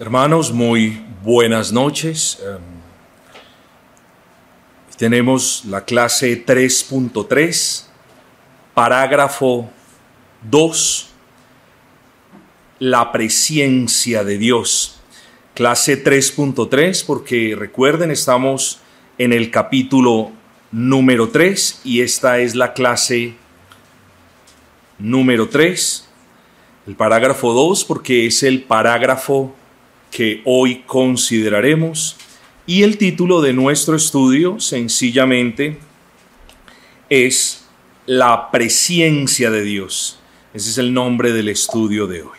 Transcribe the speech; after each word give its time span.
Hermanos, 0.00 0.52
muy 0.52 1.04
buenas 1.24 1.72
noches. 1.72 2.38
Um, 2.40 2.62
tenemos 4.96 5.64
la 5.64 5.84
clase 5.84 6.46
3.3, 6.46 7.84
parágrafo 8.74 9.68
2, 10.48 11.10
la 12.78 13.10
presencia 13.10 14.22
de 14.22 14.38
Dios. 14.38 15.00
Clase 15.54 16.04
3.3, 16.04 17.04
porque 17.04 17.56
recuerden, 17.58 18.12
estamos 18.12 18.78
en 19.18 19.32
el 19.32 19.50
capítulo 19.50 20.30
número 20.70 21.30
3 21.30 21.80
y 21.82 22.02
esta 22.02 22.38
es 22.38 22.54
la 22.54 22.72
clase 22.72 23.34
número 25.00 25.48
3. 25.48 26.08
El 26.86 26.94
parágrafo 26.94 27.52
2, 27.52 27.84
porque 27.84 28.26
es 28.26 28.44
el 28.44 28.62
parágrafo 28.62 29.56
que 30.10 30.42
hoy 30.44 30.82
consideraremos. 30.86 32.16
Y 32.66 32.82
el 32.82 32.98
título 32.98 33.40
de 33.40 33.52
nuestro 33.52 33.96
estudio 33.96 34.60
sencillamente 34.60 35.78
es 37.08 37.66
La 38.06 38.50
presencia 38.50 39.50
de 39.50 39.62
Dios. 39.62 40.18
Ese 40.52 40.70
es 40.70 40.78
el 40.78 40.92
nombre 40.92 41.32
del 41.32 41.48
estudio 41.48 42.06
de 42.06 42.22
hoy. 42.22 42.38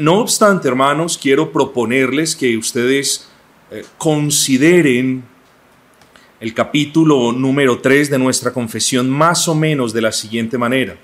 No 0.00 0.20
obstante, 0.20 0.68
hermanos, 0.68 1.18
quiero 1.18 1.52
proponerles 1.52 2.34
que 2.34 2.56
ustedes 2.56 3.28
eh, 3.70 3.84
consideren 3.98 5.24
el 6.40 6.54
capítulo 6.54 7.30
número 7.32 7.78
3 7.80 8.10
de 8.10 8.18
nuestra 8.18 8.52
confesión 8.52 9.08
más 9.08 9.46
o 9.48 9.54
menos 9.54 9.92
de 9.92 10.00
la 10.00 10.10
siguiente 10.10 10.58
manera. 10.58 10.96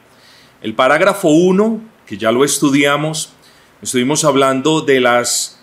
El 0.61 0.75
parágrafo 0.75 1.29
1, 1.29 1.81
que 2.07 2.19
ya 2.19 2.33
lo 2.33 2.45
estudiamos, 2.45 3.33
estuvimos 3.81 4.25
hablando 4.25 4.81
de 4.81 5.01
las 5.01 5.58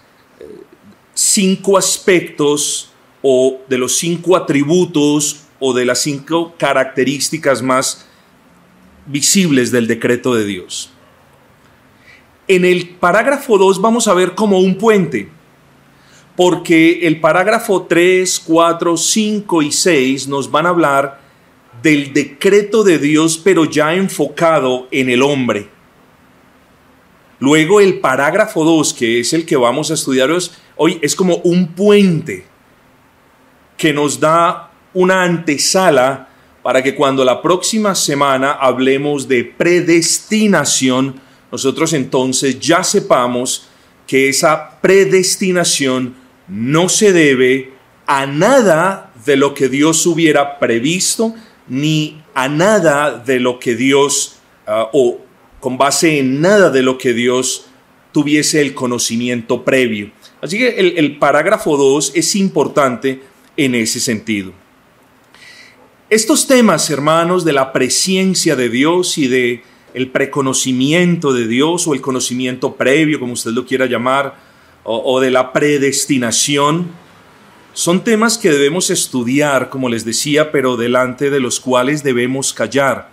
cinco 1.25 1.77
aspectos 1.77 2.91
o 3.21 3.59
de 3.67 3.77
los 3.77 3.97
cinco 3.97 4.35
atributos 4.35 5.41
o 5.59 5.73
de 5.73 5.85
las 5.85 6.01
cinco 6.01 6.53
características 6.57 7.61
más 7.61 8.05
visibles 9.07 9.71
del 9.71 9.87
decreto 9.87 10.35
de 10.35 10.45
Dios. 10.45 10.91
En 12.47 12.63
el 12.63 12.89
parágrafo 12.89 13.57
2 13.57 13.81
vamos 13.81 14.07
a 14.07 14.13
ver 14.13 14.35
como 14.35 14.59
un 14.59 14.77
puente, 14.77 15.29
porque 16.35 17.07
el 17.07 17.19
parágrafo 17.19 17.83
3, 17.83 18.43
4, 18.45 18.97
5 18.97 19.61
y 19.63 19.71
6 19.71 20.27
nos 20.27 20.51
van 20.51 20.67
a 20.67 20.69
hablar 20.69 21.21
del 21.81 22.13
decreto 22.13 22.83
de 22.83 22.99
Dios, 22.99 23.39
pero 23.43 23.65
ya 23.65 23.95
enfocado 23.95 24.87
en 24.91 25.09
el 25.09 25.23
hombre. 25.23 25.69
Luego 27.39 27.81
el 27.81 27.99
parágrafo 27.99 28.63
2, 28.63 28.93
que 28.93 29.19
es 29.19 29.33
el 29.33 29.45
que 29.45 29.57
vamos 29.57 29.91
a 29.91 29.95
estudiar 29.95 30.29
hoy, 30.77 30.99
es 31.01 31.15
como 31.15 31.37
un 31.37 31.67
puente 31.67 32.45
que 33.77 33.93
nos 33.93 34.19
da 34.19 34.71
una 34.93 35.23
antesala 35.23 36.29
para 36.63 36.81
que 36.81 36.95
cuando 36.95 37.23
la 37.23 37.41
próxima 37.41 37.93
semana 37.93 38.53
hablemos 38.53 39.27
de 39.27 39.43
predestinación, 39.43 41.19
nosotros 41.51 41.93
entonces 41.93 42.59
ya 42.59 42.83
sepamos 42.83 43.67
que 44.07 44.29
esa 44.29 44.79
predestinación 44.81 46.15
no 46.47 46.89
se 46.89 47.11
debe 47.11 47.73
a 48.07 48.25
nada 48.25 49.11
de 49.25 49.35
lo 49.35 49.53
que 49.53 49.69
Dios 49.69 50.05
hubiera 50.05 50.59
previsto, 50.59 51.33
ni 51.67 52.21
a 52.33 52.47
nada 52.47 53.17
de 53.17 53.39
lo 53.39 53.59
que 53.59 53.75
Dios 53.75 54.37
uh, 54.67 54.87
o 54.91 55.19
con 55.59 55.77
base 55.77 56.19
en 56.19 56.41
nada 56.41 56.69
de 56.69 56.83
lo 56.83 56.97
que 56.97 57.13
Dios 57.13 57.67
tuviese 58.11 58.61
el 58.61 58.73
conocimiento 58.73 59.63
previo. 59.63 60.11
Así 60.45 60.59
que 60.59 60.77
el, 60.77 61.17
parágrafo 61.17 61.75
2 61.75 62.11
es 62.13 62.35
importante 62.35 63.19
en 63.57 63.73
ese 63.73 63.99
sentido. 63.99 64.53
Estos 66.07 66.45
temas, 66.45 66.87
hermanos, 66.91 67.43
de 67.43 67.51
la 67.51 67.73
presencia 67.73 68.55
de 68.55 68.69
Dios 68.69 69.17
y 69.17 69.27
de 69.27 69.63
el 69.95 70.11
preconocimiento 70.11 71.33
de 71.33 71.47
Dios 71.47 71.87
o 71.87 71.95
el 71.95 72.01
conocimiento 72.01 72.75
previo, 72.75 73.19
como 73.19 73.33
usted 73.33 73.53
lo 73.53 73.65
quiera 73.65 73.87
llamar, 73.87 74.35
o, 74.83 75.15
o 75.15 75.19
de 75.19 75.31
la 75.31 75.51
predestinación, 75.51 76.89
son 77.73 78.03
temas 78.03 78.37
que 78.37 78.51
debemos 78.51 78.91
estudiar, 78.91 79.71
como 79.71 79.89
les 79.89 80.05
decía, 80.05 80.51
pero 80.51 80.77
delante 80.77 81.31
de 81.31 81.39
los 81.39 81.59
cuales 81.59 82.03
debemos 82.03 82.53
callar. 82.53 83.09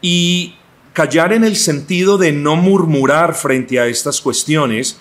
Y 0.00 0.54
callar 0.92 1.32
en 1.32 1.42
el 1.42 1.56
sentido 1.56 2.18
de 2.18 2.30
no 2.30 2.54
murmurar 2.54 3.34
frente 3.34 3.80
a 3.80 3.88
estas 3.88 4.20
cuestiones, 4.20 5.00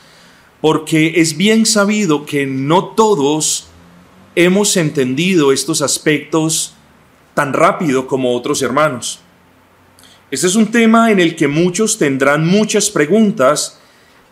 porque 0.61 1.13
es 1.17 1.37
bien 1.37 1.65
sabido 1.65 2.25
que 2.25 2.45
no 2.45 2.85
todos 2.89 3.67
hemos 4.35 4.75
entendido 4.77 5.51
estos 5.51 5.81
aspectos 5.81 6.73
tan 7.33 7.53
rápido 7.53 8.07
como 8.07 8.35
otros 8.35 8.61
hermanos. 8.61 9.19
Este 10.29 10.47
es 10.47 10.55
un 10.55 10.71
tema 10.71 11.11
en 11.11 11.19
el 11.19 11.35
que 11.35 11.47
muchos 11.47 11.97
tendrán 11.97 12.45
muchas 12.45 12.89
preguntas 12.89 13.79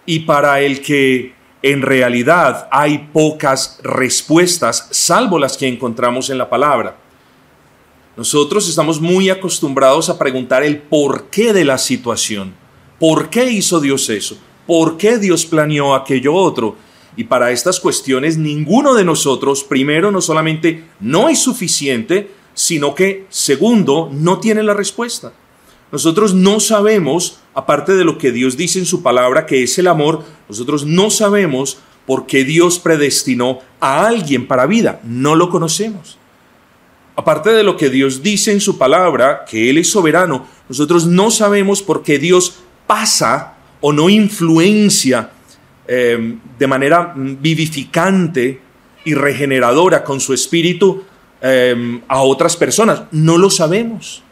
y 0.06 0.20
para 0.20 0.62
el 0.62 0.82
que 0.82 1.34
en 1.62 1.82
realidad 1.82 2.68
hay 2.72 3.10
pocas 3.12 3.80
respuestas, 3.84 4.88
salvo 4.92 5.40
las 5.40 5.58
que 5.58 5.68
encontramos 5.68 6.30
en 6.30 6.38
la 6.38 6.50
palabra. 6.50 6.98
Nosotros 8.18 8.70
estamos 8.70 9.02
muy 9.02 9.30
acostumbrados 9.30 10.10
a 10.10 10.18
preguntar 10.18 10.64
el 10.64 10.78
porqué 10.78 11.54
de 11.54 11.66
la 11.66 11.78
situación. 11.78 12.54
¿Por 13.00 13.30
qué 13.30 13.50
hizo 13.50 13.80
Dios 13.80 14.10
eso? 14.10 14.38
¿Por 14.68 14.98
qué 14.98 15.18
Dios 15.18 15.46
planeó 15.46 15.94
aquello 15.94 16.34
otro? 16.34 16.76
Y 17.18 17.26
para 17.26 17.52
estas 17.52 17.80
cuestiones 17.80 18.38
ninguno 18.38 18.94
de 18.94 19.06
nosotros, 19.06 19.64
primero, 19.64 20.12
no 20.12 20.22
solamente 20.22 20.84
no 21.00 21.30
es 21.30 21.40
suficiente, 21.40 22.32
sino 22.54 22.96
que, 22.96 23.26
segundo, 23.30 24.10
no 24.12 24.40
tiene 24.40 24.64
la 24.64 24.74
respuesta. 24.74 25.34
Nosotros 25.92 26.34
no 26.34 26.60
sabemos, 26.60 27.40
aparte 27.54 27.94
de 27.94 28.04
lo 28.04 28.18
que 28.18 28.32
Dios 28.32 28.58
dice 28.58 28.80
en 28.80 28.86
su 28.86 29.02
palabra, 29.04 29.46
que 29.46 29.64
es 29.64 29.78
el 29.78 29.88
amor, 29.88 30.24
nosotros 30.50 30.86
no 30.86 31.10
sabemos 31.10 31.78
por 32.06 32.26
qué 32.26 32.44
Dios 32.44 32.80
predestinó 32.80 33.60
a 33.80 34.08
alguien 34.08 34.48
para 34.48 34.66
vida. 34.66 35.00
No 35.04 35.36
lo 35.36 35.50
conocemos. 35.50 36.18
Aparte 37.16 37.52
de 37.52 37.64
lo 37.64 37.78
que 37.78 37.90
Dios 37.90 38.24
dice 38.24 38.52
en 38.52 38.60
su 38.60 38.78
palabra, 38.78 39.46
que 39.50 39.70
Él 39.70 39.78
es 39.78 39.90
soberano, 39.90 40.48
nosotros 40.68 41.06
no 41.06 41.32
sabemos 41.32 41.82
por 41.82 42.04
qué 42.04 42.20
Dios 42.20 42.56
pasa 42.88 43.55
o 43.86 43.94
no 43.94 44.10
influencia 44.10 45.30
em, 45.88 46.40
de 46.58 46.66
manera 46.66 47.14
vivificante 47.16 48.60
y 49.06 49.14
regeneradora 49.14 50.04
con 50.04 50.20
su 50.20 50.34
espíritu 50.34 51.04
em, 51.40 52.02
a 52.08 52.24
otras 52.24 52.58
personas. 52.58 53.04
No 53.12 53.38
lo 53.38 53.52
sabemos. 53.52 54.24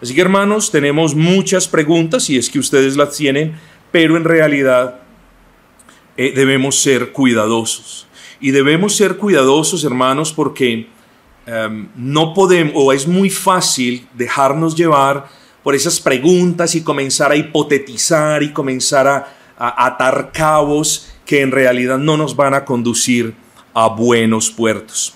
Así 0.00 0.14
que 0.14 0.22
hermanos, 0.22 0.70
tenemos 0.70 1.14
muchas 1.14 1.68
preguntas 1.68 2.30
y 2.30 2.38
es 2.38 2.48
que 2.48 2.58
ustedes 2.58 2.96
las 2.96 3.14
tienen, 3.14 3.58
pero 3.92 4.16
en 4.16 4.24
realidad 4.24 5.00
eh, 6.16 6.32
debemos 6.34 6.78
ser 6.80 7.12
cuidadosos. 7.12 8.06
Y 8.40 8.52
debemos 8.52 8.96
ser 8.96 9.18
cuidadosos, 9.18 9.84
hermanos, 9.84 10.32
porque 10.32 10.88
Em, 11.46 11.88
no 11.94 12.32
podemos, 12.32 12.72
o 12.74 12.92
es 12.92 13.06
muy 13.06 13.28
fácil 13.28 14.06
dejarnos 14.14 14.74
llevar 14.74 15.28
por 15.64 15.74
esas 15.74 15.98
preguntas 15.98 16.76
y 16.76 16.82
comenzar 16.82 17.32
a 17.32 17.36
hipotetizar 17.36 18.44
y 18.44 18.52
comenzar 18.52 19.08
a, 19.08 19.26
atar 19.56 20.30
cabos 20.32 21.12
que 21.26 21.40
en 21.40 21.50
realidad 21.50 21.98
no 21.98 22.16
nos 22.16 22.36
van 22.36 22.54
a 22.54 22.64
conducir 22.64 23.34
a 23.72 23.88
buenos 23.88 24.50
puertos. 24.50 25.14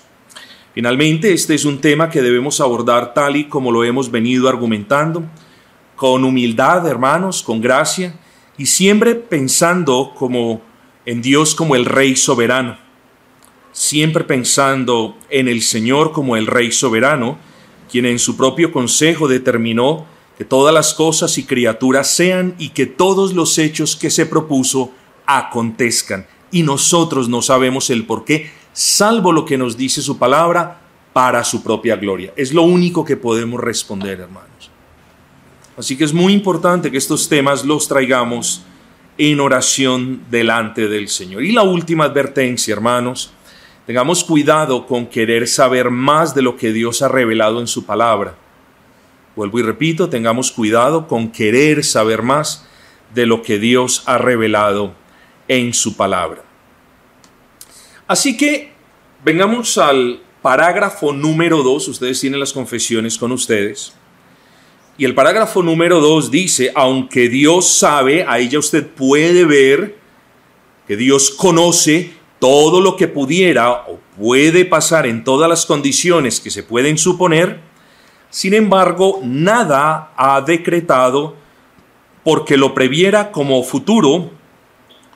Finalmente, 0.73 1.31
este 1.33 1.55
es 1.55 1.63
un 1.63 1.79
tema 1.79 2.09
que 2.09 2.21
debemos 2.21 2.59
abordar 2.59 3.13
tal 3.13 3.37
y 3.37 3.45
como 3.45 3.71
lo 3.71 3.85
hemos 3.85 4.11
venido 4.11 4.49
argumentando, 4.49 5.23
con 5.95 6.25
humildad, 6.25 6.85
hermanos, 6.87 7.43
con 7.43 7.61
gracia, 7.61 8.15
y 8.57 8.65
siempre 8.65 9.15
pensando 9.15 10.13
como 10.13 10.61
en 11.05 11.21
Dios 11.21 11.55
como 11.55 11.77
el 11.77 11.85
Rey 11.85 12.17
soberano 12.17 12.89
siempre 13.71 14.23
pensando 14.23 15.17
en 15.29 15.47
el 15.47 15.61
Señor 15.61 16.11
como 16.11 16.35
el 16.35 16.47
Rey 16.47 16.71
soberano, 16.71 17.37
quien 17.89 18.05
en 18.05 18.19
su 18.19 18.35
propio 18.35 18.71
consejo 18.71 19.27
determinó 19.27 20.05
que 20.39 20.45
todas 20.45 20.73
las 20.73 20.95
cosas 20.95 21.37
y 21.37 21.43
criaturas 21.43 22.09
sean 22.09 22.55
y 22.57 22.69
que 22.69 22.87
todos 22.87 23.33
los 23.33 23.59
hechos 23.59 23.95
que 23.95 24.09
se 24.09 24.25
propuso 24.25 24.91
acontezcan. 25.27 26.25
Y 26.51 26.63
nosotros 26.63 27.29
no 27.29 27.43
sabemos 27.43 27.91
el 27.91 28.07
por 28.07 28.25
qué, 28.25 28.49
salvo 28.73 29.31
lo 29.31 29.45
que 29.45 29.59
nos 29.59 29.77
dice 29.77 30.01
su 30.01 30.17
palabra, 30.17 30.81
para 31.13 31.43
su 31.43 31.61
propia 31.61 31.95
gloria. 31.95 32.33
Es 32.35 32.53
lo 32.53 32.63
único 32.63 33.05
que 33.05 33.17
podemos 33.17 33.59
responder, 33.59 34.21
hermanos. 34.21 34.71
Así 35.77 35.95
que 35.95 36.05
es 36.05 36.13
muy 36.13 36.33
importante 36.33 36.89
que 36.89 36.97
estos 36.97 37.29
temas 37.29 37.63
los 37.63 37.87
traigamos 37.87 38.63
en 39.19 39.39
oración 39.39 40.23
delante 40.31 40.87
del 40.87 41.09
Señor. 41.09 41.43
Y 41.43 41.51
la 41.51 41.63
última 41.63 42.05
advertencia, 42.05 42.73
hermanos, 42.73 43.33
Tengamos 43.89 44.23
cuidado 44.23 44.85
con 44.85 45.07
querer 45.07 45.47
saber 45.47 45.89
más 45.89 46.35
de 46.35 46.43
lo 46.43 46.55
que 46.55 46.71
Dios 46.71 47.01
ha 47.01 47.07
revelado 47.07 47.59
en 47.59 47.65
su 47.65 47.87
palabra. 47.87 48.35
Vuelvo 49.39 49.57
y 49.57 49.61
repito, 49.61 50.09
tengamos 50.09 50.51
cuidado 50.51 51.07
con 51.07 51.31
querer 51.31 51.85
saber 51.85 52.23
más 52.23 52.67
de 53.15 53.25
lo 53.25 53.41
que 53.41 53.57
Dios 53.57 54.03
ha 54.05 54.17
revelado 54.17 54.93
en 55.47 55.73
su 55.73 55.95
palabra. 55.95 56.43
Así 58.05 58.35
que 58.35 58.73
vengamos 59.23 59.77
al 59.77 60.19
parágrafo 60.41 61.13
número 61.13 61.63
2, 61.63 61.87
ustedes 61.87 62.19
tienen 62.19 62.41
las 62.41 62.51
confesiones 62.51 63.17
con 63.17 63.31
ustedes. 63.31 63.93
Y 64.97 65.05
el 65.05 65.15
parágrafo 65.15 65.63
número 65.63 66.01
2 66.01 66.31
dice, 66.31 66.73
aunque 66.75 67.29
Dios 67.29 67.69
sabe, 67.69 68.25
ahí 68.27 68.49
ya 68.49 68.59
usted 68.59 68.87
puede 68.87 69.45
ver 69.45 69.95
que 70.85 70.97
Dios 70.97 71.31
conoce 71.31 72.11
todo 72.39 72.81
lo 72.81 72.97
que 72.97 73.07
pudiera 73.07 73.71
o 73.71 74.01
puede 74.17 74.65
pasar 74.65 75.05
en 75.05 75.23
todas 75.23 75.47
las 75.47 75.65
condiciones 75.65 76.41
que 76.41 76.51
se 76.51 76.61
pueden 76.61 76.97
suponer, 76.97 77.68
sin 78.29 78.53
embargo, 78.53 79.21
nada 79.23 80.13
ha 80.15 80.41
decretado 80.41 81.35
porque 82.23 82.57
lo 82.57 82.73
previera 82.73 83.31
como 83.31 83.63
futuro 83.63 84.31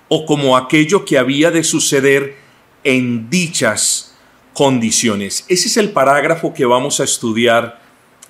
o 0.08 0.26
como 0.26 0.58
aquello 0.58 1.06
que 1.06 1.18
había 1.18 1.52
de 1.52 1.64
suceder 1.64 2.36
en 2.84 3.30
dichas 3.30 4.16
condiciones. 4.54 5.46
Ese 5.48 5.68
es 5.68 5.78
el 5.78 5.92
parágrafo 5.92 6.54
que 6.54 6.66
vamos 6.66 7.00
a 7.00 7.04
estudiar 7.04 7.82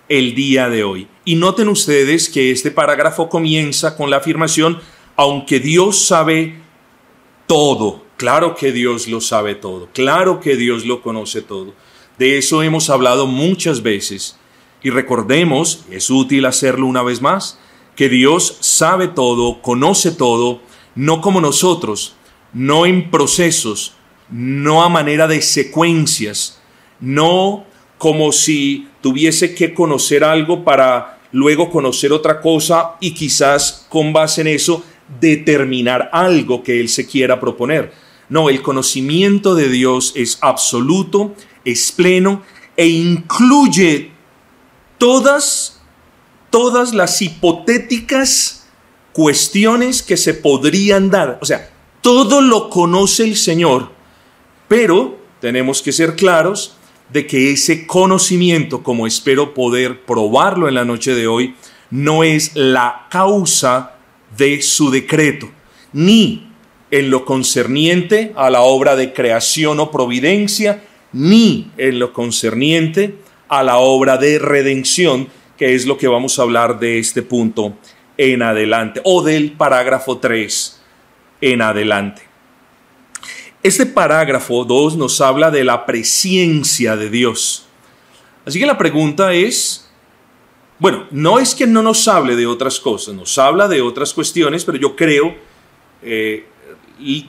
el 0.09 0.35
día 0.35 0.69
de 0.69 0.83
hoy. 0.83 1.07
Y 1.25 1.35
noten 1.35 1.69
ustedes 1.69 2.29
que 2.29 2.51
este 2.51 2.71
parágrafo 2.71 3.29
comienza 3.29 3.95
con 3.95 4.09
la 4.09 4.17
afirmación, 4.17 4.79
aunque 5.15 5.59
Dios 5.59 6.05
sabe 6.05 6.55
todo, 7.47 8.03
claro 8.17 8.55
que 8.55 8.71
Dios 8.71 9.07
lo 9.07 9.21
sabe 9.21 9.55
todo, 9.55 9.89
claro 9.93 10.39
que 10.39 10.55
Dios 10.55 10.85
lo 10.85 11.01
conoce 11.01 11.41
todo. 11.41 11.73
De 12.17 12.37
eso 12.37 12.63
hemos 12.63 12.89
hablado 12.89 13.27
muchas 13.27 13.81
veces. 13.81 14.37
Y 14.83 14.89
recordemos, 14.89 15.85
es 15.89 16.09
útil 16.09 16.45
hacerlo 16.45 16.85
una 16.85 17.01
vez 17.01 17.21
más, 17.21 17.57
que 17.95 18.09
Dios 18.09 18.57
sabe 18.59 19.07
todo, 19.07 19.61
conoce 19.61 20.11
todo, 20.11 20.61
no 20.95 21.21
como 21.21 21.39
nosotros, 21.41 22.15
no 22.53 22.85
en 22.85 23.09
procesos, 23.09 23.95
no 24.29 24.83
a 24.83 24.89
manera 24.89 25.27
de 25.27 25.41
secuencias, 25.41 26.61
no 26.99 27.65
como 27.97 28.31
si 28.31 28.87
tuviese 29.01 29.55
que 29.55 29.73
conocer 29.73 30.23
algo 30.23 30.63
para 30.63 31.19
luego 31.31 31.69
conocer 31.69 32.11
otra 32.11 32.41
cosa 32.41 32.95
y 32.99 33.11
quizás 33.11 33.85
con 33.89 34.13
base 34.13 34.41
en 34.41 34.47
eso 34.47 34.83
determinar 35.19 36.09
algo 36.11 36.63
que 36.63 36.79
Él 36.79 36.89
se 36.89 37.07
quiera 37.07 37.39
proponer. 37.39 37.93
No, 38.29 38.49
el 38.49 38.61
conocimiento 38.61 39.55
de 39.55 39.69
Dios 39.69 40.13
es 40.15 40.37
absoluto, 40.41 41.35
es 41.65 41.91
pleno 41.91 42.41
e 42.75 42.87
incluye 42.87 44.12
todas, 45.03 45.81
todas 46.49 46.93
las 46.93 47.21
hipotéticas 47.21 48.69
cuestiones 49.11 50.01
que 50.01 50.15
se 50.15 50.33
podrían 50.33 51.09
dar. 51.09 51.39
O 51.41 51.45
sea, 51.45 51.69
todo 51.99 52.39
lo 52.39 52.69
conoce 52.69 53.25
el 53.25 53.35
Señor, 53.35 53.89
pero 54.69 55.17
tenemos 55.41 55.81
que 55.81 55.91
ser 55.91 56.15
claros 56.15 56.77
de 57.11 57.27
que 57.27 57.51
ese 57.51 57.85
conocimiento, 57.85 58.81
como 58.81 59.05
espero 59.05 59.53
poder 59.53 60.05
probarlo 60.05 60.69
en 60.69 60.75
la 60.75 60.85
noche 60.85 61.13
de 61.13 61.27
hoy, 61.27 61.53
no 61.89 62.23
es 62.23 62.55
la 62.55 63.07
causa 63.11 63.97
de 64.37 64.61
su 64.61 64.89
decreto, 64.89 65.51
ni 65.91 66.47
en 66.91 67.09
lo 67.09 67.25
concerniente 67.25 68.31
a 68.37 68.49
la 68.49 68.61
obra 68.61 68.95
de 68.95 69.11
creación 69.11 69.81
o 69.81 69.91
providencia, 69.91 70.81
ni 71.11 71.69
en 71.75 71.99
lo 71.99 72.13
concerniente 72.13 73.17
a 73.59 73.63
la 73.63 73.77
obra 73.77 74.17
de 74.17 74.39
redención, 74.39 75.27
que 75.57 75.75
es 75.75 75.85
lo 75.85 75.97
que 75.97 76.07
vamos 76.07 76.39
a 76.39 76.41
hablar 76.41 76.79
de 76.79 76.97
este 76.97 77.21
punto 77.21 77.77
en 78.17 78.41
adelante, 78.41 78.99
o 79.03 79.21
del 79.21 79.51
parágrafo 79.51 80.17
3 80.17 80.81
en 81.41 81.61
adelante. 81.61 82.23
Este 83.61 83.85
parágrafo 83.85 84.65
2 84.65 84.97
nos 84.97 85.21
habla 85.21 85.51
de 85.51 85.63
la 85.63 85.85
presencia 85.85 86.95
de 86.95 87.09
Dios. 87.09 87.67
Así 88.45 88.59
que 88.59 88.65
la 88.65 88.77
pregunta 88.77 89.33
es, 89.33 89.89
bueno, 90.79 91.07
no 91.11 91.39
es 91.39 91.53
que 91.53 91.67
no 91.67 91.83
nos 91.83 92.07
hable 92.07 92.35
de 92.35 92.47
otras 92.47 92.79
cosas, 92.79 93.13
nos 93.13 93.37
habla 93.37 93.67
de 93.67 93.81
otras 93.81 94.13
cuestiones, 94.13 94.65
pero 94.65 94.77
yo 94.79 94.95
creo, 94.95 95.35
eh, 96.01 96.45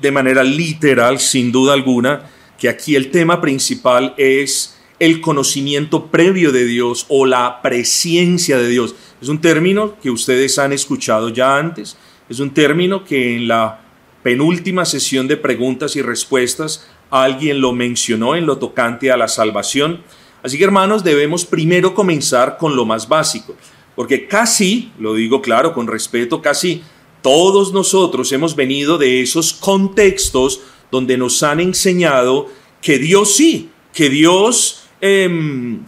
de 0.00 0.10
manera 0.10 0.42
literal, 0.42 1.20
sin 1.20 1.52
duda 1.52 1.74
alguna, 1.74 2.30
que 2.58 2.68
aquí 2.68 2.96
el 2.96 3.10
tema 3.10 3.40
principal 3.40 4.14
es 4.16 4.73
el 5.04 5.20
conocimiento 5.20 6.06
previo 6.06 6.50
de 6.50 6.64
Dios 6.64 7.04
o 7.10 7.26
la 7.26 7.60
presencia 7.60 8.56
de 8.56 8.68
Dios. 8.68 8.94
Es 9.20 9.28
un 9.28 9.38
término 9.38 9.98
que 10.00 10.08
ustedes 10.08 10.58
han 10.58 10.72
escuchado 10.72 11.28
ya 11.28 11.58
antes, 11.58 11.98
es 12.30 12.40
un 12.40 12.54
término 12.54 13.04
que 13.04 13.36
en 13.36 13.48
la 13.48 13.82
penúltima 14.22 14.86
sesión 14.86 15.28
de 15.28 15.36
preguntas 15.36 15.94
y 15.96 16.00
respuestas 16.00 16.88
alguien 17.10 17.60
lo 17.60 17.74
mencionó 17.74 18.34
en 18.34 18.46
lo 18.46 18.56
tocante 18.56 19.12
a 19.12 19.18
la 19.18 19.28
salvación. 19.28 20.02
Así 20.42 20.56
que 20.56 20.64
hermanos, 20.64 21.04
debemos 21.04 21.44
primero 21.44 21.94
comenzar 21.94 22.56
con 22.56 22.74
lo 22.74 22.86
más 22.86 23.06
básico, 23.06 23.54
porque 23.94 24.26
casi, 24.26 24.90
lo 24.98 25.14
digo 25.14 25.42
claro, 25.42 25.74
con 25.74 25.86
respeto, 25.86 26.40
casi 26.40 26.82
todos 27.20 27.74
nosotros 27.74 28.32
hemos 28.32 28.56
venido 28.56 28.96
de 28.96 29.20
esos 29.20 29.52
contextos 29.52 30.62
donde 30.90 31.18
nos 31.18 31.42
han 31.42 31.60
enseñado 31.60 32.48
que 32.80 32.98
Dios 32.98 33.34
sí, 33.34 33.68
que 33.92 34.08
Dios 34.08 34.83
em, 35.04 35.84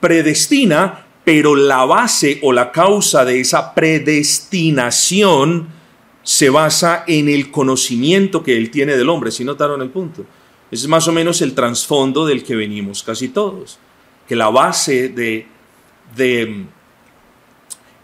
predestina, 0.00 1.06
pero 1.24 1.54
la 1.54 1.84
base 1.84 2.38
o 2.42 2.52
la 2.52 2.72
causa 2.72 3.24
de 3.24 3.40
esa 3.40 3.74
predestinación 3.74 5.68
se 6.22 6.48
basa 6.48 7.04
en 7.06 7.28
el 7.28 7.50
conocimiento 7.50 8.42
que 8.42 8.56
Él 8.56 8.70
tiene 8.70 8.96
del 8.96 9.08
hombre. 9.10 9.30
¿Sí 9.30 9.44
notaron 9.44 9.82
el 9.82 9.90
punto? 9.90 10.24
es 10.70 10.86
más 10.86 11.08
o 11.08 11.12
menos 11.12 11.40
el 11.40 11.54
trasfondo 11.54 12.26
del 12.26 12.44
que 12.44 12.54
venimos 12.54 13.02
casi 13.02 13.28
todos, 13.28 13.78
que 14.26 14.36
la 14.36 14.50
base 14.50 15.08
de, 15.08 15.46
de 16.14 16.64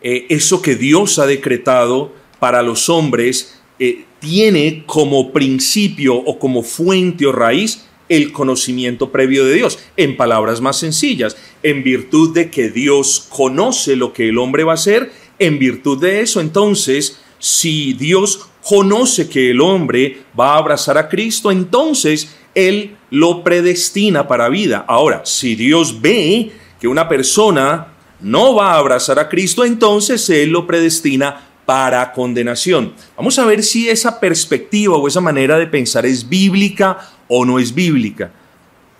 eh, 0.01 0.27
eso 0.31 0.63
que 0.63 0.75
Dios 0.75 1.19
ha 1.19 1.27
decretado 1.27 2.13
para 2.39 2.63
los 2.63 2.89
hombres 2.89 3.61
eh, 3.79 4.05
tiene 4.19 4.85
como 4.87 5.33
principio 5.33 6.15
o 6.15 6.39
como 6.39 6.63
fuente 6.63 7.27
o 7.27 7.33
raíz 7.33 7.87
el 8.09 8.33
conocimiento 8.33 9.11
previo 9.11 9.45
de 9.45 9.55
Dios. 9.55 9.79
En 9.97 10.17
palabras 10.17 10.61
más 10.61 10.79
sencillas, 10.79 11.37
en 11.63 11.83
virtud 11.83 12.35
de 12.35 12.51
que 12.51 12.71
Dios 12.71 13.27
conoce 13.31 13.97
lo 13.97 14.13
que 14.13 14.29
el 14.29 14.39
hombre 14.39 14.65
va 14.65 14.73
a 14.73 14.75
hacer, 14.75 15.13
en 15.39 15.59
virtud 15.59 16.01
de 16.01 16.21
eso, 16.21 16.41
entonces, 16.41 17.21
si 17.39 17.93
Dios 17.95 18.49
conoce 18.63 19.29
que 19.29 19.51
el 19.51 19.61
hombre 19.61 20.19
va 20.39 20.55
a 20.55 20.59
abrazar 20.59 20.97
a 20.97 21.09
Cristo, 21.09 21.51
entonces 21.51 22.37
él 22.55 22.97
lo 23.11 23.43
predestina 23.43 24.29
para 24.29 24.49
vida. 24.49 24.85
Ahora, 24.87 25.23
si 25.25 25.55
Dios 25.55 26.01
ve 26.01 26.53
que 26.81 26.89
una 26.89 27.09
persona 27.09 27.89
no 28.21 28.55
va 28.55 28.73
a 28.73 28.79
abrazar 28.79 29.19
a 29.19 29.29
Cristo, 29.29 29.65
entonces 29.65 30.29
Él 30.31 30.51
lo 30.51 30.67
predestina 30.67 31.49
para 31.67 32.13
condenación. 32.13 32.95
Vamos 33.17 33.39
a 33.39 33.45
ver 33.45 33.63
si 33.63 33.89
esa 33.89 34.21
perspectiva 34.21 34.97
o 34.97 35.09
esa 35.09 35.21
manera 35.21 35.59
de 35.59 35.67
pensar 35.67 36.05
es 36.07 36.29
bíblica 36.29 36.99
o 37.29 37.45
no 37.45 37.59
es 37.59 37.75
bíblica. 37.75 38.33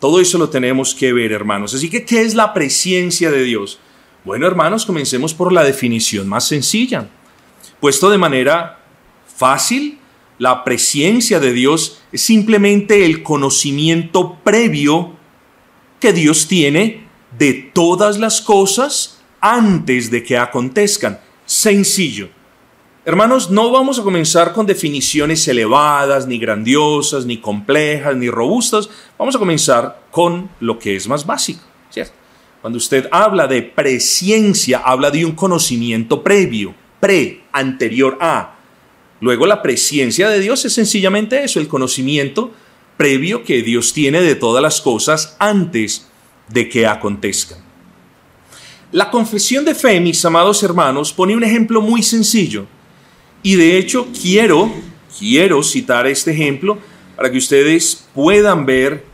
Todo 0.01 0.21
eso 0.21 0.39
lo 0.39 0.51
tenemos 0.51 0.95
que 0.95 1.13
ver, 1.13 1.33
hermanos. 1.33 1.75
Así 1.75 1.89
que, 1.89 2.05
¿qué 2.05 2.23
es 2.23 2.35
la 2.35 2.53
presencia 2.53 3.31
de 3.31 3.43
Dios? 3.43 3.79
Bueno, 4.25 4.47
hermanos, 4.47 4.87
comencemos 4.87 5.35
por 5.35 5.53
la 5.53 5.65
definición 5.65 6.29
más 6.29 6.49
sencilla. 6.49 7.09
Puesto 7.81 8.11
de 8.11 8.19
manera 8.19 8.81
fácil, 9.37 9.99
la 10.39 10.65
presencia 10.65 11.41
de 11.41 11.53
Dios 11.53 12.03
es 12.13 12.23
simplemente 12.23 13.05
el 13.05 13.23
conocimiento 13.23 14.39
previo 14.43 15.17
que 16.01 16.13
Dios 16.13 16.49
tiene 16.49 17.07
de 17.39 17.53
todas 17.73 18.19
las 18.19 18.41
cosas 18.41 19.23
antes 19.41 20.11
de 20.11 20.23
que 20.23 20.39
acontezcan. 20.39 21.21
Sencillo. 21.47 22.31
Hermanos, 23.07 23.51
no 23.51 23.71
vamos 23.71 23.99
a 23.99 24.03
comenzar 24.03 24.55
con 24.55 24.65
definiciones 24.65 25.47
elevadas, 25.47 26.27
ni 26.27 26.39
grandiosas, 26.39 27.27
ni 27.27 27.37
complejas, 27.37 28.17
ni 28.17 28.31
robustas. 28.31 28.89
Vamos 29.19 29.37
a 29.37 29.39
comenzar 29.39 30.05
con 30.11 30.49
lo 30.61 30.79
que 30.79 30.97
es 30.97 31.07
más 31.07 31.27
básico, 31.27 31.61
¿cierto? 31.91 32.15
Cuando 32.63 32.79
usted 32.79 33.07
habla 33.11 33.47
de 33.47 33.61
presencia, 33.61 34.79
habla 34.79 35.11
de 35.11 35.23
un 35.23 35.33
conocimiento 35.33 36.23
previo, 36.23 36.75
pre, 36.99 37.43
anterior 37.53 38.17
a. 38.23 38.55
Luego 39.21 39.45
la 39.45 39.61
presencia 39.61 40.31
de 40.31 40.41
Dios 40.41 40.65
es 40.65 40.73
sencillamente 40.73 41.45
eso, 41.45 41.61
el 41.61 41.69
conocimiento 41.69 42.53
previo 42.97 43.45
que 43.45 43.61
Dios 43.63 43.93
tiene 43.93 44.23
de 44.23 44.35
todas 44.35 44.63
las 44.63 44.81
cosas 44.81 45.37
antes 45.39 46.09
de 46.49 46.71
que 46.71 46.87
acontezcan. 46.87 47.59
La 48.93 49.11
confesión 49.11 49.67
de 49.67 49.75
fe, 49.75 50.01
mis 50.01 50.25
amados 50.25 50.63
hermanos, 50.63 51.13
pone 51.13 51.37
un 51.37 51.45
ejemplo 51.45 51.83
muy 51.83 52.03
sencillo. 52.03 52.67
Y 53.45 53.57
de 53.57 53.77
hecho 53.77 54.09
quiero, 54.19 54.73
quiero 55.19 55.63
citar 55.63 56.07
este 56.07 56.33
ejemplo 56.33 56.79
para 57.15 57.31
que 57.31 57.37
ustedes 57.37 58.09
puedan 58.15 58.65
ver 58.65 59.05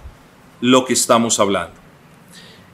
lo 0.61 0.85
que 0.85 0.93
estamos 0.93 1.41
hablando. 1.41 1.75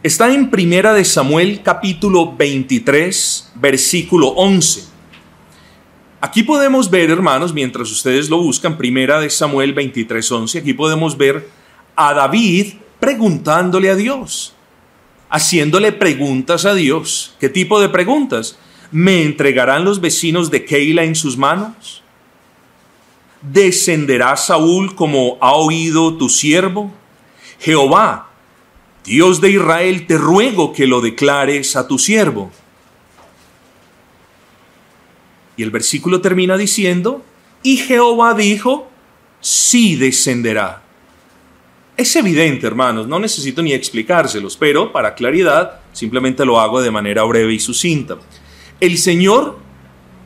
Está 0.02 0.30
en 0.34 0.50
Primera 0.50 0.92
de 0.92 1.02
Samuel 1.02 1.62
capítulo 1.62 2.36
23, 2.36 3.52
versículo 3.54 4.28
11. 4.28 4.84
Aquí 6.20 6.42
podemos 6.42 6.90
ver, 6.90 7.08
hermanos, 7.10 7.54
mientras 7.54 7.90
ustedes 7.90 8.28
lo 8.28 8.36
buscan, 8.36 8.76
primera 8.76 9.18
de 9.18 9.30
Samuel 9.30 9.74
23:11, 9.74 10.58
aquí 10.58 10.74
podemos 10.74 11.16
ver 11.16 11.48
a 11.96 12.12
David 12.12 12.74
preguntándole 13.00 13.88
a 13.88 13.96
Dios, 13.96 14.54
haciéndole 15.30 15.92
preguntas 15.92 16.66
a 16.66 16.74
Dios. 16.74 17.34
¿Qué 17.40 17.48
tipo 17.48 17.80
de 17.80 17.88
preguntas? 17.88 18.58
¿Me 18.90 19.22
entregarán 19.22 19.84
los 19.84 20.00
vecinos 20.00 20.50
de 20.50 20.64
Keila 20.64 21.04
en 21.04 21.14
sus 21.14 21.36
manos? 21.36 22.02
¿Descenderá 23.42 24.36
Saúl 24.36 24.94
como 24.94 25.38
ha 25.40 25.52
oído 25.52 26.16
tu 26.16 26.28
siervo? 26.28 26.92
Jehová, 27.58 28.30
Dios 29.04 29.40
de 29.40 29.50
Israel, 29.50 30.06
te 30.06 30.18
ruego 30.18 30.72
que 30.72 30.86
lo 30.86 31.00
declares 31.00 31.76
a 31.76 31.86
tu 31.86 31.98
siervo. 31.98 32.50
Y 35.56 35.62
el 35.62 35.70
versículo 35.70 36.20
termina 36.20 36.56
diciendo, 36.56 37.24
y 37.62 37.78
Jehová 37.78 38.34
dijo, 38.34 38.88
sí 39.40 39.96
descenderá. 39.96 40.82
Es 41.96 42.14
evidente, 42.14 42.66
hermanos, 42.66 43.08
no 43.08 43.18
necesito 43.18 43.62
ni 43.62 43.72
explicárselos, 43.72 44.56
pero 44.56 44.92
para 44.92 45.14
claridad 45.14 45.80
simplemente 45.92 46.44
lo 46.44 46.60
hago 46.60 46.82
de 46.82 46.90
manera 46.90 47.22
breve 47.22 47.54
y 47.54 47.58
sucinta. 47.58 48.18
El 48.80 48.98
Señor, 48.98 49.58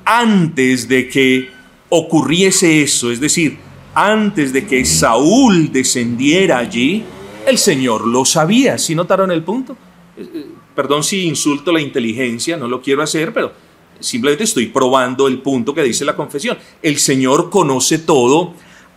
antes 0.05 0.89
de 0.89 1.09
que 1.09 1.51
ocurriese 1.89 2.83
eso, 2.83 3.11
es 3.11 3.21
decir, 3.21 3.59
antes 3.95 4.53
de 4.53 4.67
que 4.67 4.85
Saúl 4.85 5.73
descendiera 5.73 6.59
allí, 6.59 7.05
el 7.47 7.59
Señor 7.59 8.07
lo 8.07 8.25
sabía. 8.25 8.79
¿Sí 8.79 8.95
notaron 8.95 9.31
el 9.31 9.43
punto? 9.43 9.77
Eh, 10.17 10.29
eh, 10.35 10.47
perdón 10.75 11.03
si 11.05 11.27
insulto 11.27 11.73
la 11.73 11.81
inteligencia, 11.81 12.57
no 12.57 12.69
lo 12.69 12.81
quiero 12.81 13.03
hacer, 13.03 13.33
pero 13.33 13.53
simplemente 13.99 14.45
estoy 14.45 14.67
probando 14.67 15.29
el 15.29 15.41
punto 15.41 15.75
que 15.75 15.83
dice 15.83 16.05
la 16.05 16.17
confesión. 16.17 16.59
El 16.83 16.99
Señor 16.99 17.51
conoce 17.51 17.99
todo 17.99 18.55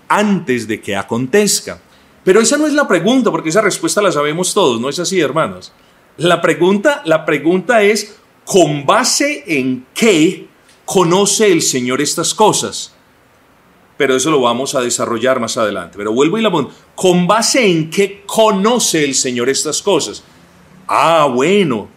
antes 0.08 0.68
de 0.68 0.82
que 0.82 0.96
acontezca. 0.96 1.82
Pero 2.24 2.40
esa 2.40 2.58
no 2.58 2.68
es 2.68 2.74
la 2.74 2.88
pregunta, 2.88 3.32
porque 3.32 3.50
esa 3.50 3.62
respuesta 3.62 4.02
la 4.02 4.12
sabemos 4.12 4.54
todos, 4.54 4.80
¿no 4.80 4.90
es 4.90 5.00
así, 5.00 5.20
hermanos? 5.20 5.74
La 6.18 6.42
pregunta, 6.42 7.02
la 7.06 7.26
pregunta 7.26 7.82
es, 7.82 8.18
¿con 8.46 8.86
base 8.86 9.44
en 9.48 9.86
qué 9.94 10.48
conoce 10.86 11.52
el 11.52 11.62
Señor 11.62 12.02
estas 12.02 12.34
cosas? 12.34 12.94
Pero 13.98 14.16
eso 14.16 14.32
lo 14.32 14.42
vamos 14.42 14.76
a 14.76 14.82
desarrollar 14.82 15.40
más 15.40 15.58
adelante. 15.58 15.98
Pero 15.98 16.14
vuelvo 16.14 16.38
y 16.38 16.42
la 16.42 16.52
¿con 16.96 17.28
base 17.28 17.66
en 17.66 17.90
qué 17.90 18.24
conoce 18.26 19.04
el 19.04 19.16
Señor 19.16 19.50
estas 19.50 19.82
cosas? 19.82 20.24
Ah, 20.88 21.30
bueno, 21.34 21.90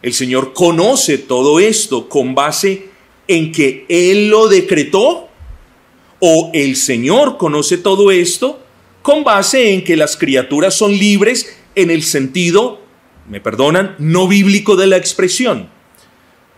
el 0.00 0.14
Señor 0.14 0.52
conoce 0.52 1.18
todo 1.18 1.60
esto 1.60 2.08
con 2.08 2.34
base 2.34 2.88
en 3.28 3.52
que 3.52 3.86
Él 3.88 4.28
lo 4.28 4.48
decretó 4.48 5.28
o 6.20 6.50
el 6.54 6.76
Señor 6.76 7.36
conoce 7.36 7.78
todo 7.78 8.10
esto 8.10 8.60
con 9.02 9.24
base 9.24 9.74
en 9.74 9.84
que 9.84 9.96
las 9.96 10.16
criaturas 10.16 10.74
son 10.74 10.92
libres 10.92 11.58
en 11.74 11.90
el 11.90 12.02
sentido, 12.02 12.80
me 13.28 13.40
perdonan, 13.40 13.96
no 13.98 14.28
bíblico 14.28 14.76
de 14.76 14.86
la 14.86 14.96
expresión. 14.96 15.68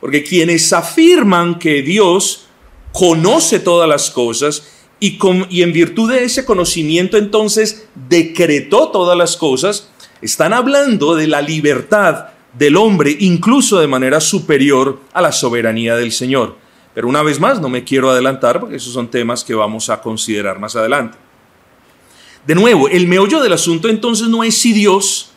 Porque 0.04 0.22
quienes 0.22 0.70
afirman 0.74 1.58
que 1.58 1.80
Dios 1.80 2.44
conoce 2.92 3.58
todas 3.58 3.88
las 3.88 4.10
cosas 4.10 4.70
y, 5.00 5.18
y 5.48 5.62
en 5.62 5.72
virtud 5.72 6.12
de 6.12 6.24
ese 6.24 6.44
conocimiento 6.44 7.16
entonces 7.16 7.88
decretó 7.94 8.90
todas 8.90 9.16
las 9.16 9.38
cosas, 9.38 9.88
están 10.20 10.52
hablando 10.52 11.14
de 11.14 11.26
la 11.26 11.40
libertad 11.40 12.26
del 12.52 12.76
hombre, 12.76 13.16
incluso 13.18 13.80
de 13.80 13.86
manera 13.86 14.20
superior 14.20 15.00
a 15.14 15.22
la 15.22 15.32
soberanía 15.32 15.96
del 15.96 16.12
Señor. 16.12 16.58
Pero 16.92 17.08
una 17.08 17.22
vez 17.22 17.40
más, 17.40 17.58
no 17.62 17.70
me 17.70 17.82
quiero 17.82 18.10
adelantar 18.10 18.60
porque 18.60 18.76
esos 18.76 18.92
son 18.92 19.08
temas 19.08 19.42
que 19.42 19.54
vamos 19.54 19.88
a 19.88 20.02
considerar 20.02 20.58
más 20.58 20.76
adelante. 20.76 21.16
De 22.46 22.54
nuevo, 22.54 22.90
el 22.90 23.08
meollo 23.08 23.40
del 23.40 23.54
asunto 23.54 23.88
entonces 23.88 24.28
no 24.28 24.44
es 24.44 24.54
si 24.54 24.74
Dios, 24.74 25.30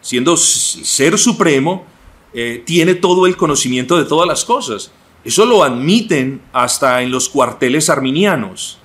siendo 0.00 0.34
ser 0.38 1.18
supremo, 1.18 1.84
eh, 2.34 2.62
tiene 2.64 2.94
todo 2.94 3.26
el 3.26 3.36
conocimiento 3.36 3.96
de 3.96 4.04
todas 4.04 4.28
las 4.28 4.44
cosas. 4.44 4.92
Eso 5.24 5.46
lo 5.46 5.62
admiten 5.62 6.40
hasta 6.52 7.02
en 7.02 7.10
los 7.10 7.28
cuarteles 7.28 7.90
arminianos. 7.90 8.78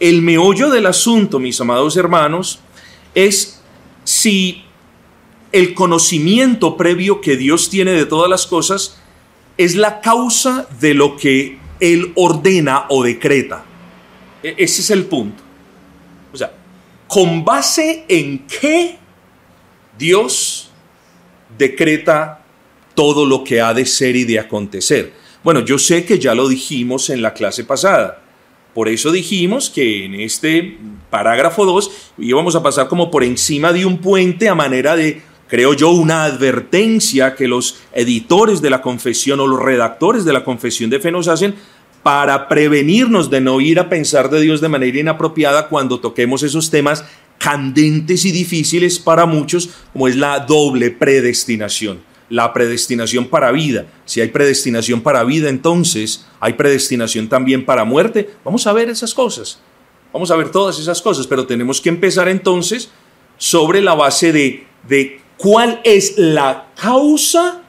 El 0.00 0.22
meollo 0.22 0.70
del 0.70 0.86
asunto, 0.86 1.38
mis 1.38 1.60
amados 1.60 1.96
hermanos, 1.96 2.60
es 3.14 3.62
si 4.04 4.64
el 5.52 5.74
conocimiento 5.74 6.76
previo 6.76 7.20
que 7.20 7.36
Dios 7.36 7.70
tiene 7.70 7.92
de 7.92 8.06
todas 8.06 8.28
las 8.28 8.46
cosas 8.46 8.98
es 9.58 9.76
la 9.76 10.00
causa 10.00 10.66
de 10.80 10.94
lo 10.94 11.16
que 11.16 11.58
Él 11.78 12.12
ordena 12.16 12.86
o 12.88 13.02
decreta. 13.02 13.64
E, 14.42 14.54
ese 14.58 14.80
es 14.80 14.90
el 14.90 15.04
punto. 15.04 15.42
O 16.32 16.36
sea, 16.36 16.52
¿con 17.06 17.44
base 17.44 18.04
en 18.08 18.46
qué 18.46 18.98
Dios 19.98 20.70
decreta 21.56 22.41
todo 22.94 23.26
lo 23.26 23.44
que 23.44 23.60
ha 23.60 23.74
de 23.74 23.86
ser 23.86 24.16
y 24.16 24.24
de 24.24 24.38
acontecer? 24.38 25.12
Bueno, 25.42 25.60
yo 25.64 25.78
sé 25.78 26.04
que 26.04 26.18
ya 26.18 26.34
lo 26.34 26.48
dijimos 26.48 27.10
en 27.10 27.22
la 27.22 27.34
clase 27.34 27.64
pasada. 27.64 28.22
Por 28.74 28.88
eso 28.88 29.12
dijimos 29.12 29.68
que 29.68 30.04
en 30.04 30.14
este 30.14 30.78
parágrafo 31.10 31.66
2 31.66 31.90
íbamos 32.18 32.56
a 32.56 32.62
pasar 32.62 32.88
como 32.88 33.10
por 33.10 33.22
encima 33.22 33.72
de 33.72 33.84
un 33.84 33.98
puente 33.98 34.48
a 34.48 34.54
manera 34.54 34.96
de 34.96 35.22
creo 35.52 35.74
yo, 35.74 35.90
una 35.90 36.24
advertencia 36.24 37.34
que 37.34 37.46
los 37.46 37.76
editores 37.92 38.62
de 38.62 38.70
la 38.70 38.80
confesión 38.80 39.38
o 39.38 39.46
los 39.46 39.60
redactores 39.60 40.24
de 40.24 40.32
la 40.32 40.44
confesión 40.44 40.88
de 40.88 40.98
fe 40.98 41.12
nos 41.12 41.28
hacen 41.28 41.54
para 42.02 42.48
prevenirnos 42.48 43.28
de 43.28 43.42
no 43.42 43.60
ir 43.60 43.78
a 43.78 43.90
pensar 43.90 44.30
de 44.30 44.40
Dios 44.40 44.62
de 44.62 44.70
manera 44.70 44.98
inapropiada 44.98 45.68
cuando 45.68 46.00
toquemos 46.00 46.42
esos 46.42 46.70
temas 46.70 47.04
candentes 47.36 48.24
y 48.24 48.32
difíciles 48.32 48.98
para 48.98 49.26
muchos, 49.26 49.68
como 49.92 50.08
es 50.08 50.16
la 50.16 50.40
doble 50.40 50.90
predestinación, 50.90 52.00
la 52.32 52.54
predestinación 52.54 53.26
para 53.26 53.52
vida. 53.52 53.84
Si 54.06 54.22
hay 54.22 54.28
predestinación 54.28 55.02
para 55.02 55.22
vida, 55.22 55.50
entonces 55.50 56.26
hay 56.40 56.54
predestinación 56.54 57.28
también 57.28 57.66
para 57.66 57.84
muerte. 57.84 58.30
Vamos 58.42 58.66
a 58.66 58.72
ver 58.72 58.88
esas 58.88 59.12
cosas, 59.12 59.60
vamos 60.14 60.30
a 60.30 60.36
ver 60.36 60.50
todas 60.50 60.78
esas 60.78 61.02
cosas, 61.02 61.26
pero 61.26 61.46
tenemos 61.46 61.78
que 61.78 61.90
empezar 61.90 62.30
entonces 62.30 62.90
sobre 63.36 63.82
la 63.82 63.94
base 63.94 64.32
de, 64.32 64.66
de 64.88 65.20
cuál 65.36 65.82
es 65.84 66.16
la 66.16 66.68
causa 66.74 67.60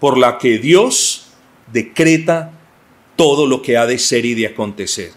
por 0.00 0.18
la 0.18 0.36
que 0.38 0.58
Dios 0.58 1.28
decreta 1.72 2.50
todo 3.14 3.46
lo 3.46 3.62
que 3.62 3.76
ha 3.76 3.86
de 3.86 3.98
ser 3.98 4.26
y 4.26 4.34
de 4.34 4.48
acontecer. 4.48 5.12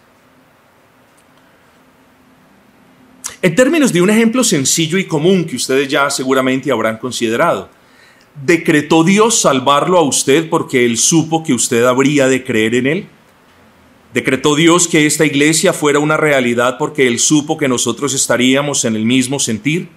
En 3.44 3.56
términos 3.56 3.92
de 3.92 4.02
un 4.02 4.10
ejemplo 4.10 4.42
sencillo 4.42 4.98
y 4.98 5.04
común 5.04 5.44
que 5.44 5.58
ustedes 5.58 5.90
ya 5.90 6.10
seguramente 6.10 6.72
habrán 6.72 6.98
considerado, 6.98 7.68
¿decretó 8.46 9.04
Dios 9.04 9.42
salvarlo 9.42 9.98
a 9.98 10.02
usted 10.02 10.50
porque 10.50 10.86
Él 10.86 10.98
supo 10.98 11.44
que 11.44 11.54
usted 11.54 11.84
habría 11.84 12.28
de 12.28 12.46
creer 12.46 12.74
en 12.76 12.88
Él? 12.88 13.08
¿Decretó 14.14 14.56
Dios 14.56 14.88
que 14.88 15.06
esta 15.06 15.26
iglesia 15.26 15.74
fuera 15.74 16.00
una 16.00 16.16
realidad 16.16 16.78
porque 16.78 17.06
Él 17.06 17.20
supo 17.20 17.58
que 17.58 17.68
nosotros 17.68 18.14
estaríamos 18.14 18.86
en 18.86 18.96
el 18.96 19.04
mismo 19.04 19.40
sentir? 19.40 19.90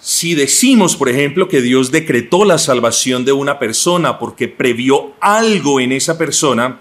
Si 0.00 0.34
decimos, 0.34 0.96
por 0.96 1.10
ejemplo, 1.10 1.46
que 1.46 1.60
Dios 1.60 1.90
decretó 1.90 2.46
la 2.46 2.56
salvación 2.56 3.26
de 3.26 3.32
una 3.32 3.58
persona 3.58 4.18
porque 4.18 4.48
previó 4.48 5.12
algo 5.20 5.78
en 5.78 5.92
esa 5.92 6.16
persona, 6.16 6.80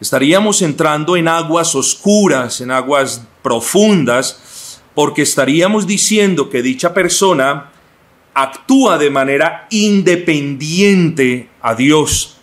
estaríamos 0.00 0.62
entrando 0.62 1.16
en 1.16 1.28
aguas 1.28 1.76
oscuras, 1.76 2.60
en 2.60 2.72
aguas 2.72 3.22
profundas, 3.40 4.40
porque 4.98 5.22
estaríamos 5.22 5.86
diciendo 5.86 6.50
que 6.50 6.60
dicha 6.60 6.92
persona 6.92 7.70
actúa 8.34 8.98
de 8.98 9.10
manera 9.10 9.68
independiente 9.70 11.50
a 11.62 11.76
Dios. 11.76 12.38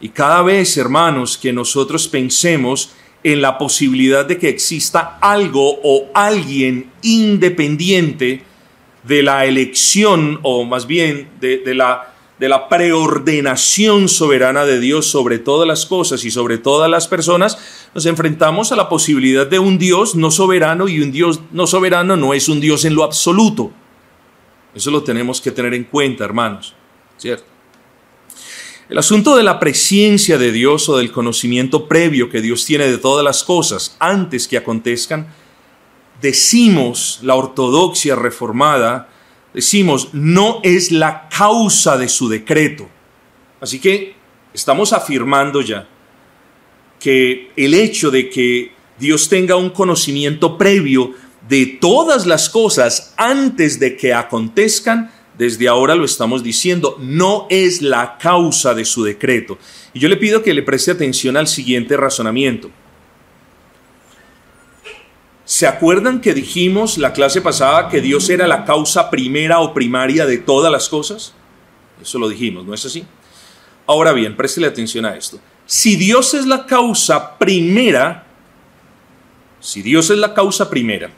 Y 0.00 0.08
cada 0.08 0.42
vez, 0.42 0.76
hermanos, 0.76 1.38
que 1.38 1.52
nosotros 1.52 2.08
pensemos 2.08 2.92
en 3.22 3.40
la 3.40 3.56
posibilidad 3.56 4.26
de 4.26 4.36
que 4.36 4.48
exista 4.48 5.18
algo 5.20 5.78
o 5.84 6.10
alguien 6.12 6.90
independiente, 7.02 8.42
de 9.04 9.22
la 9.22 9.46
elección, 9.46 10.40
o 10.42 10.64
más 10.64 10.88
bien 10.88 11.28
de, 11.40 11.62
la, 11.72 12.11
de 12.42 12.48
la 12.48 12.68
preordenación 12.68 14.08
soberana 14.08 14.64
de 14.64 14.80
Dios 14.80 15.06
sobre 15.06 15.38
todas 15.38 15.68
las 15.68 15.86
cosas 15.86 16.24
y 16.24 16.32
sobre 16.32 16.58
todas 16.58 16.90
las 16.90 17.06
personas, 17.06 17.56
nos 17.94 18.04
enfrentamos 18.04 18.72
a 18.72 18.74
la 18.74 18.88
posibilidad 18.88 19.46
de 19.46 19.60
un 19.60 19.78
Dios 19.78 20.16
no 20.16 20.32
soberano 20.32 20.88
y 20.88 21.00
un 21.00 21.12
Dios 21.12 21.38
no 21.52 21.68
soberano 21.68 22.16
no 22.16 22.34
es 22.34 22.48
un 22.48 22.60
Dios 22.60 22.84
en 22.84 22.96
lo 22.96 23.04
absoluto. 23.04 23.70
Eso 24.74 24.90
lo 24.90 25.04
tenemos 25.04 25.40
que 25.40 25.52
tener 25.52 25.72
en 25.72 25.84
cuenta, 25.84 26.24
hermanos. 26.24 26.74
¿Cierto? 27.16 27.44
El 28.88 28.98
asunto 28.98 29.36
de 29.36 29.44
la 29.44 29.60
presencia 29.60 30.36
de 30.36 30.50
Dios 30.50 30.88
o 30.88 30.96
del 30.96 31.12
conocimiento 31.12 31.86
previo 31.86 32.28
que 32.28 32.40
Dios 32.40 32.64
tiene 32.64 32.88
de 32.88 32.98
todas 32.98 33.24
las 33.24 33.44
cosas 33.44 33.96
antes 34.00 34.48
que 34.48 34.56
acontezcan 34.56 35.28
decimos, 36.20 37.20
la 37.22 37.36
ortodoxia 37.36 38.16
reformada, 38.16 39.11
decimos, 39.54 40.08
no 40.12 40.60
es 40.62 40.92
la 40.92 41.28
causa 41.28 41.96
de 41.96 42.08
su 42.08 42.28
decreto. 42.28 42.88
Así 43.60 43.78
que 43.78 44.14
estamos 44.52 44.92
afirmando 44.92 45.60
ya 45.60 45.88
que 46.98 47.50
el 47.56 47.74
hecho 47.74 48.10
de 48.10 48.28
que 48.28 48.72
Dios 48.98 49.28
tenga 49.28 49.56
un 49.56 49.70
conocimiento 49.70 50.56
previo 50.56 51.12
de 51.48 51.66
todas 51.66 52.26
las 52.26 52.48
cosas 52.48 53.14
antes 53.16 53.80
de 53.80 53.96
que 53.96 54.14
acontezcan, 54.14 55.10
desde 55.36 55.66
ahora 55.66 55.94
lo 55.94 56.04
estamos 56.04 56.42
diciendo, 56.42 56.96
no 57.00 57.46
es 57.50 57.82
la 57.82 58.18
causa 58.18 58.74
de 58.74 58.84
su 58.84 59.02
decreto. 59.02 59.58
Y 59.92 59.98
yo 59.98 60.08
le 60.08 60.16
pido 60.16 60.42
que 60.42 60.54
le 60.54 60.62
preste 60.62 60.92
atención 60.92 61.36
al 61.36 61.48
siguiente 61.48 61.96
razonamiento. 61.96 62.70
¿Se 65.52 65.66
acuerdan 65.66 66.22
que 66.22 66.32
dijimos 66.32 66.96
la 66.96 67.12
clase 67.12 67.42
pasada 67.42 67.90
que 67.90 68.00
Dios 68.00 68.30
era 68.30 68.46
la 68.46 68.64
causa 68.64 69.10
primera 69.10 69.60
o 69.60 69.74
primaria 69.74 70.24
de 70.24 70.38
todas 70.38 70.72
las 70.72 70.88
cosas? 70.88 71.34
Eso 72.00 72.18
lo 72.18 72.30
dijimos, 72.30 72.64
¿no 72.64 72.72
es 72.72 72.86
así? 72.86 73.04
Ahora 73.86 74.14
bien, 74.14 74.34
préstele 74.34 74.66
atención 74.66 75.04
a 75.04 75.14
esto. 75.14 75.38
Si 75.66 75.96
Dios 75.96 76.32
es 76.32 76.46
la 76.46 76.64
causa 76.64 77.36
primera, 77.36 78.26
si 79.60 79.82
Dios 79.82 80.08
es 80.08 80.16
la 80.16 80.32
causa 80.32 80.70
primera, 80.70 81.10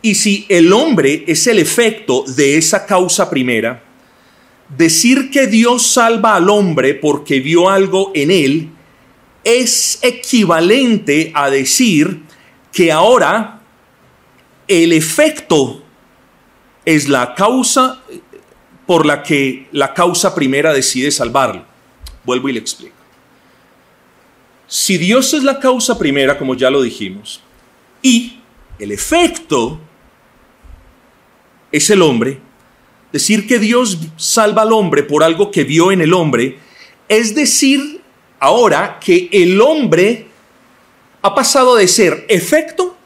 y 0.00 0.14
si 0.14 0.46
el 0.48 0.72
hombre 0.72 1.24
es 1.26 1.48
el 1.48 1.58
efecto 1.58 2.22
de 2.24 2.58
esa 2.58 2.86
causa 2.86 3.28
primera, 3.28 3.82
decir 4.68 5.28
que 5.28 5.48
Dios 5.48 5.84
salva 5.84 6.36
al 6.36 6.48
hombre 6.50 6.94
porque 6.94 7.40
vio 7.40 7.68
algo 7.68 8.12
en 8.14 8.30
él 8.30 8.70
es 9.42 9.98
equivalente 10.02 11.32
a 11.34 11.50
decir 11.50 12.22
que 12.70 12.92
ahora 12.92 13.58
el 14.72 14.92
efecto 14.92 15.82
es 16.84 17.08
la 17.08 17.34
causa 17.34 18.02
por 18.86 19.06
la 19.06 19.22
que 19.22 19.68
la 19.72 19.92
causa 19.94 20.34
primera 20.34 20.72
decide 20.72 21.10
salvarlo. 21.10 21.64
Vuelvo 22.24 22.48
y 22.48 22.52
le 22.52 22.60
explico. 22.60 22.96
Si 24.66 24.96
Dios 24.96 25.34
es 25.34 25.42
la 25.42 25.58
causa 25.58 25.98
primera, 25.98 26.38
como 26.38 26.54
ya 26.54 26.70
lo 26.70 26.80
dijimos, 26.80 27.42
y 28.00 28.40
el 28.78 28.92
efecto 28.92 29.78
es 31.70 31.90
el 31.90 32.00
hombre, 32.00 32.40
decir 33.12 33.46
que 33.46 33.58
Dios 33.58 33.98
salva 34.16 34.62
al 34.62 34.72
hombre 34.72 35.02
por 35.02 35.22
algo 35.22 35.50
que 35.50 35.64
vio 35.64 35.92
en 35.92 36.00
el 36.00 36.14
hombre, 36.14 36.58
es 37.08 37.34
decir 37.34 38.00
ahora 38.40 38.98
que 38.98 39.28
el 39.32 39.60
hombre 39.60 40.26
ha 41.20 41.34
pasado 41.34 41.76
de 41.76 41.86
ser 41.86 42.24
efecto 42.28 42.96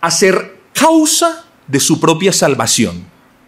a 0.00 0.10
ser 0.10 0.51
causa 0.82 1.44
de 1.68 1.78
su 1.78 2.00
propia 2.00 2.32
salvación. 2.32 3.06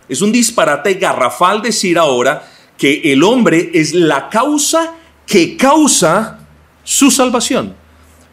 Es 0.09 0.23
un 0.23 0.31
disparate 0.31 0.95
garrafal 0.95 1.63
decir 1.63 1.99
ahora 1.99 2.49
que 2.79 3.13
el 3.13 3.25
hombre 3.25 3.73
es 3.75 3.93
la 3.93 4.29
causa 4.29 4.95
que 5.27 5.57
causa 5.57 6.47
su 6.85 7.11
salvación. 7.11 7.75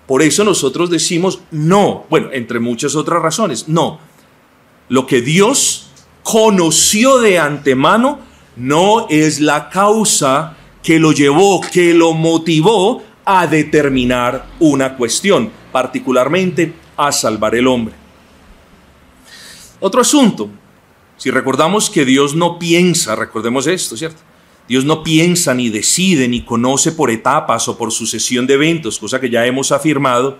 Por 0.06 0.22
eso 0.22 0.44
nosotros 0.44 0.92
decimos 0.92 1.40
no, 1.50 2.06
bueno, 2.12 2.30
entre 2.32 2.60
muchas 2.60 2.96
otras 2.96 3.24
razones, 3.24 3.68
no. 3.68 4.00
Lo 4.88 5.08
que 5.08 5.22
Dios 5.22 5.88
conoció 6.22 7.20
de 7.22 7.40
antemano 7.40 8.20
no 8.56 9.08
es 9.10 9.40
la 9.40 9.70
causa 9.70 10.58
que 10.84 11.00
lo 11.00 11.12
llevó, 11.12 11.60
que 11.62 11.96
lo 11.96 12.14
motivó 12.14 13.02
a 13.26 13.48
determinar 13.48 14.46
una 14.60 14.96
cuestión, 14.96 15.50
particularmente 15.72 16.74
a 16.98 17.12
salvar 17.12 17.56
el 17.56 17.66
hombre. 17.66 18.01
Otro 19.82 20.02
asunto, 20.02 20.48
si 21.18 21.32
recordamos 21.32 21.90
que 21.90 22.06
Dios 22.06 22.36
no 22.36 22.60
piensa, 22.60 23.16
recordemos 23.16 23.66
esto, 23.66 23.98
¿cierto? 23.98 24.22
Dios 24.68 24.86
no 24.86 25.04
piensa 25.04 25.56
ni 25.56 25.70
decide 25.70 26.28
ni 26.28 26.44
conoce 26.44 26.92
por 26.92 27.10
etapas 27.10 27.68
o 27.68 27.78
por 27.78 27.92
sucesión 27.92 28.46
de 28.46 28.54
eventos, 28.54 29.00
cosa 29.00 29.20
que 29.20 29.30
ya 29.30 29.46
hemos 29.46 29.72
afirmado. 29.72 30.40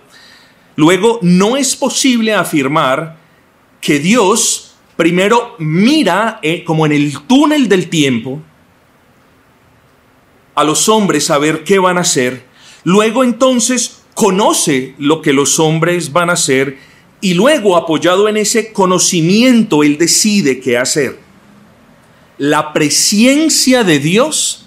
Luego, 0.76 1.18
no 1.22 1.56
es 1.56 1.74
posible 1.74 2.32
afirmar 2.34 3.18
que 3.80 3.98
Dios 3.98 4.74
primero 4.96 5.56
mira 5.58 6.38
eh, 6.40 6.62
como 6.62 6.86
en 6.86 6.92
el 6.92 7.18
túnel 7.26 7.68
del 7.68 7.90
tiempo 7.90 8.40
a 10.54 10.62
los 10.62 10.88
hombres 10.88 11.30
a 11.30 11.38
ver 11.38 11.64
qué 11.64 11.80
van 11.80 11.98
a 11.98 12.02
hacer, 12.02 12.46
luego 12.84 13.24
entonces 13.24 14.04
conoce 14.14 14.94
lo 14.98 15.20
que 15.20 15.32
los 15.32 15.58
hombres 15.58 16.12
van 16.12 16.30
a 16.30 16.34
hacer 16.34 16.78
y 17.22 17.32
luego 17.32 17.78
apoyado 17.78 18.28
en 18.28 18.36
ese 18.36 18.72
conocimiento 18.74 19.82
él 19.82 19.96
decide 19.96 20.60
qué 20.60 20.76
hacer 20.76 21.22
la 22.42 22.72
presencia 22.72 23.84
de 23.84 24.00
Dios 24.00 24.66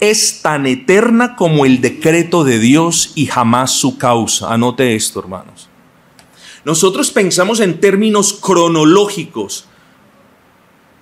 es 0.00 0.40
tan 0.40 0.66
eterna 0.66 1.36
como 1.36 1.66
el 1.66 1.82
decreto 1.82 2.42
de 2.42 2.58
Dios 2.58 3.12
y 3.14 3.26
jamás 3.26 3.72
su 3.72 3.98
causa. 3.98 4.50
Anote 4.50 4.94
esto, 4.94 5.20
hermanos. 5.20 5.68
Nosotros 6.64 7.10
pensamos 7.10 7.60
en 7.60 7.80
términos 7.80 8.32
cronológicos, 8.32 9.66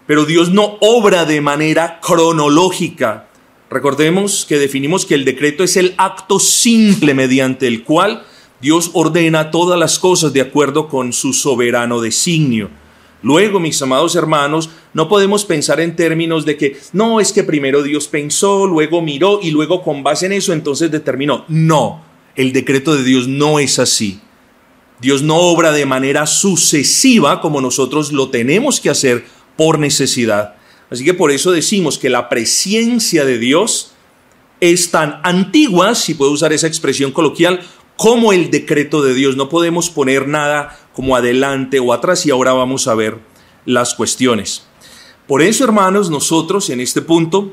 pero 0.09 0.25
Dios 0.25 0.51
no 0.51 0.79
obra 0.81 1.25
de 1.27 1.41
manera 1.41 2.01
cronológica. 2.01 3.29
Recordemos 3.71 4.45
que 4.49 4.59
definimos 4.59 5.07
que 5.07 5.15
el 5.15 5.25
decreto 5.25 5.63
es 5.63 5.77
el 5.77 5.95
acto 5.97 6.41
simple 6.41 7.15
mediante 7.15 7.69
el 7.69 7.85
cual 7.85 8.27
Dios 8.65 8.93
ordena 8.95 9.51
todas 9.51 9.79
las 9.79 9.99
cosas 9.99 10.33
de 10.33 10.41
acuerdo 10.41 10.89
con 10.89 11.13
su 11.13 11.35
soberano 11.35 12.01
designio. 12.01 12.71
Luego, 13.23 13.61
mis 13.61 13.83
amados 13.83 14.17
hermanos, 14.17 14.71
no 14.95 15.07
podemos 15.07 15.45
pensar 15.45 15.81
en 15.81 15.97
términos 15.97 16.47
de 16.47 16.57
que 16.57 16.79
no 16.95 17.21
es 17.21 17.31
que 17.31 17.45
primero 17.45 17.83
Dios 17.83 18.09
pensó, 18.09 18.67
luego 18.67 19.03
miró 19.03 19.41
y 19.43 19.51
luego 19.51 19.83
con 19.83 20.03
base 20.03 20.25
en 20.25 20.33
eso 20.33 20.55
entonces 20.55 20.91
determinó. 20.91 21.45
No, 21.47 22.03
el 22.37 22.55
decreto 22.55 22.97
de 22.97 23.05
Dios 23.05 23.29
no 23.29 23.59
es 23.59 23.79
así. 23.79 24.21
Dios 24.99 25.21
no 25.21 25.37
obra 25.37 25.71
de 25.71 25.85
manera 25.85 26.27
sucesiva 26.27 27.43
como 27.43 27.61
nosotros 27.61 28.13
lo 28.13 28.31
tenemos 28.31 28.81
que 28.81 28.89
hacer 28.89 29.27
por 29.59 29.79
necesidad. 29.79 30.55
Así 30.89 31.05
que 31.05 31.13
por 31.13 31.33
eso 31.33 31.53
decimos 31.53 31.99
que 31.99 32.09
la 32.09 32.31
presencia 32.31 33.27
de 33.27 33.37
Dios 33.37 33.91
es 34.61 34.91
tan 34.91 35.21
antigua, 35.23 35.95
si 35.95 36.15
puedo 36.15 36.31
usar 36.31 36.55
esa 36.55 36.67
expresión 36.67 37.13
coloquial, 37.13 37.61
como 37.97 38.33
el 38.33 38.51
decreto 38.51 39.03
de 39.03 39.15
Dios. 39.15 39.37
No 39.37 39.49
podemos 39.49 39.91
poner 39.91 40.29
nada 40.29 40.79
como 40.95 41.17
adelante 41.17 41.79
o 41.79 41.93
atrás 41.93 42.27
y 42.27 42.31
ahora 42.31 42.53
vamos 42.53 42.89
a 42.89 42.95
ver 42.95 43.19
las 43.65 43.95
cuestiones. 43.95 44.67
Por 45.27 45.43
eso, 45.43 45.65
hermanos, 45.65 46.11
nosotros 46.11 46.69
en 46.71 46.81
este 46.81 47.01
punto 47.03 47.53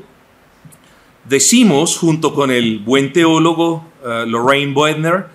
decimos, 1.24 1.96
junto 1.96 2.34
con 2.34 2.50
el 2.50 2.80
buen 2.80 3.12
teólogo 3.12 3.86
uh, 4.04 4.26
Lorraine 4.26 4.74
Boedner, 4.74 5.26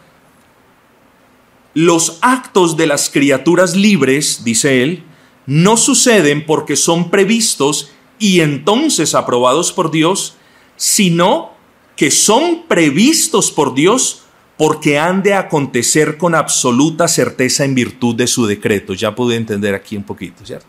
los 1.73 2.19
actos 2.21 2.75
de 2.75 2.87
las 2.87 3.09
criaturas 3.09 3.75
libres, 3.75 4.43
dice 4.43 4.83
él, 4.83 5.03
no 5.45 5.77
suceden 5.77 6.45
porque 6.45 6.75
son 6.75 7.09
previstos 7.09 7.91
y 8.19 8.41
entonces 8.41 9.15
aprobados 9.15 9.71
por 9.71 9.91
Dios, 9.91 10.35
sino 10.75 11.51
que 11.95 12.11
son 12.11 12.63
previstos 12.67 13.51
por 13.51 13.73
Dios 13.73 14.23
porque 14.57 14.97
han 14.97 15.21
de 15.21 15.35
acontecer 15.35 16.17
con 16.17 16.33
absoluta 16.33 17.07
certeza 17.07 17.63
en 17.63 17.75
virtud 17.75 18.15
de 18.15 18.27
su 18.27 18.47
decreto. 18.47 18.93
Ya 18.93 19.13
pude 19.13 19.35
entender 19.35 19.75
aquí 19.75 19.95
un 19.95 20.03
poquito, 20.03 20.45
¿cierto? 20.45 20.67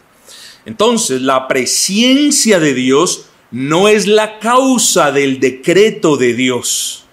Entonces, 0.66 1.22
la 1.22 1.48
presencia 1.48 2.61
de 2.61 2.74
Dios 2.74 3.27
no 3.51 3.88
es 3.88 4.07
la 4.07 4.38
causa 4.38 5.11
del 5.11 5.40
decreto 5.40 6.18
de 6.18 6.35
Dios. 6.35 7.07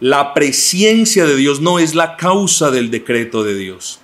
La 0.00 0.34
presencia 0.34 1.26
de 1.26 1.36
Dios 1.36 1.60
no 1.60 1.78
es 1.78 1.94
la 1.94 2.16
causa 2.16 2.70
del 2.70 2.90
decreto 2.90 3.44
de 3.44 3.54
Dios. 3.56 4.00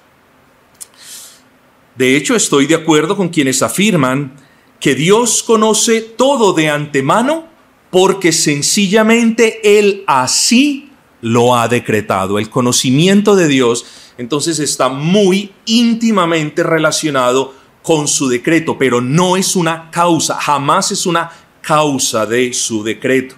De 1.97 2.17
hecho, 2.17 2.37
estoy 2.37 2.67
de 2.67 2.75
acuerdo 2.75 3.17
con 3.17 3.29
quienes 3.29 3.63
afirman 3.63 4.37
que 4.81 4.95
Dios 4.95 5.43
conoce 5.43 6.01
todo 6.01 6.53
de 6.53 6.69
antemano 6.69 7.49
porque 7.95 8.33
sencillamente 8.33 9.79
Él 9.79 10.03
así 10.09 10.91
lo 11.21 11.55
ha 11.55 11.69
decretado. 11.69 12.41
El 12.41 12.51
conocimiento 12.51 13.37
de 13.37 13.47
Dios 13.47 13.87
entonces 14.19 14.59
está 14.59 14.89
muy 14.89 15.53
íntimamente 15.65 16.65
relacionado 16.65 17.55
con 17.85 18.09
su 18.09 18.27
decreto, 18.29 18.77
pero 18.77 19.01
no 19.01 19.37
es 19.37 19.55
una 19.55 19.93
causa, 19.93 20.35
jamás 20.41 20.91
es 20.91 21.07
una 21.07 21.31
causa 21.61 22.27
de 22.27 22.53
su 22.53 22.83
decreto. 22.83 23.37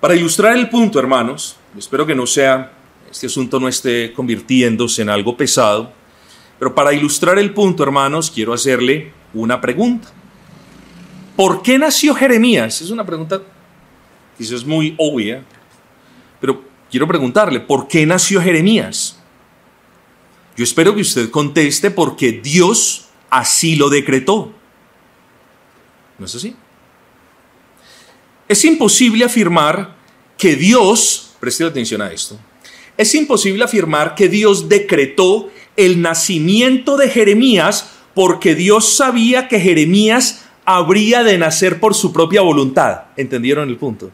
Para 0.00 0.16
ilustrar 0.16 0.56
el 0.56 0.68
punto, 0.68 0.98
hermanos, 0.98 1.54
espero 1.78 2.04
que 2.04 2.16
no 2.16 2.26
sea, 2.26 2.72
este 3.08 3.28
asunto 3.28 3.60
no 3.60 3.68
esté 3.68 4.12
convirtiéndose 4.12 5.02
en 5.02 5.10
algo 5.10 5.36
pesado, 5.36 5.92
pero 6.58 6.74
para 6.74 6.92
ilustrar 6.92 7.38
el 7.38 7.54
punto, 7.54 7.84
hermanos, 7.84 8.32
quiero 8.32 8.52
hacerle 8.52 9.12
una 9.32 9.60
pregunta. 9.60 10.12
¿Por 11.36 11.62
qué 11.62 11.78
nació 11.78 12.14
Jeremías? 12.14 12.80
Es 12.80 12.90
una 12.90 13.04
pregunta 13.04 13.42
quizás 14.36 14.64
muy 14.64 14.94
obvia, 14.98 15.44
pero 16.40 16.64
quiero 16.90 17.06
preguntarle, 17.06 17.60
¿por 17.60 17.88
qué 17.88 18.04
nació 18.04 18.40
Jeremías? 18.40 19.18
Yo 20.56 20.64
espero 20.64 20.94
que 20.94 21.00
usted 21.00 21.30
conteste 21.30 21.90
porque 21.90 22.32
Dios 22.32 23.06
así 23.30 23.76
lo 23.76 23.88
decretó. 23.88 24.52
¿No 26.18 26.26
es 26.26 26.34
así? 26.34 26.54
Es 28.48 28.64
imposible 28.64 29.24
afirmar 29.24 29.96
que 30.36 30.56
Dios, 30.56 31.34
preste 31.40 31.64
atención 31.64 32.02
a 32.02 32.12
esto, 32.12 32.38
es 32.96 33.14
imposible 33.14 33.64
afirmar 33.64 34.14
que 34.14 34.28
Dios 34.28 34.68
decretó 34.68 35.50
el 35.76 36.02
nacimiento 36.02 36.98
de 36.98 37.08
Jeremías 37.08 37.90
porque 38.14 38.54
Dios 38.54 38.92
sabía 38.92 39.48
que 39.48 39.58
Jeremías 39.58 40.41
habría 40.64 41.22
de 41.22 41.38
nacer 41.38 41.80
por 41.80 41.94
su 41.94 42.12
propia 42.12 42.42
voluntad. 42.42 43.02
¿Entendieron 43.16 43.68
el 43.68 43.76
punto? 43.76 44.10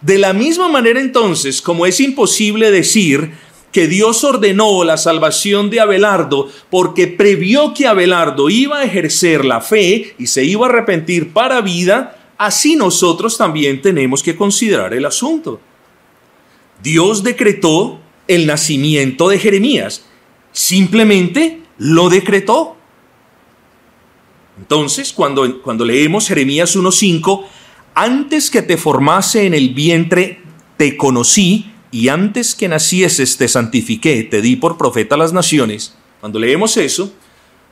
De 0.00 0.18
la 0.18 0.32
misma 0.32 0.68
manera 0.68 1.00
entonces, 1.00 1.62
como 1.62 1.86
es 1.86 2.00
imposible 2.00 2.70
decir 2.70 3.32
que 3.70 3.88
Dios 3.88 4.22
ordenó 4.22 4.84
la 4.84 4.96
salvación 4.96 5.70
de 5.70 5.80
Abelardo 5.80 6.48
porque 6.70 7.06
previó 7.06 7.72
que 7.72 7.86
Abelardo 7.86 8.50
iba 8.50 8.80
a 8.80 8.84
ejercer 8.84 9.44
la 9.44 9.60
fe 9.60 10.14
y 10.18 10.26
se 10.26 10.44
iba 10.44 10.66
a 10.66 10.68
arrepentir 10.68 11.32
para 11.32 11.60
vida, 11.62 12.18
así 12.36 12.76
nosotros 12.76 13.38
también 13.38 13.80
tenemos 13.80 14.22
que 14.22 14.36
considerar 14.36 14.92
el 14.92 15.06
asunto. 15.06 15.60
Dios 16.82 17.22
decretó 17.22 18.00
el 18.28 18.46
nacimiento 18.46 19.28
de 19.28 19.38
Jeremías, 19.38 20.04
simplemente 20.52 21.62
lo 21.78 22.10
decretó. 22.10 22.76
Entonces, 24.62 25.12
cuando, 25.12 25.60
cuando 25.60 25.84
leemos 25.84 26.28
Jeremías 26.28 26.76
1.5, 26.76 27.46
antes 27.94 28.48
que 28.48 28.62
te 28.62 28.76
formase 28.76 29.44
en 29.44 29.54
el 29.54 29.74
vientre, 29.74 30.40
te 30.76 30.96
conocí, 30.96 31.72
y 31.90 32.08
antes 32.08 32.54
que 32.54 32.68
nacieses 32.68 33.36
te 33.36 33.48
santifiqué, 33.48 34.22
te 34.22 34.40
di 34.40 34.54
por 34.54 34.78
profeta 34.78 35.16
a 35.16 35.18
las 35.18 35.32
naciones, 35.32 35.96
cuando 36.20 36.38
leemos 36.38 36.76
eso, 36.76 37.12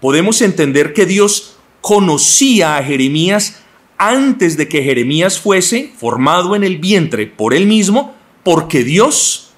podemos 0.01 0.43
entender 0.43 0.93
que 0.93 1.07
Dios 1.07 1.57
conocía 1.81 2.77
a 2.77 2.83
Jeremías 2.83 3.63
antes 3.97 4.57
de 4.57 4.67
que 4.67 4.83
Jeremías 4.83 5.39
fuese 5.39 5.93
formado 5.97 6.57
en 6.57 6.65
el 6.65 6.79
vientre 6.79 7.29
por 7.29 7.55
él 7.55 7.67
mismo, 7.67 8.17
porque 8.43 8.83
Dios 8.83 9.53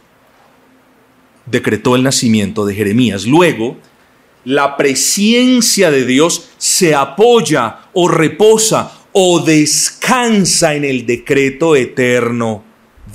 decretó 1.46 1.96
el 1.96 2.02
nacimiento 2.02 2.66
de 2.66 2.74
Jeremías. 2.74 3.24
Luego, 3.26 3.78
la 4.44 4.76
presencia 4.76 5.90
de 5.90 6.04
Dios 6.04 6.50
se 6.58 6.94
apoya 6.94 7.80
o 7.92 8.08
reposa 8.08 8.92
o 9.12 9.40
descansa 9.40 10.74
en 10.74 10.84
el 10.84 11.06
decreto 11.06 11.76
eterno 11.76 12.64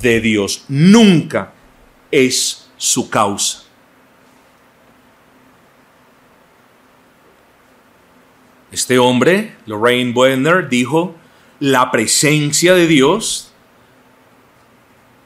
de 0.00 0.20
Dios. 0.20 0.64
Nunca 0.68 1.52
es 2.10 2.70
su 2.76 3.10
causa. 3.10 3.64
Este 8.70 8.98
hombre, 8.98 9.56
Lorraine 9.66 10.12
Boehner, 10.12 10.68
dijo, 10.68 11.14
la 11.58 11.90
presencia 11.90 12.74
de 12.74 12.86
Dios, 12.86 13.52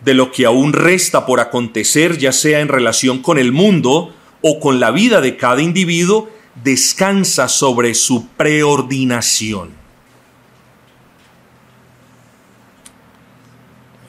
de 0.01 0.15
lo 0.15 0.33
que 0.33 0.47
aún 0.47 0.73
resta 0.73 1.27
por 1.27 1.41
acontecer, 1.41 2.19
ya 2.19 2.33
sea 2.33 2.61
en 2.61 2.69
relación 2.69 3.21
con 3.21 3.39
el 3.39 3.53
mundo 3.53 4.15
o 4.43 4.61
con 4.61 4.81
la 4.81 4.91
vida 4.91 5.21
de 5.21 5.37
cada 5.37 5.63
individuo, 5.63 6.29
descansa 6.63 7.49
sobre 7.49 7.95
su 7.95 8.27
preordinación. 8.29 9.71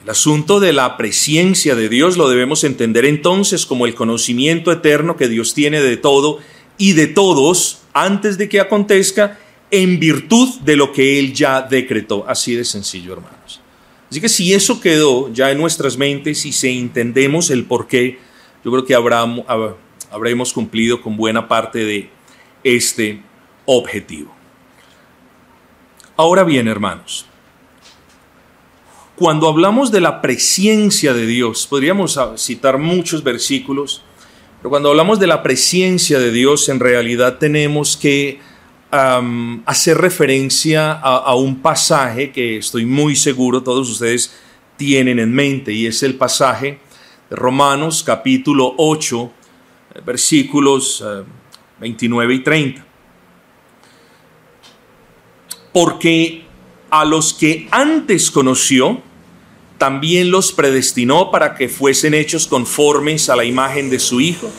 El 0.04 0.10
asunto 0.10 0.60
de 0.60 0.74
la 0.74 0.98
presencia 0.98 1.74
de 1.74 1.88
Dios 1.88 2.18
lo 2.18 2.28
debemos 2.28 2.62
entender 2.62 3.06
entonces 3.06 3.64
como 3.64 3.86
el 3.86 3.94
conocimiento 3.94 4.70
eterno 4.70 5.16
que 5.16 5.28
Dios 5.28 5.54
tiene 5.54 5.80
de 5.80 5.96
todo 5.96 6.40
y 6.76 6.92
de 6.92 7.06
todos 7.06 7.80
antes 7.94 8.36
de 8.36 8.50
que 8.50 8.60
acontezca 8.60 9.38
en 9.70 9.98
virtud 9.98 10.60
de 10.60 10.76
lo 10.76 10.92
que 10.92 11.18
Él 11.18 11.32
ya 11.32 11.62
decretó. 11.62 12.26
Así 12.28 12.54
de 12.54 12.66
sencillo, 12.66 13.14
hermanos. 13.14 13.62
Así 14.10 14.20
que 14.20 14.28
si 14.28 14.52
eso 14.52 14.78
quedó 14.80 15.32
ya 15.32 15.50
en 15.50 15.58
nuestras 15.58 15.96
mentes 15.96 16.44
y 16.44 16.52
si 16.52 16.78
entendemos 16.78 17.50
el 17.50 17.64
por 17.64 17.88
qué, 17.88 18.18
yo 18.62 18.70
creo 18.70 18.84
que 18.84 18.94
habremos 20.14 20.52
cumplido 20.52 21.02
con 21.02 21.16
buena 21.16 21.48
parte 21.48 21.80
de 21.80 22.08
este 22.62 23.20
objetivo. 23.66 24.32
Ahora 26.16 26.44
bien, 26.44 26.68
hermanos, 26.68 27.26
cuando 29.16 29.48
hablamos 29.48 29.90
de 29.90 30.00
la 30.00 30.22
presencia 30.22 31.12
de 31.14 31.26
Dios, 31.26 31.66
podríamos 31.66 32.16
citar 32.36 32.78
muchos 32.78 33.24
versículos, 33.24 34.02
pero 34.58 34.70
cuando 34.70 34.90
hablamos 34.90 35.18
de 35.18 35.26
la 35.26 35.42
presencia 35.42 36.20
de 36.20 36.30
Dios, 36.30 36.68
en 36.68 36.78
realidad 36.78 37.38
tenemos 37.38 37.96
que 37.96 38.38
hacer 39.66 39.98
referencia 39.98 40.92
a, 40.92 41.16
a, 41.16 41.34
un 41.34 41.60
pasaje 41.60 42.30
que 42.30 42.58
estoy 42.58 42.86
muy 42.86 43.16
seguro 43.16 43.64
todos 43.64 43.90
ustedes 43.90 44.32
tienen 44.76 45.18
en 45.18 45.32
mente, 45.32 45.72
y 45.72 45.86
es 45.86 46.04
el 46.04 46.14
pasaje 46.14 46.78
de 47.28 47.34
Romanos 47.34 48.04
capítulo 48.04 48.74
8, 48.76 49.32
versículos 50.04 51.04
29 51.80 52.34
y 52.34 52.38
30. 52.40 52.86
Porque 55.72 56.44
a 56.90 57.04
los 57.04 57.34
que 57.34 57.68
antes 57.70 58.30
conoció, 58.30 59.02
también 59.78 60.30
los 60.30 60.52
predestinó 60.52 61.30
para 61.30 61.54
que 61.56 61.68
fuesen 61.68 62.14
hechos 62.14 62.46
conformes 62.46 63.28
a 63.28 63.36
la 63.36 63.44
imagen 63.44 63.90
de 63.90 63.98
su 63.98 64.20
Hijo, 64.20 64.50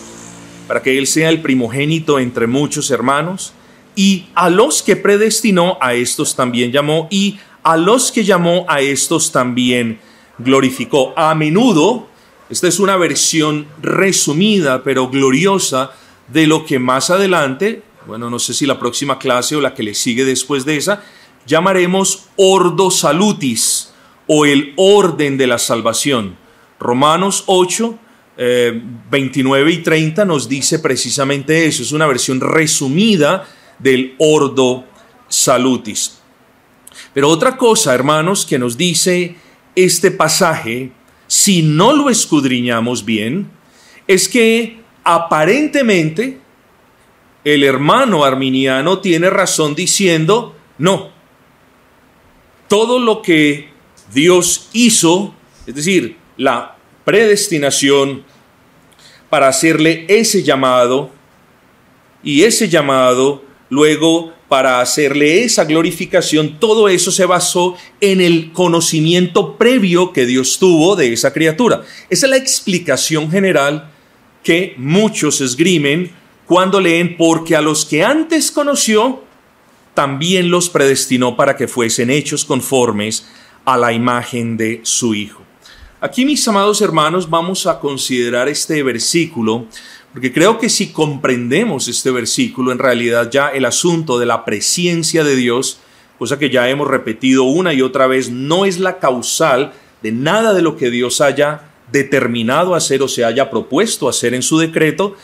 para 0.67 0.81
que 0.81 0.97
Él 0.97 1.07
sea 1.07 1.29
el 1.29 1.41
primogénito 1.41 2.19
entre 2.19 2.47
muchos 2.47 2.91
hermanos. 2.91 3.53
Y 3.95 4.25
a 4.35 4.49
los 4.49 4.83
que 4.83 4.97
predestinó, 4.97 5.77
a 5.79 5.93
estos 5.93 6.35
también 6.35 6.71
llamó, 6.71 7.07
y 7.09 7.39
a 7.63 7.77
los 7.77 8.11
que 8.11 8.25
llamó, 8.25 8.65
a 8.67 8.81
estos 8.81 9.31
también 9.31 9.99
glorificó. 10.37 11.13
A 11.15 11.33
menudo, 11.33 12.09
esta 12.49 12.67
es 12.67 12.79
una 12.79 12.95
versión 12.97 13.67
resumida, 13.81 14.84
pero 14.84 15.10
gloriosa, 15.10 15.91
de 16.27 16.47
lo 16.47 16.65
que 16.65 16.79
más 16.79 17.10
adelante, 17.10 17.84
bueno, 18.08 18.29
no 18.29 18.39
sé 18.39 18.53
si 18.53 18.65
la 18.65 18.79
próxima 18.79 19.19
clase 19.19 19.55
o 19.55 19.62
la 19.62 19.73
que 19.73 19.84
le 19.84 19.93
sigue 19.93 20.25
después 20.25 20.65
de 20.65 20.77
esa, 20.77 21.03
llamaremos 21.45 22.27
ordo 22.36 22.91
salutis 22.91 23.93
o 24.27 24.45
el 24.45 24.73
orden 24.75 25.38
de 25.38 25.47
la 25.47 25.58
salvación. 25.58 26.38
Romanos 26.79 27.43
8, 27.47 27.99
29 29.10 29.71
eh, 29.71 29.73
y 29.73 29.77
30 29.84 30.25
nos 30.25 30.49
dice 30.49 30.79
precisamente 30.79 31.65
eso. 31.65 31.84
Es 31.84 31.91
una 31.91 32.08
versión 32.08 32.41
resumida 32.41 33.47
del 33.79 34.15
ordo 34.17 34.86
salutis. 35.27 36.19
Pero 37.13 37.29
otra 37.29 37.58
cosa, 37.58 37.93
hermanos, 37.93 38.45
que 38.45 38.60
nos 38.60 38.77
dice 38.77 39.36
este 39.75 40.12
pasaje, 40.12 40.91
si 41.35 41.63
no 41.63 41.91
lo 41.91 42.09
escudriñamos 42.09 43.03
bien, 43.03 43.51
es 44.07 44.29
que 44.29 44.79
aparentemente 45.03 46.39
el 47.43 47.61
hermano 47.65 48.23
arminiano 48.23 48.99
tiene 48.99 49.29
razón 49.29 49.75
diciendo, 49.75 50.55
no, 50.77 51.09
todo 52.69 52.99
lo 52.99 53.21
que 53.21 53.67
Dios 54.13 54.69
hizo, 54.71 55.35
es 55.67 55.75
decir, 55.75 56.15
la 56.37 56.77
predestinación 57.03 58.23
para 59.29 59.49
hacerle 59.49 60.05
ese 60.07 60.41
llamado 60.41 61.11
y 62.23 62.43
ese 62.43 62.69
llamado 62.69 63.43
luego 63.69 64.31
para 64.55 64.79
hacerle 64.79 65.43
esa 65.43 65.65
glorificación, 65.65 66.61
todo 66.61 66.87
eso 66.87 67.11
se 67.11 67.25
basó 67.25 67.75
en 67.99 68.21
el 68.21 68.53
conocimiento 68.53 69.57
previo 69.57 70.13
que 70.13 70.25
Dios 70.25 70.59
tuvo 70.59 70.95
de 70.95 71.11
esa 71.11 71.33
criatura. 71.33 71.83
Esa 72.09 72.25
es 72.25 72.29
la 72.29 72.37
explicación 72.37 73.29
general 73.29 73.91
que 74.43 74.73
muchos 74.77 75.41
esgrimen 75.41 76.09
cuando 76.45 76.79
leen, 76.79 77.17
porque 77.17 77.57
a 77.57 77.61
los 77.61 77.83
que 77.83 78.01
antes 78.01 78.49
conoció, 78.49 79.25
también 79.93 80.49
los 80.49 80.69
predestinó 80.69 81.35
para 81.35 81.57
que 81.57 81.67
fuesen 81.67 82.09
hechos 82.09 82.45
conformes 82.45 83.27
a 83.65 83.75
la 83.75 83.91
imagen 83.91 84.55
de 84.55 84.79
su 84.83 85.13
Hijo. 85.13 85.41
Aquí, 85.99 86.23
mis 86.23 86.47
amados 86.47 86.79
hermanos, 86.79 87.29
vamos 87.29 87.67
a 87.67 87.77
considerar 87.77 88.47
este 88.47 88.81
versículo, 88.83 89.65
porque 90.15 90.32
creo 90.32 90.60
que 90.60 90.69
si 90.69 90.93
comprendemos 90.93 91.89
este 91.89 92.10
versículo, 92.10 92.71
en 92.71 92.80
realidad 92.80 93.30
ya 93.30 93.49
el 93.49 93.65
asunto 93.65 94.17
de 94.17 94.25
la 94.25 94.45
presencia 94.45 95.25
de 95.25 95.36
Dios, 95.36 95.80
cosa 96.17 96.39
que 96.39 96.49
ya 96.49 96.69
hemos 96.69 96.88
repetido 96.88 97.43
una 97.43 97.73
y 97.73 97.82
otra 97.82 98.08
vez, 98.08 98.30
no 98.30 98.63
es 98.63 98.80
la 98.80 98.99
causal 98.99 99.73
de 100.01 100.13
nada 100.13 100.54
de 100.54 100.62
lo 100.62 100.78
que 100.78 100.89
Dios 100.89 101.19
haya 101.19 101.63
determinado 101.91 102.75
hacer 102.75 103.01
o 103.01 103.10
se 103.10 103.25
haya 103.25 103.49
propuesto 103.49 104.08
hacer 104.08 104.34
en 104.34 104.41
su 104.41 104.58
decreto, 104.58 105.17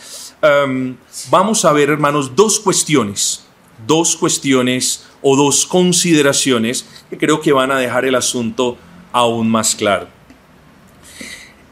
um, 0.65 0.97
vamos 1.29 1.63
a 1.63 1.71
ver, 1.71 1.89
hermanos, 1.89 2.35
dos 2.35 2.59
cuestiones 2.59 3.45
dos 3.87 4.15
cuestiones 4.15 5.07
o 5.21 5.35
dos 5.35 5.65
consideraciones 5.65 6.85
que 7.09 7.17
creo 7.17 7.41
que 7.41 7.53
van 7.53 7.71
a 7.71 7.79
dejar 7.79 8.05
el 8.05 8.15
asunto 8.15 8.77
aún 9.11 9.49
más 9.49 9.73
claro. 9.73 10.07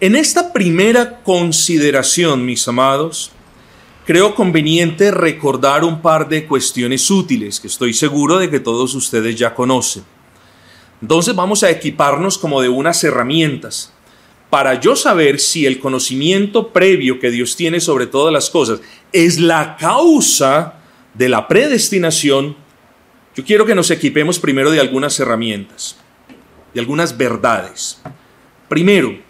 En 0.02 0.16
esta 0.16 0.54
primera 0.54 1.20
consideración, 1.24 2.46
mis 2.46 2.66
amados, 2.70 3.32
creo 4.06 4.34
conveniente 4.34 5.12
recordar 5.12 5.84
un 5.84 6.02
par 6.02 6.30
de 6.30 6.46
cuestiones 6.46 7.12
útiles 7.12 7.60
que 7.60 7.68
estoy 7.68 7.94
seguro 7.94 8.38
de 8.38 8.50
que 8.50 8.62
todos 8.62 8.96
ustedes 8.96 9.36
ya 9.36 9.54
conocen. 9.54 10.04
Entonces 11.02 11.36
vamos 11.36 11.64
a 11.64 11.70
equiparnos 11.70 12.38
como 12.38 12.62
de 12.62 12.70
unas 12.70 13.04
herramientas 13.04 13.92
para 14.50 14.80
yo 14.80 14.96
saber 14.96 15.38
si 15.38 15.66
el 15.66 15.80
conocimiento 15.80 16.70
previo 16.70 17.20
que 17.20 17.30
Dios 17.30 17.58
tiene 17.58 17.82
sobre 17.82 18.08
todas 18.08 18.32
las 18.32 18.50
cosas 18.50 18.80
es 19.12 19.38
la 19.38 19.76
causa 19.76 20.76
de 21.14 21.28
la 21.28 21.46
predestinación, 21.46 22.56
yo 23.36 23.44
quiero 23.44 23.66
que 23.66 23.76
nos 23.76 23.92
equipemos 23.92 24.40
primero 24.40 24.72
de 24.72 24.80
algunas 24.80 25.20
herramientas, 25.20 25.98
de 26.74 26.80
algunas 26.80 27.18
verdades. 27.18 28.02
Primero, 28.70 29.28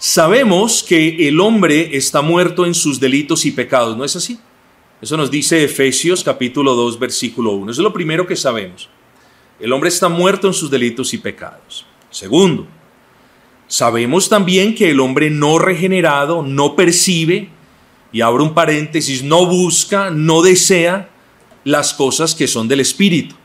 sabemos 0.00 0.82
que 0.82 1.28
el 1.28 1.38
hombre 1.40 1.96
está 1.96 2.22
muerto 2.22 2.64
en 2.64 2.74
sus 2.74 2.98
delitos 2.98 3.44
y 3.44 3.52
pecados, 3.52 3.96
¿no 3.96 4.04
es 4.04 4.16
así? 4.16 4.40
Eso 5.00 5.16
nos 5.16 5.30
dice 5.30 5.62
Efesios 5.62 6.24
capítulo 6.24 6.74
2 6.74 6.98
versículo 6.98 7.52
1. 7.52 7.70
Eso 7.70 7.80
es 7.82 7.84
lo 7.84 7.92
primero 7.92 8.26
que 8.26 8.34
sabemos. 8.34 8.88
El 9.60 9.72
hombre 9.72 9.90
está 9.90 10.08
muerto 10.08 10.48
en 10.48 10.54
sus 10.54 10.70
delitos 10.70 11.12
y 11.12 11.18
pecados. 11.18 11.86
Segundo, 12.10 12.66
sabemos 13.68 14.28
también 14.28 14.74
que 14.74 14.90
el 14.90 15.00
hombre 15.00 15.30
no 15.30 15.58
regenerado 15.58 16.42
no 16.42 16.74
percibe, 16.74 17.50
y 18.12 18.22
abro 18.22 18.42
un 18.42 18.54
paréntesis, 18.54 19.22
no 19.22 19.46
busca, 19.46 20.10
no 20.10 20.42
desea 20.42 21.10
las 21.64 21.94
cosas 21.94 22.34
que 22.34 22.48
son 22.48 22.68
del 22.68 22.80
Espíritu. 22.80 23.36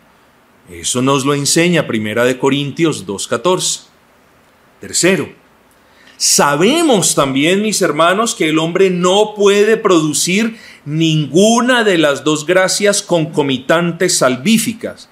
Eso 0.69 1.01
nos 1.01 1.25
lo 1.25 1.33
enseña 1.33 1.85
Primera 1.85 2.23
de 2.23 2.39
Corintios 2.39 3.05
2.14. 3.05 3.81
Tercero, 4.79 5.29
sabemos 6.17 7.15
también, 7.15 7.61
mis 7.61 7.81
hermanos, 7.81 8.35
que 8.35 8.49
el 8.49 8.59
hombre 8.59 8.89
no 8.89 9.33
puede 9.35 9.77
producir 9.77 10.57
ninguna 10.85 11.83
de 11.83 11.97
las 11.97 12.23
dos 12.23 12.45
gracias 12.45 13.01
concomitantes 13.01 14.17
salvíficas. 14.17 15.09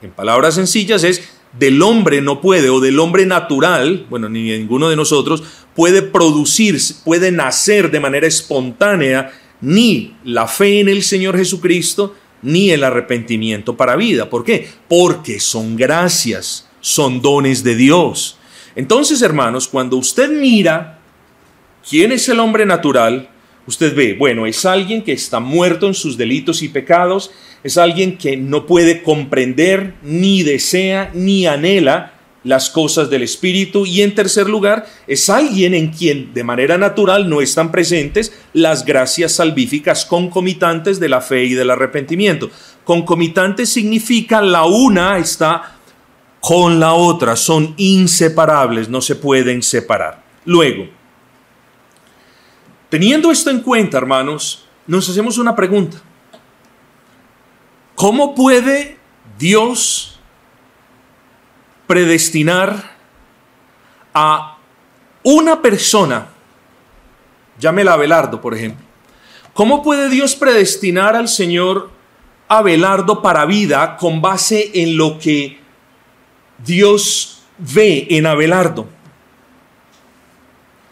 En 0.00 0.10
palabras 0.10 0.54
sencillas 0.54 1.02
es, 1.04 1.28
del 1.58 1.82
hombre 1.82 2.20
no 2.20 2.40
puede, 2.40 2.70
o 2.70 2.80
del 2.80 3.00
hombre 3.00 3.26
natural, 3.26 4.06
bueno, 4.10 4.28
ni 4.28 4.42
ninguno 4.42 4.88
de 4.88 4.96
nosotros, 4.96 5.42
puede 5.74 6.02
producir, 6.02 6.78
puede 7.04 7.32
nacer 7.32 7.90
de 7.90 8.00
manera 8.00 8.26
espontánea 8.26 9.32
ni 9.60 10.14
la 10.24 10.46
fe 10.46 10.80
en 10.80 10.88
el 10.88 11.02
Señor 11.02 11.36
Jesucristo, 11.36 12.14
ni 12.42 12.70
el 12.70 12.84
arrepentimiento 12.84 13.76
para 13.76 13.96
vida. 13.96 14.30
¿Por 14.30 14.44
qué? 14.44 14.68
Porque 14.88 15.40
son 15.40 15.76
gracias, 15.76 16.68
son 16.80 17.20
dones 17.20 17.64
de 17.64 17.74
Dios. 17.74 18.37
Entonces, 18.78 19.22
hermanos, 19.22 19.66
cuando 19.66 19.96
usted 19.96 20.30
mira 20.30 21.00
quién 21.90 22.12
es 22.12 22.28
el 22.28 22.38
hombre 22.38 22.64
natural, 22.64 23.28
usted 23.66 23.92
ve, 23.92 24.14
bueno, 24.14 24.46
es 24.46 24.64
alguien 24.64 25.02
que 25.02 25.10
está 25.10 25.40
muerto 25.40 25.88
en 25.88 25.94
sus 25.94 26.16
delitos 26.16 26.62
y 26.62 26.68
pecados, 26.68 27.32
es 27.64 27.76
alguien 27.76 28.16
que 28.16 28.36
no 28.36 28.66
puede 28.66 29.02
comprender, 29.02 29.94
ni 30.04 30.44
desea, 30.44 31.10
ni 31.12 31.44
anhela 31.48 32.12
las 32.44 32.70
cosas 32.70 33.10
del 33.10 33.24
Espíritu. 33.24 33.84
Y 33.84 34.02
en 34.02 34.14
tercer 34.14 34.48
lugar, 34.48 34.86
es 35.08 35.28
alguien 35.28 35.74
en 35.74 35.88
quien 35.88 36.32
de 36.32 36.44
manera 36.44 36.78
natural 36.78 37.28
no 37.28 37.40
están 37.40 37.72
presentes 37.72 38.32
las 38.52 38.84
gracias 38.84 39.32
salvíficas 39.32 40.04
concomitantes 40.04 41.00
de 41.00 41.08
la 41.08 41.20
fe 41.20 41.46
y 41.46 41.54
del 41.54 41.70
arrepentimiento. 41.70 42.48
Concomitantes 42.84 43.70
significa 43.70 44.40
la 44.40 44.66
una 44.66 45.18
está 45.18 45.77
con 46.40 46.80
la 46.80 46.94
otra, 46.94 47.36
son 47.36 47.74
inseparables, 47.76 48.88
no 48.88 49.00
se 49.00 49.16
pueden 49.16 49.62
separar. 49.62 50.22
Luego, 50.44 50.88
Teniendo 52.88 53.30
esto 53.30 53.50
en 53.50 53.60
cuenta, 53.60 53.98
hermanos, 53.98 54.64
nos 54.86 55.08
hacemos 55.08 55.36
una 55.36 55.54
pregunta. 55.54 55.98
¿Cómo 57.94 58.34
puede 58.34 58.96
Dios 59.38 60.18
predestinar 61.86 62.96
a 64.14 64.56
una 65.22 65.60
persona, 65.60 66.28
llámela 67.58 67.92
Abelardo, 67.92 68.40
por 68.40 68.54
ejemplo, 68.54 68.84
¿cómo 69.52 69.82
puede 69.82 70.08
Dios 70.08 70.34
predestinar 70.34 71.14
al 71.14 71.28
Señor 71.28 71.90
Abelardo 72.48 73.20
para 73.20 73.44
vida 73.44 73.98
con 73.98 74.22
base 74.22 74.70
en 74.72 74.96
lo 74.96 75.18
que 75.18 75.60
Dios 76.64 77.42
ve 77.58 78.06
en 78.10 78.26
Abelardo? 78.26 78.88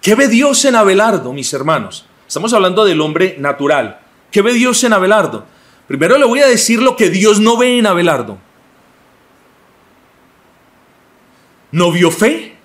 ¿Qué 0.00 0.14
ve 0.14 0.28
Dios 0.28 0.64
en 0.64 0.76
Abelardo, 0.76 1.32
mis 1.32 1.52
hermanos? 1.52 2.06
Estamos 2.26 2.52
hablando 2.52 2.84
del 2.84 3.00
hombre 3.00 3.36
natural. 3.38 4.00
¿Qué 4.30 4.42
ve 4.42 4.52
Dios 4.52 4.82
en 4.84 4.92
Abelardo? 4.92 5.46
Primero 5.88 6.18
le 6.18 6.26
voy 6.26 6.40
a 6.40 6.46
decir 6.46 6.80
lo 6.80 6.96
que 6.96 7.10
Dios 7.10 7.40
no 7.40 7.56
ve 7.56 7.78
en 7.78 7.86
Abelardo. 7.86 8.38
No 11.72 11.90
vio 11.92 12.10
fe. 12.10 12.56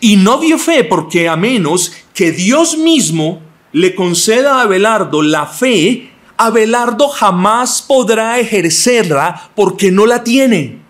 Y 0.00 0.16
no 0.16 0.38
vio 0.38 0.58
fe 0.58 0.84
porque 0.84 1.28
a 1.28 1.36
menos 1.36 1.92
que 2.14 2.32
Dios 2.32 2.76
mismo 2.76 3.42
le 3.72 3.94
conceda 3.94 4.56
a 4.56 4.62
Abelardo 4.62 5.22
la 5.22 5.46
fe, 5.46 6.10
Abelardo 6.36 7.08
jamás 7.08 7.82
podrá 7.82 8.38
ejercerla 8.38 9.50
porque 9.54 9.90
no 9.90 10.06
la 10.06 10.24
tiene. 10.24 10.87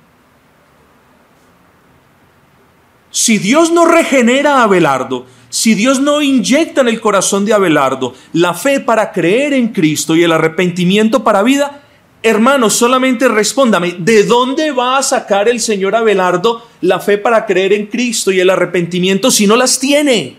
Si 3.11 3.38
Dios 3.38 3.71
no 3.71 3.87
regenera 3.87 4.57
a 4.57 4.64
Abelardo, 4.64 5.27
si 5.51 5.75
Dios 5.75 6.01
no 6.01 6.21
inyecta 6.21 6.83
en 6.83 6.88
el 6.88 7.01
corazón 7.01 7.44
de 7.44 7.55
Abelardo 7.55 8.14
la 8.33 8.53
fe 8.53 8.81
para 8.81 9.12
creer 9.12 9.55
en 9.55 9.68
Cristo 9.68 10.14
y 10.14 10.23
el 10.23 10.33
arrepentimiento 10.33 11.25
para 11.25 11.42
vida, 11.42 11.85
hermano, 12.23 12.68
solamente 12.68 13.29
respóndame, 13.29 13.97
¿de 13.99 14.25
dónde 14.25 14.73
va 14.73 14.99
a 14.99 15.03
sacar 15.03 15.49
el 15.49 15.61
Señor 15.61 15.97
Abelardo 15.97 16.66
la 16.83 17.01
fe 17.01 17.16
para 17.16 17.47
creer 17.47 17.73
en 17.73 17.87
Cristo 17.87 18.31
y 18.31 18.40
el 18.40 18.51
arrepentimiento 18.51 19.31
si 19.31 19.47
no 19.47 19.57
las 19.57 19.79
tiene? 19.79 20.37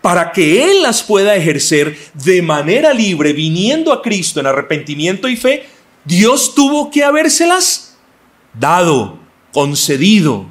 Para 0.00 0.32
que 0.32 0.64
Él 0.64 0.82
las 0.82 1.02
pueda 1.02 1.36
ejercer 1.36 1.98
de 2.14 2.40
manera 2.40 2.94
libre, 2.94 3.34
viniendo 3.34 3.92
a 3.92 4.00
Cristo 4.00 4.40
en 4.40 4.46
arrepentimiento 4.46 5.28
y 5.28 5.36
fe, 5.36 5.66
Dios 6.04 6.54
tuvo 6.54 6.90
que 6.90 7.04
habérselas 7.04 7.98
dado 8.54 9.27
concedido. 9.52 10.50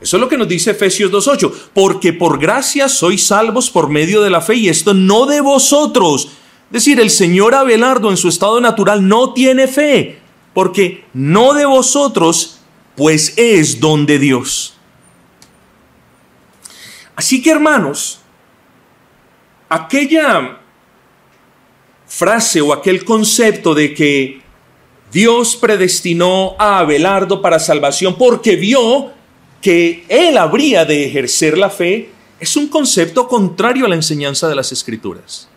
Eso 0.00 0.16
es 0.16 0.20
lo 0.20 0.28
que 0.28 0.38
nos 0.38 0.48
dice 0.48 0.70
Efesios 0.70 1.10
2.8, 1.10 1.52
porque 1.74 2.12
por 2.12 2.38
gracia 2.38 2.88
sois 2.88 3.26
salvos 3.26 3.68
por 3.68 3.88
medio 3.88 4.22
de 4.22 4.30
la 4.30 4.40
fe 4.40 4.54
y 4.54 4.68
esto 4.68 4.94
no 4.94 5.26
de 5.26 5.40
vosotros. 5.40 6.30
Es 6.66 6.72
decir, 6.72 7.00
el 7.00 7.10
señor 7.10 7.54
Abelardo 7.54 8.10
en 8.10 8.16
su 8.16 8.28
estado 8.28 8.60
natural 8.60 9.08
no 9.08 9.32
tiene 9.32 9.66
fe, 9.66 10.20
porque 10.54 11.04
no 11.14 11.54
de 11.54 11.66
vosotros, 11.66 12.60
pues 12.94 13.34
es 13.36 13.80
don 13.80 14.06
de 14.06 14.18
Dios. 14.18 14.74
Así 17.16 17.42
que 17.42 17.50
hermanos, 17.50 18.20
aquella 19.68 20.60
frase 22.06 22.60
o 22.60 22.72
aquel 22.72 23.04
concepto 23.04 23.74
de 23.74 23.94
que 23.94 24.40
Dios 25.12 25.56
predestinó 25.56 26.54
a 26.58 26.80
Abelardo 26.80 27.40
para 27.40 27.58
salvación 27.58 28.16
porque 28.16 28.56
vio 28.56 29.12
que 29.62 30.04
él 30.08 30.38
habría 30.38 30.84
de 30.84 31.06
ejercer 31.06 31.58
la 31.58 31.70
fe, 31.70 32.10
es 32.38 32.56
un 32.56 32.68
concepto 32.68 33.26
contrario 33.26 33.86
a 33.86 33.88
la 33.88 33.96
enseñanza 33.96 34.48
de 34.48 34.54
las 34.54 34.70
Escrituras. 34.70 35.48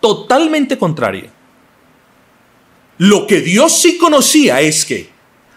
Totalmente 0.00 0.78
contrario. 0.78 1.30
Lo 2.98 3.26
que 3.26 3.40
Dios 3.40 3.72
sí 3.72 3.96
conocía 3.96 4.60
es 4.60 4.84
que, 4.84 5.08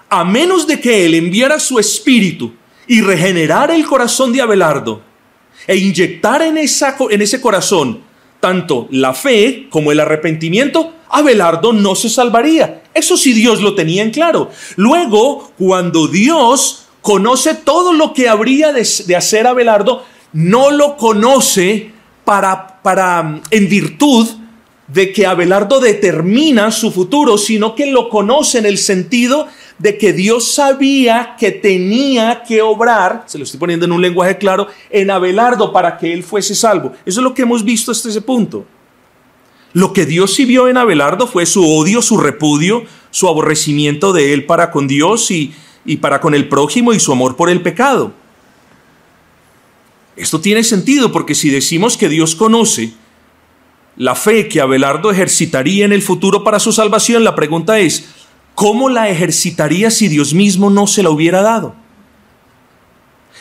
a 0.10 0.23
menos 0.23 0.65
de 0.65 0.80
que 0.80 1.06
Él 1.06 1.13
enviara 1.13 1.60
su 1.60 1.78
espíritu 1.78 2.54
y 2.88 3.02
regenerara 3.02 3.76
el 3.76 3.86
corazón 3.86 4.32
de 4.32 4.41
Abelardo, 4.41 5.02
e 5.67 5.76
inyectara 5.76 6.47
en, 6.47 6.58
en 6.58 7.21
ese 7.21 7.41
corazón 7.41 8.07
tanto 8.39 8.88
la 8.91 9.13
fe 9.13 9.67
como 9.69 9.91
el 9.91 10.00
arrepentimiento, 10.00 10.93
Abelardo 11.10 11.73
no 11.73 11.95
se 11.95 12.10
salvaría. 12.10 12.84
Eso 12.93 13.17
sí 13.17 13.34
Dios 13.34 13.62
lo 13.62 13.76
tenía 13.76 14.04
en 14.04 14.12
claro. 14.12 14.52
Luego, 14.76 15.52
cuando 15.58 16.08
Dios 16.08 16.88
conoce 17.02 17.54
todo 17.56 17.93
lo 17.93 18.13
que 18.13 18.28
habría 18.28 18.73
de, 18.73 19.15
hacer 19.15 19.47
Abelardo, 19.47 20.04
no 20.34 20.71
lo 20.71 20.97
conoce 20.97 21.91
para, 22.26 22.82
para, 22.82 23.41
en 23.50 23.69
virtud 23.69 24.28
de 24.88 25.12
que 25.12 25.26
Abelardo 25.26 25.80
determina 25.80 26.71
su 26.71 26.91
futuro, 26.91 27.38
sino 27.38 27.76
que 27.76 27.91
lo 27.91 28.10
conoce 28.10 28.58
en 28.58 28.65
el 28.65 28.78
sentido 28.78 29.47
de 29.80 29.97
que 29.97 30.13
Dios 30.13 30.54
sabía 30.54 31.36
que 31.38 31.52
tenía 31.52 32.43
que 32.43 32.62
obrar, 32.62 33.23
se 33.28 33.38
lo 33.38 33.43
estoy 33.43 33.60
poniendo 33.60 33.86
en 33.86 33.91
un 33.91 34.02
lenguaje 34.02 34.38
claro, 34.38 34.67
en 34.89 35.12
Abelardo 35.12 35.71
para 35.71 35.97
que 35.97 36.13
él 36.13 36.23
fuese 36.23 36.56
salvo. 36.56 36.93
Eso 37.06 37.19
es 37.19 37.23
lo 37.23 37.34
que 37.34 37.43
hemos 37.43 37.63
visto 37.63 37.91
hasta 37.91 38.10
ese 38.10 38.21
punto. 38.21 38.65
Lo 39.73 39.93
que 39.93 40.06
Dios 40.06 40.34
sí 40.34 40.45
vio 40.45 40.67
en 40.69 40.78
Abelardo 40.78 41.28
fue 41.28 41.45
su 41.45 41.63
odio, 41.63 42.02
su 42.02 42.17
repudio, 42.17 42.86
su 43.12 43.28
aborrecimiento 43.28 44.13
de 44.13 44.34
él 44.34 44.45
para 44.45 44.71
con 44.71 44.88
Dios 44.88 45.30
y, 45.30 45.54
y 45.86 45.97
para 45.97 46.21
con 46.21 46.34
el 46.34 46.47
prójimo 46.47 46.93
y 46.93 47.00
su 47.00 47.12
amor 47.12 47.36
por 47.36 47.50
el 47.50 47.62
pecado. 47.62 48.13
Esto 50.15 50.41
tiene 50.41 50.63
sentido 50.63 51.12
porque 51.12 51.36
si 51.36 51.50
decimos 51.50 51.97
que 51.97 52.10
Dios 52.10 52.34
conoce 52.34 52.93
la 53.98 54.14
fe 54.14 54.48
que 54.48 54.62
Abelardo 54.62 55.12
ejercitaría 55.12 55.84
en 55.84 55.92
el 55.92 56.02
futuro 56.02 56.44
para 56.44 56.60
su 56.60 56.72
salvación, 56.72 57.24
la 57.24 57.36
pregunta 57.36 57.80
es, 57.80 58.10
¿cómo 58.54 58.90
la 58.90 59.10
ejercitaría 59.10 59.90
si 59.90 60.08
Dios 60.08 60.34
mismo 60.34 60.70
no 60.70 60.86
se 60.86 61.02
la 61.04 61.10
hubiera 61.10 61.42
dado? 61.42 61.76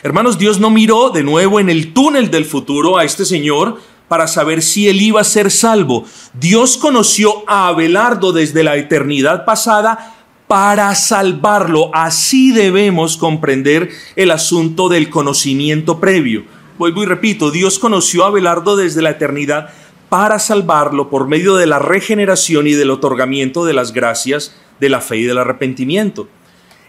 Hermanos, 0.02 0.38
Dios 0.38 0.58
no 0.58 0.70
miró 0.70 1.10
de 1.10 1.22
nuevo 1.22 1.60
en 1.60 1.68
el 1.68 1.92
túnel 1.92 2.30
del 2.30 2.44
futuro 2.44 2.96
a 2.96 3.04
este 3.04 3.24
señor 3.24 3.80
para 4.08 4.28
saber 4.28 4.62
si 4.62 4.88
él 4.88 5.00
iba 5.02 5.20
a 5.20 5.24
ser 5.24 5.50
salvo. 5.50 6.04
Dios 6.32 6.76
conoció 6.76 7.44
a 7.46 7.68
Abelardo 7.68 8.32
desde 8.32 8.62
la 8.62 8.76
eternidad 8.76 9.44
pasada 9.44 10.14
para 10.46 10.94
salvarlo. 10.94 11.90
Así 11.92 12.52
debemos 12.52 13.16
comprender 13.16 13.90
el 14.14 14.30
asunto 14.30 14.88
del 14.88 15.10
conocimiento 15.10 15.98
previo. 15.98 16.44
Vuelvo 16.78 17.02
y 17.02 17.06
repito, 17.06 17.50
Dios 17.50 17.78
conoció 17.78 18.24
a 18.24 18.28
Abelardo 18.28 18.76
desde 18.76 19.02
la 19.02 19.10
eternidad 19.10 19.70
para 20.08 20.38
salvarlo 20.38 21.10
por 21.10 21.26
medio 21.26 21.56
de 21.56 21.66
la 21.66 21.78
regeneración 21.78 22.66
y 22.66 22.72
del 22.72 22.90
otorgamiento 22.90 23.64
de 23.64 23.72
las 23.72 23.92
gracias 23.92 24.56
de 24.80 24.88
la 24.88 25.00
fe 25.00 25.18
y 25.18 25.24
del 25.24 25.38
arrepentimiento. 25.38 26.28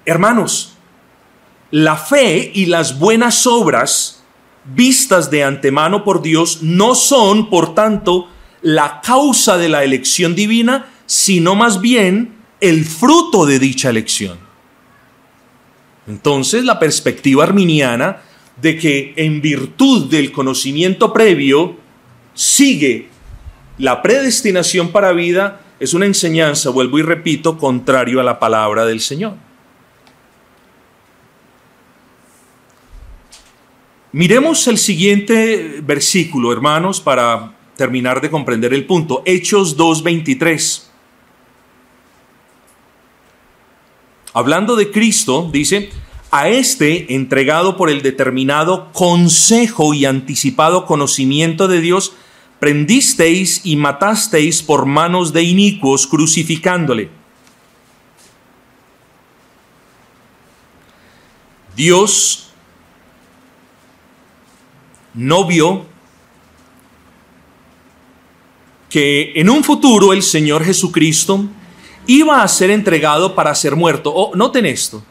Hermanos, 0.05 0.75
la 1.71 1.97
fe 1.97 2.51
y 2.53 2.67
las 2.67 2.99
buenas 2.99 3.47
obras 3.47 4.23
vistas 4.65 5.31
de 5.31 5.43
antemano 5.43 6.03
por 6.03 6.21
Dios 6.21 6.61
no 6.61 6.95
son, 6.95 7.49
por 7.49 7.73
tanto, 7.73 8.29
la 8.61 9.01
causa 9.01 9.57
de 9.57 9.69
la 9.69 9.83
elección 9.83 10.35
divina, 10.35 10.87
sino 11.05 11.55
más 11.55 11.81
bien 11.81 12.35
el 12.59 12.85
fruto 12.85 13.45
de 13.45 13.59
dicha 13.59 13.89
elección. 13.89 14.37
Entonces, 16.07 16.63
la 16.63 16.79
perspectiva 16.79 17.43
arminiana 17.43 18.21
de 18.61 18.77
que 18.77 19.13
en 19.17 19.41
virtud 19.41 20.09
del 20.09 20.31
conocimiento 20.31 21.13
previo 21.13 21.75
sigue 22.37 23.09
la 23.79 24.01
predestinación 24.01 24.91
para 24.91 25.11
vida 25.11 25.61
es 25.79 25.93
una 25.93 26.05
enseñanza, 26.05 26.69
vuelvo 26.69 26.99
y 26.99 27.01
repito, 27.01 27.57
contrario 27.57 28.19
a 28.19 28.23
la 28.23 28.39
palabra 28.39 28.85
del 28.85 29.01
Señor. 29.01 29.33
Miremos 34.11 34.67
el 34.67 34.77
siguiente 34.77 35.79
versículo, 35.83 36.51
hermanos, 36.51 37.01
para 37.01 37.53
terminar 37.75 38.21
de 38.21 38.31
comprender 38.31 38.73
el 38.73 38.85
punto. 38.85 39.21
Hechos 39.25 39.77
2.23. 39.77 40.83
Hablando 44.33 44.75
de 44.75 44.91
Cristo, 44.91 45.49
dice, 45.51 45.89
a 46.31 46.49
este 46.49 47.13
entregado 47.15 47.77
por 47.77 47.89
el 47.89 48.01
determinado 48.01 48.91
consejo 48.91 49.93
y 49.93 50.05
anticipado 50.05 50.85
conocimiento 50.85 51.67
de 51.67 51.81
Dios, 51.81 52.13
prendisteis 52.59 53.61
y 53.63 53.75
matasteis 53.75 54.63
por 54.63 54.85
manos 54.85 55.33
de 55.33 55.43
inicuos 55.43 56.07
crucificándole. 56.07 57.09
Dios 61.75 62.49
no 65.13 65.45
vio 65.45 65.85
que 68.89 69.33
en 69.35 69.49
un 69.49 69.63
futuro 69.63 70.13
el 70.13 70.23
Señor 70.23 70.63
Jesucristo 70.63 71.45
iba 72.07 72.41
a 72.41 72.47
ser 72.47 72.71
entregado 72.71 73.35
para 73.35 73.53
ser 73.53 73.75
muerto. 73.75 74.11
Oh, 74.15 74.35
noten 74.35 74.65
esto. 74.65 75.03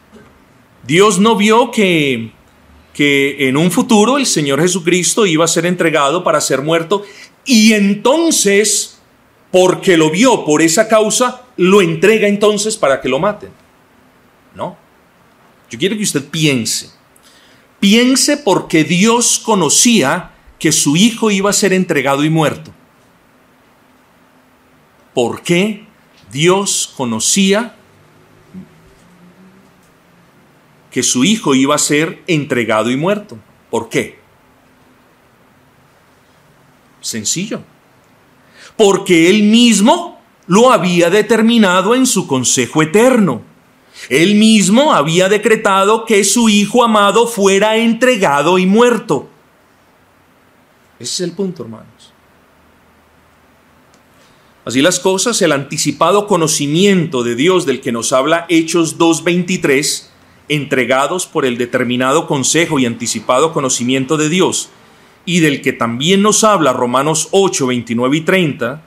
Dios 0.85 1.19
no 1.19 1.35
vio 1.35 1.71
que, 1.71 2.31
que 2.93 3.47
en 3.47 3.55
un 3.55 3.71
futuro 3.71 4.17
el 4.17 4.25
Señor 4.25 4.61
Jesucristo 4.61 5.25
iba 5.25 5.45
a 5.45 5.47
ser 5.47 5.65
entregado 5.65 6.23
para 6.23 6.41
ser 6.41 6.61
muerto 6.61 7.03
y 7.47 7.73
entonces, 7.73 8.99
porque 9.51 9.97
lo 9.97 10.11
vio 10.11 10.45
por 10.45 10.61
esa 10.61 10.87
causa, 10.87 11.43
lo 11.57 11.81
entrega 11.81 12.27
entonces 12.27 12.77
para 12.77 13.01
que 13.01 13.09
lo 13.09 13.17
maten. 13.17 13.49
No. 14.53 14.77
Yo 15.69 15.79
quiero 15.79 15.97
que 15.97 16.03
usted 16.03 16.29
piense. 16.29 16.91
Piense 17.79 18.37
porque 18.37 18.83
Dios 18.83 19.39
conocía 19.39 20.31
que 20.59 20.71
su 20.71 20.95
hijo 20.95 21.31
iba 21.31 21.49
a 21.49 21.53
ser 21.53 21.73
entregado 21.73 22.23
y 22.23 22.29
muerto. 22.29 22.71
¿Por 25.13 25.41
qué 25.41 25.87
Dios 26.31 26.93
conocía 26.95 27.75
que 30.91 31.03
su 31.03 31.23
hijo 31.23 31.53
iba 31.53 31.75
a 31.75 31.77
ser 31.77 32.23
entregado 32.27 32.89
y 32.89 32.97
muerto. 32.97 33.37
¿Por 33.69 33.89
qué? 33.89 34.19
Sencillo. 37.07 37.61
Porque 38.75 39.29
él 39.29 39.43
mismo 39.43 40.19
lo 40.45 40.71
había 40.71 41.09
determinado 41.09 41.95
en 41.95 42.05
su 42.05 42.27
consejo 42.27 42.81
eterno. 42.81 43.41
Él 44.09 44.35
mismo 44.35 44.93
había 44.93 45.29
decretado 45.29 46.03
que 46.03 46.25
su 46.25 46.49
hijo 46.49 46.83
amado 46.83 47.27
fuera 47.27 47.77
entregado 47.77 48.59
y 48.59 48.65
muerto. 48.65 49.29
Ese 50.99 51.23
es 51.23 51.29
el 51.29 51.31
punto, 51.35 51.63
hermanos. 51.63 52.13
Así 54.65 54.81
las 54.81 54.99
cosas, 54.99 55.41
el 55.41 55.53
anticipado 55.53 56.27
conocimiento 56.27 57.23
de 57.23 57.35
Dios 57.35 57.65
del 57.65 57.79
que 57.79 57.93
nos 57.93 58.11
habla 58.11 58.45
Hechos 58.49 58.97
2.23 58.97 60.07
entregados 60.49 61.25
por 61.25 61.45
el 61.45 61.57
determinado 61.57 62.27
consejo 62.27 62.79
y 62.79 62.85
anticipado 62.85 63.53
conocimiento 63.53 64.17
de 64.17 64.29
Dios, 64.29 64.69
y 65.27 65.41
del 65.41 65.61
que 65.61 65.73
también 65.73 66.21
nos 66.21 66.45
habla 66.45 66.71
Romanos 66.71 67.27
8, 67.31 67.67
29 67.67 68.17
y 68.17 68.21
30, 68.21 68.81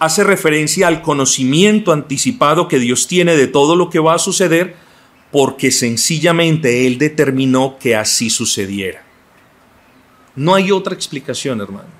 hace 0.00 0.24
referencia 0.24 0.88
al 0.88 1.00
conocimiento 1.00 1.92
anticipado 1.92 2.66
que 2.66 2.80
Dios 2.80 3.06
tiene 3.06 3.36
de 3.36 3.46
todo 3.46 3.76
lo 3.76 3.88
que 3.88 4.00
va 4.00 4.14
a 4.14 4.18
suceder, 4.18 4.74
porque 5.30 5.70
sencillamente 5.70 6.88
Él 6.88 6.98
determinó 6.98 7.78
que 7.78 7.94
así 7.94 8.30
sucediera. 8.30 9.04
No 10.34 10.56
hay 10.56 10.72
otra 10.72 10.92
explicación, 10.92 11.60
hermanos. 11.60 11.92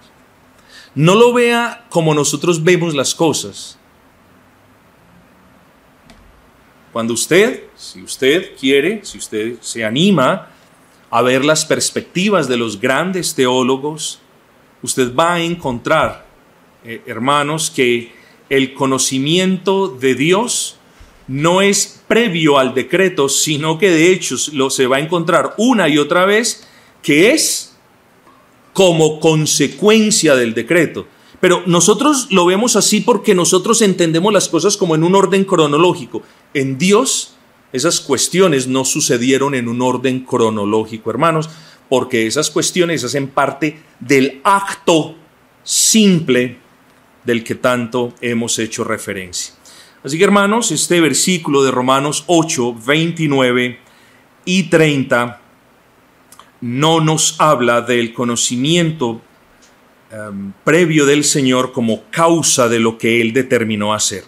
No 0.96 1.14
lo 1.14 1.32
vea 1.32 1.86
como 1.90 2.12
nosotros 2.12 2.64
vemos 2.64 2.92
las 2.92 3.14
cosas. 3.14 3.78
Cuando 6.92 7.14
usted, 7.14 7.62
si 7.76 8.02
usted 8.02 8.56
quiere, 8.58 9.04
si 9.04 9.18
usted 9.18 9.60
se 9.60 9.84
anima 9.84 10.49
a 11.10 11.22
ver 11.22 11.44
las 11.44 11.64
perspectivas 11.64 12.48
de 12.48 12.56
los 12.56 12.80
grandes 12.80 13.34
teólogos, 13.34 14.20
usted 14.82 15.14
va 15.14 15.34
a 15.34 15.42
encontrar, 15.42 16.26
eh, 16.84 17.02
hermanos, 17.06 17.70
que 17.70 18.12
el 18.48 18.74
conocimiento 18.74 19.88
de 19.88 20.14
Dios 20.14 20.76
no 21.26 21.62
es 21.62 22.02
previo 22.08 22.58
al 22.58 22.74
decreto, 22.74 23.28
sino 23.28 23.78
que 23.78 23.90
de 23.90 24.12
hecho 24.12 24.36
lo 24.52 24.70
se 24.70 24.86
va 24.86 24.96
a 24.96 25.00
encontrar 25.00 25.54
una 25.58 25.88
y 25.88 25.98
otra 25.98 26.24
vez 26.24 26.66
que 27.02 27.32
es 27.32 27.76
como 28.72 29.20
consecuencia 29.20 30.34
del 30.34 30.54
decreto. 30.54 31.06
Pero 31.40 31.62
nosotros 31.66 32.28
lo 32.30 32.44
vemos 32.46 32.76
así 32.76 33.00
porque 33.00 33.34
nosotros 33.34 33.80
entendemos 33.80 34.32
las 34.32 34.48
cosas 34.48 34.76
como 34.76 34.94
en 34.94 35.04
un 35.04 35.14
orden 35.14 35.44
cronológico. 35.44 36.22
En 36.52 36.78
Dios 36.78 37.36
esas 37.72 38.00
cuestiones 38.00 38.66
no 38.66 38.84
sucedieron 38.84 39.54
en 39.54 39.68
un 39.68 39.82
orden 39.82 40.20
cronológico, 40.20 41.10
hermanos, 41.10 41.50
porque 41.88 42.26
esas 42.26 42.50
cuestiones 42.50 43.04
hacen 43.04 43.28
parte 43.28 43.82
del 43.98 44.40
acto 44.44 45.16
simple 45.62 46.58
del 47.24 47.44
que 47.44 47.54
tanto 47.54 48.14
hemos 48.20 48.58
hecho 48.58 48.84
referencia. 48.84 49.54
Así 50.02 50.16
que 50.16 50.24
hermanos, 50.24 50.70
este 50.70 51.00
versículo 51.00 51.62
de 51.62 51.70
Romanos 51.70 52.24
8, 52.26 52.76
29 52.86 53.78
y 54.44 54.62
30 54.64 55.40
no 56.62 57.00
nos 57.00 57.36
habla 57.38 57.82
del 57.82 58.14
conocimiento 58.14 59.20
Em, 60.12 60.52
previo 60.64 61.06
del 61.06 61.22
Señor 61.22 61.70
como 61.70 62.02
causa 62.10 62.68
de 62.68 62.80
lo 62.80 62.98
que 62.98 63.20
Él 63.20 63.32
determinó 63.32 63.94
hacer. 63.94 64.24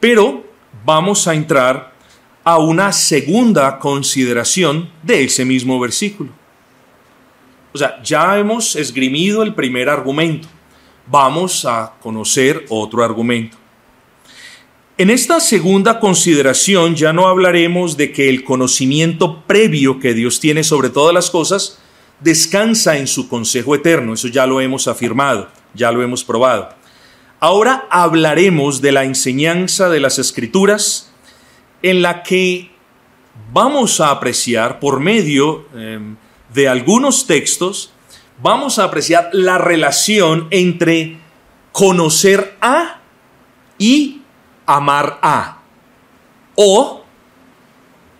Pero 0.00 0.44
vamos 0.84 1.26
a 1.26 1.34
entrar 1.34 1.94
a 2.48 2.56
una 2.56 2.94
segunda 2.94 3.78
consideración 3.78 4.88
de 5.02 5.24
ese 5.24 5.44
mismo 5.44 5.78
versículo. 5.78 6.30
O 7.74 7.76
sea, 7.76 8.02
ya 8.02 8.38
hemos 8.38 8.74
esgrimido 8.74 9.42
el 9.42 9.54
primer 9.54 9.90
argumento. 9.90 10.48
Vamos 11.06 11.66
a 11.66 11.92
conocer 12.00 12.64
otro 12.70 13.04
argumento. 13.04 13.58
En 14.96 15.10
esta 15.10 15.40
segunda 15.40 16.00
consideración 16.00 16.96
ya 16.96 17.12
no 17.12 17.28
hablaremos 17.28 17.98
de 17.98 18.12
que 18.12 18.30
el 18.30 18.44
conocimiento 18.44 19.42
previo 19.46 20.00
que 20.00 20.14
Dios 20.14 20.40
tiene 20.40 20.64
sobre 20.64 20.88
todas 20.88 21.12
las 21.12 21.28
cosas 21.28 21.78
descansa 22.20 22.96
en 22.96 23.08
su 23.08 23.28
consejo 23.28 23.74
eterno, 23.74 24.14
eso 24.14 24.28
ya 24.28 24.46
lo 24.46 24.62
hemos 24.62 24.88
afirmado, 24.88 25.50
ya 25.74 25.92
lo 25.92 26.02
hemos 26.02 26.24
probado. 26.24 26.70
Ahora 27.40 27.86
hablaremos 27.90 28.80
de 28.80 28.92
la 28.92 29.04
enseñanza 29.04 29.90
de 29.90 30.00
las 30.00 30.18
escrituras 30.18 31.08
en 31.82 32.02
la 32.02 32.22
que 32.22 32.70
vamos 33.52 34.00
a 34.00 34.10
apreciar 34.10 34.80
por 34.80 35.00
medio 35.00 35.66
em, 35.74 36.16
de 36.52 36.68
algunos 36.68 37.26
textos, 37.26 37.92
vamos 38.42 38.78
a 38.78 38.84
apreciar 38.84 39.30
la 39.32 39.58
relación 39.58 40.48
entre 40.50 41.18
conocer 41.72 42.56
a 42.60 43.00
y 43.78 44.22
amar 44.66 45.18
a. 45.22 45.62
O 46.54 47.04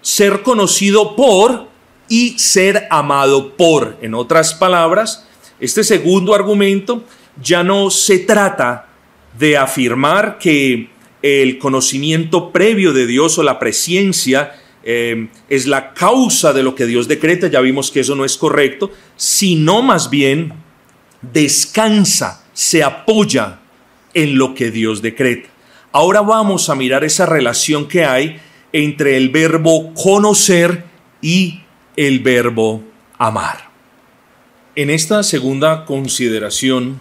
ser 0.00 0.42
conocido 0.42 1.16
por 1.16 1.68
y 2.08 2.38
ser 2.38 2.86
amado 2.90 3.56
por. 3.56 3.98
En 4.00 4.14
otras 4.14 4.54
palabras, 4.54 5.26
este 5.60 5.84
segundo 5.84 6.34
argumento 6.34 7.02
ya 7.40 7.62
no 7.62 7.90
se 7.90 8.20
trata 8.20 8.86
de 9.38 9.56
afirmar 9.56 10.38
que 10.38 10.90
el 11.28 11.58
conocimiento 11.58 12.50
previo 12.50 12.92
de 12.92 13.06
Dios 13.06 13.38
o 13.38 13.42
la 13.42 13.58
presencia 13.58 14.52
eh, 14.82 15.28
es 15.48 15.66
la 15.66 15.92
causa 15.92 16.52
de 16.52 16.62
lo 16.62 16.74
que 16.74 16.86
Dios 16.86 17.08
decreta, 17.08 17.48
ya 17.48 17.60
vimos 17.60 17.90
que 17.90 18.00
eso 18.00 18.14
no 18.14 18.24
es 18.24 18.36
correcto, 18.36 18.90
sino 19.16 19.82
más 19.82 20.10
bien 20.10 20.52
descansa, 21.20 22.44
se 22.52 22.82
apoya 22.82 23.60
en 24.14 24.38
lo 24.38 24.54
que 24.54 24.70
Dios 24.70 25.02
decreta. 25.02 25.48
Ahora 25.92 26.20
vamos 26.20 26.68
a 26.68 26.74
mirar 26.74 27.04
esa 27.04 27.26
relación 27.26 27.88
que 27.88 28.04
hay 28.04 28.40
entre 28.72 29.16
el 29.16 29.30
verbo 29.30 29.92
conocer 29.94 30.84
y 31.20 31.62
el 31.96 32.20
verbo 32.20 32.82
amar. 33.18 33.68
En 34.76 34.90
esta 34.90 35.22
segunda 35.22 35.84
consideración 35.84 37.00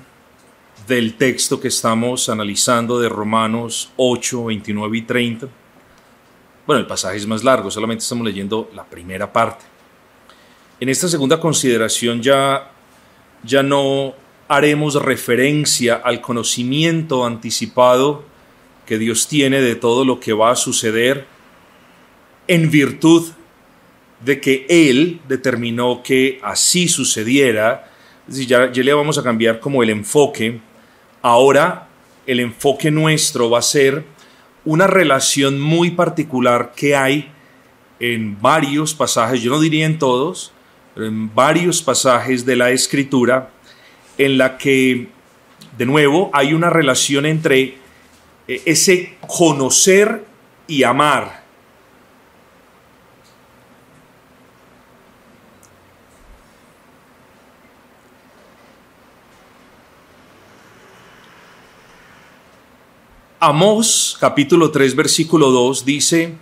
del 0.88 1.16
texto 1.16 1.60
que 1.60 1.68
estamos 1.68 2.30
analizando 2.30 3.00
de 3.00 3.10
Romanos 3.10 3.92
8, 3.98 4.46
29 4.46 4.98
y 4.98 5.02
30, 5.02 5.48
bueno, 6.66 6.80
el 6.80 6.88
pasaje 6.88 7.18
es 7.18 7.28
más 7.28 7.44
largo, 7.44 7.70
solamente 7.70 8.04
estamos 8.04 8.26
leyendo 8.26 8.70
la 8.74 8.86
primera 8.86 9.32
parte. 9.32 9.66
En 10.80 10.90
esta 10.90 11.08
segunda 11.08 11.40
consideración 11.40 12.22
ya, 12.22 12.72
ya 13.44 13.64
no 13.64 14.14
haremos 14.48 14.96
referencia 14.96 15.96
al 15.96 16.22
conocimiento 16.22 17.26
anticipado 17.26 18.24
que 18.86 18.98
Dios 18.98 19.28
tiene 19.28 19.62
de 19.62 19.76
todo 19.76 20.06
lo 20.06 20.20
que 20.20 20.34
va 20.34 20.52
a 20.52 20.56
suceder 20.56 21.26
en 22.48 22.72
virtud 22.72 23.28
de 24.24 24.40
que 24.40 24.66
Él 24.70 25.20
determinó 25.28 26.02
que 26.02 26.40
así 26.42 26.88
sucediera. 26.88 27.92
ya, 28.28 28.72
ya 28.72 28.84
le 28.84 28.94
vamos 28.94 29.18
a 29.18 29.24
cambiar 29.24 29.60
como 29.60 29.84
el 29.84 29.90
enfoque. 29.90 30.62
Ahora 31.22 31.88
el 32.26 32.40
enfoque 32.40 32.92
nuestro 32.92 33.50
va 33.50 33.60
a 33.60 33.64
ser 33.64 34.06
una 34.66 34.86
relación 34.86 35.60
muy 35.60 35.92
particular 35.92 36.74
que 36.76 36.96
hay 36.96 37.32
en 38.00 38.40
varios 38.42 38.94
pasajes, 38.94 39.42
yo 39.42 39.50
no 39.50 39.60
diría 39.60 39.86
en 39.86 39.98
todos, 39.98 40.52
pero 40.94 41.08
en 41.08 41.34
varios 41.34 41.82
pasajes 41.82 42.46
de 42.46 42.56
la 42.56 42.72
escritura, 42.72 43.50
en 44.18 44.38
la 44.38 44.58
que, 44.58 45.08
de 45.78 45.86
nuevo, 45.86 46.30
hay 46.34 46.54
una 46.54 46.70
relación 46.70 47.26
entre 47.26 47.78
eh, 48.48 48.62
ese 48.66 49.18
conocer 49.26 50.26
y 50.68 50.84
amar. 50.84 51.44
Amós 63.40 64.18
capítulo 64.20 64.72
3 64.72 64.96
versículo 64.96 65.52
2 65.52 65.86
dice, 65.86 66.34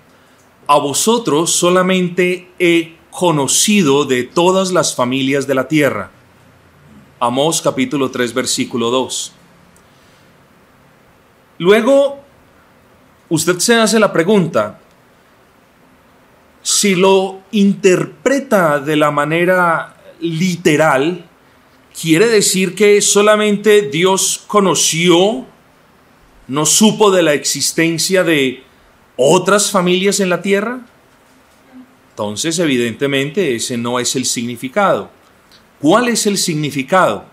a 0.66 0.80
vosotros 0.80 1.52
solamente 1.52 2.48
he 2.58 2.96
conocido 3.12 4.06
de 4.06 4.24
todas 4.24 4.72
las 4.72 4.96
familias 4.96 5.46
de 5.46 5.56
la 5.56 5.68
tierra. 5.68 6.12
Amós 7.20 7.60
capítulo 7.60 8.12
3 8.12 8.34
versículo 8.34 8.92
2. 8.92 9.34
Luego, 11.58 12.22
usted 13.28 13.60
se 13.60 13.76
hace 13.76 14.00
la 14.00 14.14
pregunta, 14.14 14.80
si 16.62 16.96
lo 16.96 17.42
interpreta 17.52 18.80
de 18.80 18.96
la 18.96 19.12
manera 19.12 19.98
literal, 20.22 21.26
quiere 22.00 22.28
decir 22.28 22.74
que 22.74 23.02
solamente 23.02 23.82
Dios 23.82 24.46
conoció, 24.48 25.46
no 26.48 26.66
supo 26.66 27.12
de 27.12 27.24
la 27.24 27.34
existencia 27.34 28.24
de 28.24 28.64
otras 29.18 29.72
familias 29.72 30.20
en 30.20 30.30
la 30.30 30.42
tierra. 30.42 30.82
Entonces, 32.12 32.60
evidentemente, 32.60 33.56
ese 33.56 33.78
no 33.78 34.00
es 34.00 34.16
el 34.16 34.26
significado. 34.26 35.10
¿Cuál 35.80 36.08
es 36.08 36.26
el 36.26 36.38
significado? 36.38 37.26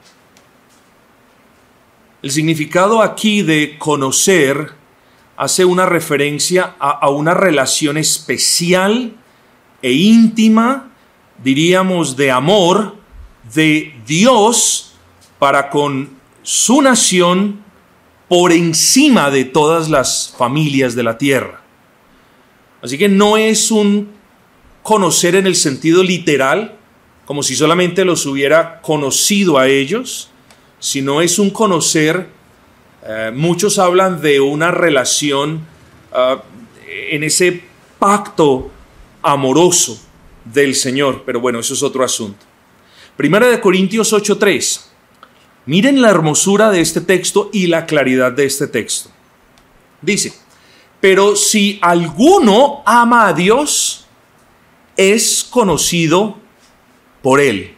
El 2.23 2.31
significado 2.31 3.03
aquí 3.03 3.43
de 3.43 3.79
conocer 3.79 4.73
hace 5.37 5.65
una 5.65 5.87
referencia 5.87 6.77
a, 6.79 7.09
una 7.11 7.35
relación 7.35 7.97
especial 7.97 9.17
e 9.81 9.93
íntima, 9.93 10.91
diríamos, 11.43 12.17
de 12.17 12.31
amor 12.31 12.97
de 13.55 13.95
Dios 14.07 14.95
para 15.39 15.71
con 15.71 16.11
su 16.43 16.81
nación 16.83 17.62
por 18.33 18.51
encima 18.51 19.31
de 19.31 19.45
todas 19.45 19.91
las 19.91 20.35
familias 20.39 20.95
de 20.95 21.03
la 21.03 21.19
tierra. 21.19 21.61
Así 22.81 22.97
que 22.97 23.07
no 23.07 23.37
es 23.37 23.71
un 23.71 24.09
conocer 24.83 25.35
en 25.35 25.47
el 25.47 25.55
sentido 25.55 26.03
literal, 26.03 26.79
como 27.27 27.43
si 27.43 27.55
solamente 27.55 28.07
los 28.07 28.25
hubiera 28.25 28.81
conocido 28.81 29.59
a 29.59 29.69
ellos, 29.69 30.31
sino 30.79 31.21
es 31.21 31.39
un 31.39 31.51
conocer, 31.51 32.29
eh, 33.07 33.33
muchos 33.35 33.79
hablan 33.79 34.23
de 34.23 34.41
una 34.41 34.71
relación 34.71 35.67
ah, 36.15 36.43
en 37.11 37.25
ese 37.25 37.63
pacto 37.99 38.71
amoroso 39.21 40.03
del 40.47 40.75
Señor, 40.75 41.25
pero 41.27 41.39
bueno, 41.39 41.59
eso 41.59 41.75
es 41.75 41.83
otro 41.83 42.03
asunto. 42.03 42.47
Primera 43.15 43.47
de 43.49 43.61
Corintios 43.61 44.11
8:3. 44.11 44.92
Miren 45.67 46.03
la 46.03 46.11
hermosura 46.11 46.71
de 46.71 46.81
este 46.81 47.01
texto 47.01 47.51
y 47.53 47.69
la 47.69 47.87
claridad 47.87 48.33
de 48.33 48.47
este 48.47 48.67
texto. 48.67 49.11
Dice, 50.01 50.33
pero 51.01 51.37
si 51.37 51.79
alguno 51.83 52.83
ama 52.85 53.29
a 53.29 53.33
Dios, 53.33 54.07
es 54.97 55.45
conocido 55.45 56.37
por 57.23 57.41
él. 57.41 57.77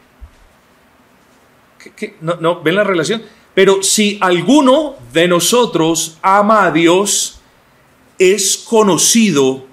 No, 2.21 2.63
¿Ven 2.63 2.75
la 2.75 2.85
relación? 2.85 3.23
Pero 3.55 3.83
si 3.83 4.19
alguno 4.21 4.97
de 5.13 5.29
nosotros 5.29 6.19
ama 6.23 6.65
a 6.65 6.71
Dios, 6.71 7.41
es 8.19 8.57
conocido 8.57 9.67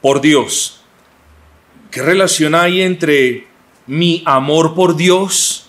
por 0.00 0.20
Dios. 0.20 0.80
¿Qué 1.90 2.02
relación 2.02 2.54
hay 2.54 2.82
entre 2.82 3.46
mi 3.86 4.22
amor 4.24 4.74
por 4.74 4.96
Dios? 4.96 5.67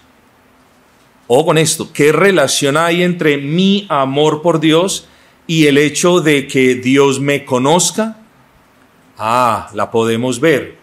O 1.31 1.45
con 1.45 1.59
esto, 1.59 1.93
¿qué 1.93 2.11
relación 2.11 2.75
hay 2.75 3.03
entre 3.03 3.37
mi 3.37 3.85
amor 3.87 4.41
por 4.41 4.59
Dios 4.59 5.07
y 5.45 5.67
el 5.67 5.77
hecho 5.77 6.21
de 6.21 6.47
que 6.47 6.73
Dios 6.73 7.19
me 7.19 7.45
conozca? 7.45 8.17
Ah, 9.15 9.69
la 9.75 9.91
podemos 9.91 10.39
ver. 10.39 10.79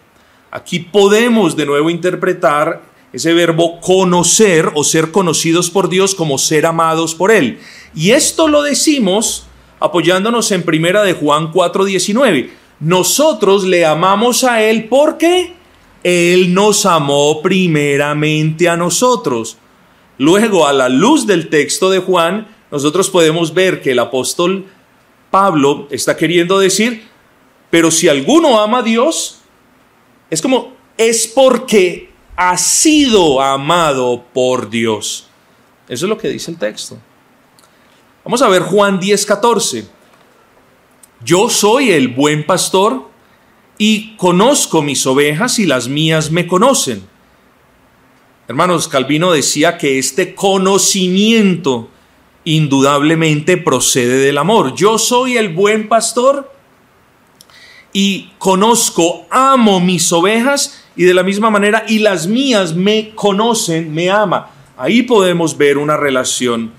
Aquí 0.49 0.79
podemos 0.79 1.57
de 1.57 1.65
nuevo 1.65 1.89
interpretar 1.89 2.81
ese 3.11 3.33
verbo 3.33 3.81
conocer 3.81 4.71
o 4.73 4.85
ser 4.85 5.11
conocidos 5.11 5.69
por 5.69 5.89
Dios 5.89 6.15
como 6.15 6.37
ser 6.37 6.65
amados 6.65 7.13
por 7.13 7.29
Él. 7.31 7.59
Y 7.93 8.11
esto 8.11 8.47
lo 8.47 8.63
decimos 8.63 9.47
apoyándonos 9.81 10.49
en 10.53 10.63
primera 10.63 11.03
de 11.03 11.11
Juan 11.11 11.51
4:19. 11.51 12.51
Nosotros 12.79 13.65
le 13.65 13.85
amamos 13.85 14.45
a 14.45 14.63
Él 14.63 14.85
porque 14.85 15.55
Él 16.03 16.53
nos 16.53 16.85
amó 16.85 17.41
primeramente 17.41 18.69
a 18.69 18.77
nosotros. 18.77 19.57
Luego, 20.17 20.67
a 20.67 20.73
la 20.73 20.89
luz 20.89 21.27
del 21.27 21.49
texto 21.49 21.89
de 21.89 21.99
Juan, 21.99 22.47
nosotros 22.71 23.09
podemos 23.09 23.53
ver 23.53 23.81
que 23.81 23.91
el 23.91 23.99
apóstol 23.99 24.65
Pablo 25.29 25.87
está 25.91 26.17
queriendo 26.17 26.59
decir, 26.59 27.07
pero 27.69 27.91
si 27.91 28.07
alguno 28.07 28.59
ama 28.59 28.79
a 28.79 28.83
Dios, 28.83 29.39
es 30.29 30.41
como, 30.41 30.73
es 30.97 31.27
porque 31.27 32.11
ha 32.35 32.57
sido 32.57 33.41
amado 33.41 34.23
por 34.33 34.69
Dios. 34.69 35.27
Eso 35.87 36.05
es 36.05 36.09
lo 36.09 36.17
que 36.17 36.29
dice 36.29 36.51
el 36.51 36.57
texto. 36.57 36.97
Vamos 38.23 38.41
a 38.41 38.49
ver 38.49 38.61
Juan 38.63 38.99
10, 38.99 39.25
14. 39.25 39.87
Yo 41.23 41.49
soy 41.49 41.91
el 41.91 42.09
buen 42.09 42.45
pastor 42.45 43.09
y 43.77 44.15
conozco 44.17 44.81
mis 44.81 45.05
ovejas 45.07 45.59
y 45.59 45.65
las 45.65 45.87
mías 45.87 46.29
me 46.31 46.45
conocen. 46.45 47.07
Hermanos, 48.47 48.87
Calvino 48.87 49.33
decía 49.33 49.77
que 49.77 49.99
este 49.99 50.33
conocimiento 50.33 51.89
indudablemente 52.45 53.57
procede 53.57 54.19
del 54.19 54.37
amor. 54.37 54.73
Yo 54.73 54.97
soy 54.97 55.35
el 55.35 55.49
buen 55.49 55.89
pastor 55.89 56.49
y 57.91 58.31
conozco, 58.37 59.25
amo 59.29 59.81
mis 59.81 60.13
ovejas 60.13 60.85
y 60.95 61.03
de 61.03 61.13
la 61.13 61.23
misma 61.23 61.49
manera, 61.49 61.83
y 61.89 61.99
las 61.99 62.27
mías 62.27 62.73
me 62.73 63.13
conocen, 63.15 63.93
me 63.93 64.09
ama. 64.09 64.51
Ahí 64.77 65.03
podemos 65.03 65.57
ver 65.57 65.77
una 65.77 65.97
relación 65.97 66.71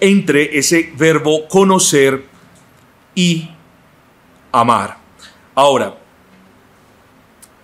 entre 0.00 0.58
ese 0.58 0.92
verbo 0.96 1.46
conocer 1.46 2.26
y 3.14 3.48
amar. 4.50 4.98
Ahora, 5.54 6.01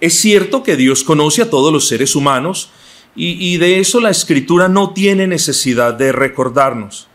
es 0.00 0.14
cierto 0.14 0.62
que 0.62 0.76
Dios 0.76 1.04
conoce 1.04 1.42
a 1.42 1.50
todos 1.50 1.72
los 1.72 1.88
seres 1.88 2.14
humanos 2.14 2.70
y, 3.16 3.56
de 3.56 3.80
eso 3.80 4.00
la 4.00 4.10
escritura 4.10 4.68
no 4.68 4.92
tiene 4.92 5.26
necesidad 5.26 5.94
de 5.94 6.12
recordarnos. 6.12 7.08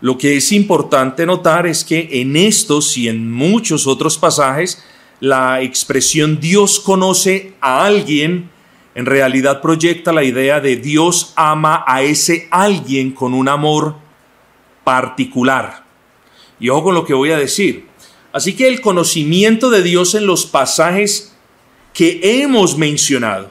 Lo 0.00 0.16
que 0.16 0.36
es 0.36 0.52
importante 0.52 1.26
notar 1.26 1.66
es 1.66 1.84
que 1.84 2.08
en 2.20 2.36
estos 2.36 2.96
y 2.96 3.08
en 3.08 3.30
muchos 3.30 3.88
otros 3.88 4.18
pasajes, 4.18 4.84
la 5.18 5.60
expresión 5.60 6.38
Dios 6.38 6.78
conoce 6.78 7.54
a 7.60 7.84
alguien 7.84 8.50
en 8.94 9.06
realidad 9.06 9.62
proyecta 9.62 10.12
la 10.12 10.22
idea 10.22 10.60
de 10.60 10.76
Dios 10.76 11.32
ama 11.34 11.82
a 11.86 12.02
ese 12.02 12.48
alguien 12.50 13.12
con 13.12 13.32
un 13.32 13.48
amor 13.48 13.96
particular. 14.84 15.84
Y 16.60 16.68
ojo 16.68 16.84
con 16.84 16.94
lo 16.94 17.04
que 17.04 17.14
voy 17.14 17.30
a 17.30 17.38
decir. 17.38 17.86
Así 18.32 18.54
que 18.54 18.68
el 18.68 18.80
conocimiento 18.80 19.70
de 19.70 19.82
Dios 19.82 20.14
en 20.14 20.26
los 20.26 20.46
pasajes 20.46 21.31
que 21.92 22.20
hemos 22.22 22.76
mencionado, 22.76 23.50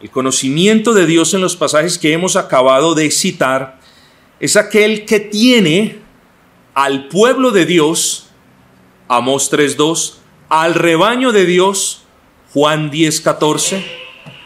el 0.00 0.10
conocimiento 0.10 0.94
de 0.94 1.06
Dios 1.06 1.34
en 1.34 1.40
los 1.40 1.56
pasajes 1.56 1.98
que 1.98 2.12
hemos 2.12 2.36
acabado 2.36 2.94
de 2.94 3.10
citar, 3.10 3.80
es 4.38 4.56
aquel 4.56 5.04
que 5.04 5.20
tiene 5.20 5.98
al 6.74 7.08
pueblo 7.08 7.50
de 7.50 7.64
Dios, 7.64 8.28
Amos 9.08 9.50
3.2, 9.50 10.14
al 10.48 10.74
rebaño 10.74 11.32
de 11.32 11.46
Dios, 11.46 12.02
Juan 12.52 12.90
10.14, 12.90 13.82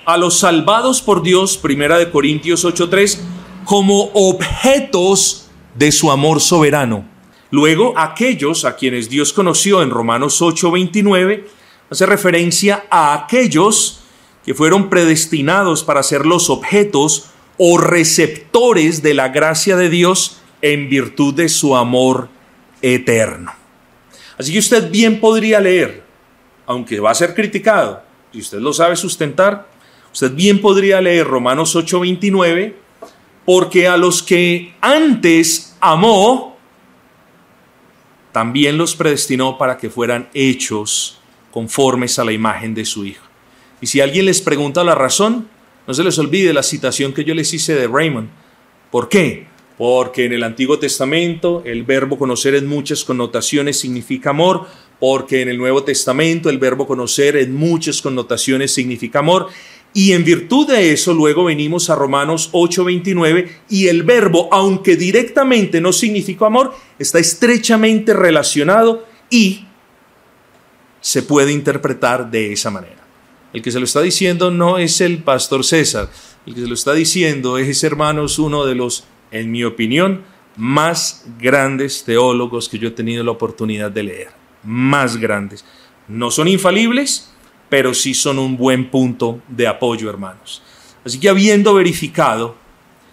a 0.07 0.16
los 0.16 0.39
salvados 0.39 1.03
por 1.03 1.22
Dios, 1.22 1.57
Primera 1.57 1.99
de 1.99 2.11
Corintios 2.11 2.64
8.3, 2.64 3.18
como 3.64 4.11
objetos 4.14 5.49
de 5.74 5.93
su 5.93 6.11
amor 6.11 6.41
soberano. 6.41 7.05
Luego, 7.51 7.94
aquellos 7.96 8.64
a 8.64 8.76
quienes 8.76 9.09
Dios 9.09 9.32
conoció 9.32 9.82
en 9.82 9.90
Romanos 9.90 10.40
8:29, 10.40 11.46
hace 11.90 12.07
referencia 12.07 12.84
a 12.90 13.14
aquellos 13.14 14.01
que 14.44 14.55
fueron 14.55 14.88
predestinados 14.88 15.82
para 15.84 16.03
ser 16.03 16.26
los 16.26 16.48
objetos 16.48 17.30
o 17.59 17.78
receptores 17.78 19.03
de 19.03 19.14
la 19.14 19.28
gracia 19.28 19.76
de 19.76 19.88
Dios 19.88 20.40
en 20.62 20.88
virtud 20.88 21.34
de 21.34 21.48
su 21.48 21.76
amor 21.76 22.28
eterno. 22.82 23.53
Así 24.38 24.53
que 24.53 24.59
usted 24.59 24.90
bien 24.90 25.20
podría 25.20 25.61
leer, 25.61 26.03
aunque 26.66 27.01
va 27.01 27.11
a 27.11 27.14
ser 27.14 27.34
criticado, 27.34 28.03
si 28.32 28.40
usted 28.40 28.59
lo 28.59 28.72
sabe 28.72 28.96
sustentar, 28.96 29.68
usted 30.12 30.32
bien 30.32 30.61
podría 30.61 31.01
leer 31.01 31.26
Romanos 31.26 31.74
8:29, 31.74 32.74
porque 33.44 33.88
a 33.88 33.96
los 33.96 34.22
que 34.22 34.74
antes 34.80 35.76
amó, 35.80 36.49
también 38.33 38.78
los 38.78 38.95
predestinó 38.95 39.59
para 39.59 39.76
que 39.78 39.91
fueran 39.91 40.28
hechos 40.35 41.18
conformes 41.51 42.18
a 42.18 42.24
la 42.24 42.33
imagen 42.33 42.74
de 42.74 42.85
su 42.85 43.05
Hijo. 43.05 43.24
Y 43.81 43.87
si 43.87 44.01
alguien 44.01 44.26
les 44.26 44.41
pregunta 44.41 44.85
la 44.85 44.95
razón, 44.95 45.49
no 45.87 45.95
se 45.95 46.05
les 46.05 46.18
olvide 46.18 46.53
la 46.53 46.62
citación 46.62 47.12
que 47.12 47.24
yo 47.24 47.35
les 47.35 47.53
hice 47.53 47.74
de 47.74 47.89
Raymond. 47.89 48.28
¿Por 48.91 49.09
qué? 49.09 49.47
Porque 49.78 50.26
en 50.26 50.33
el 50.33 50.43
Antiguo 50.43 50.78
Testamento 50.78 51.62
el 51.64 51.85
verbo 51.85 52.18
conocer 52.18 52.55
en 52.55 52.66
muchas 52.66 53.03
connotaciones 53.03 53.81
significa 53.81 54.31
amor, 54.31 54.66
porque 55.01 55.41
en 55.41 55.49
el 55.49 55.57
Nuevo 55.57 55.83
Testamento 55.83 56.51
el 56.51 56.59
verbo 56.59 56.87
conocer 56.87 57.37
en 57.37 57.55
muchas 57.55 58.03
connotaciones 58.03 58.72
significa 58.72 59.20
amor, 59.20 59.49
y 59.93 60.12
en 60.12 60.24
virtud 60.24 60.68
de 60.68 60.93
eso 60.93 61.12
luego 61.14 61.45
venimos 61.45 61.91
a 61.91 61.97
Romanos 61.97 62.51
8:29 62.53 63.49
y 63.68 63.88
el 63.88 64.05
verbo, 64.05 64.49
aunque 64.53 64.97
directamente 64.97 65.80
no 65.80 65.93
significa 65.93 66.47
amor, 66.47 66.74
está 66.99 67.18
estrechamente 67.18 68.14
relacionado 68.14 69.07
y 69.30 69.66
se 71.01 71.22
puede 71.22 71.53
interpretar 71.53 72.30
de 72.30 72.53
esa 72.53 72.70
manera. 72.70 73.01
El 73.53 73.62
que 73.62 73.72
se 73.72 73.80
lo 73.80 73.84
está 73.84 74.01
diciendo 74.01 74.51
no 74.51 74.78
es 74.78 75.01
el 75.01 75.18
pastor 75.24 75.64
César, 75.64 76.09
el 76.47 76.55
que 76.55 76.61
se 76.61 76.66
lo 76.68 76.74
está 76.74 76.93
diciendo 76.93 77.59
es, 77.59 77.82
hermanos, 77.82 78.38
uno 78.38 78.64
de 78.64 78.74
los, 78.74 79.05
en 79.32 79.51
mi 79.51 79.64
opinión, 79.64 80.22
más 80.57 81.26
grandes 81.38 82.05
teólogos 82.05 82.68
que 82.68 82.78
yo 82.78 82.88
he 82.88 82.93
tenido 82.93 83.24
la 83.24 83.32
oportunidad 83.32 83.91
de 83.91 84.03
leer. 84.05 84.28
Más 84.62 85.16
grandes. 85.16 85.64
No 86.07 86.30
son 86.30 86.49
infalibles, 86.49 87.30
pero 87.70 87.94
sí 87.94 88.12
son 88.12 88.38
un 88.38 88.58
buen 88.58 88.90
punto 88.90 89.40
de 89.48 89.66
apoyo, 89.66 90.10
hermanos. 90.10 90.62
Así 91.04 91.18
que 91.18 91.30
habiendo 91.30 91.72
verificado 91.72 92.56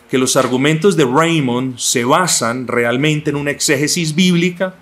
que 0.09 0.17
los 0.17 0.35
argumentos 0.35 0.97
de 0.97 1.05
Raymond 1.05 1.77
se 1.77 2.03
basan 2.03 2.67
realmente 2.67 3.29
en 3.29 3.37
una 3.37 3.51
exégesis 3.51 4.15
bíblica, 4.15 4.75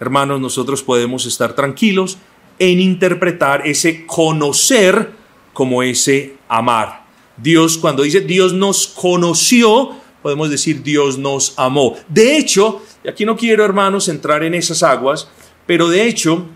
hermanos, 0.00 0.40
nosotros 0.40 0.82
podemos 0.82 1.26
estar 1.26 1.54
tranquilos 1.54 2.18
en 2.58 2.80
interpretar 2.80 3.66
ese 3.66 4.06
conocer 4.06 5.12
como 5.52 5.82
ese 5.82 6.36
amar. 6.48 7.04
Dios, 7.36 7.78
cuando 7.78 8.04
dice 8.04 8.20
Dios 8.20 8.52
nos 8.52 8.86
conoció, 8.86 9.90
podemos 10.22 10.50
decir 10.50 10.82
Dios 10.82 11.18
nos 11.18 11.52
amó. 11.56 11.96
De 12.08 12.36
hecho, 12.36 12.82
y 13.04 13.08
aquí 13.08 13.24
no 13.24 13.36
quiero, 13.36 13.64
hermanos, 13.64 14.08
entrar 14.08 14.44
en 14.44 14.54
esas 14.54 14.82
aguas, 14.82 15.28
pero 15.66 15.88
de 15.88 16.06
hecho, 16.06 16.46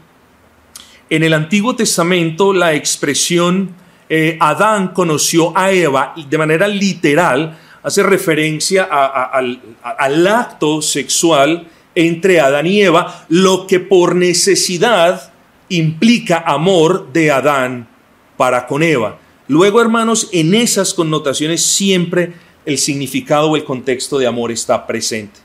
en 1.11 1.23
el 1.23 1.33
Antiguo 1.33 1.75
Testamento 1.75 2.53
la 2.53 2.75
expresión 2.75 3.75
eh, 4.09 4.37
Adán 4.41 4.89
conoció 4.89 5.57
a 5.57 5.71
Eva 5.71 6.15
de 6.17 6.39
manera 6.39 6.69
literal 6.69 7.59
hace 7.83 8.03
referencia 8.03 8.85
al, 8.85 9.61
al 9.83 10.27
acto 10.27 10.83
sexual 10.83 11.69
entre 11.95 12.41
Adán 12.41 12.67
y 12.67 12.83
Eva, 12.83 13.27
lo 13.29 13.67
que 13.67 13.81
por 13.81 14.15
necesidad 14.15 15.33
implica 15.69 16.39
amor 16.39 17.13
de 17.13 17.31
Adán 17.31 17.89
para 18.37 18.67
con 18.67 18.83
Eva. 18.83 19.19
Luego, 19.49 19.81
hermanos, 19.81 20.29
en 20.33 20.55
esas 20.55 20.93
connotaciones 20.95 21.63
siempre 21.65 22.35
el 22.67 22.79
significado 22.79 23.51
o 23.51 23.57
el 23.57 23.65
contexto 23.65 24.19
de 24.19 24.27
amor 24.27 24.53
está 24.53 24.87
presente. 24.87 25.41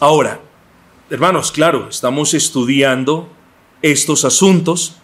Ahora, 0.00 0.40
hermanos, 1.08 1.50
claro, 1.50 1.88
estamos 1.88 2.34
estudiando 2.34 3.33
estos 3.84 4.24
asuntos. 4.24 4.96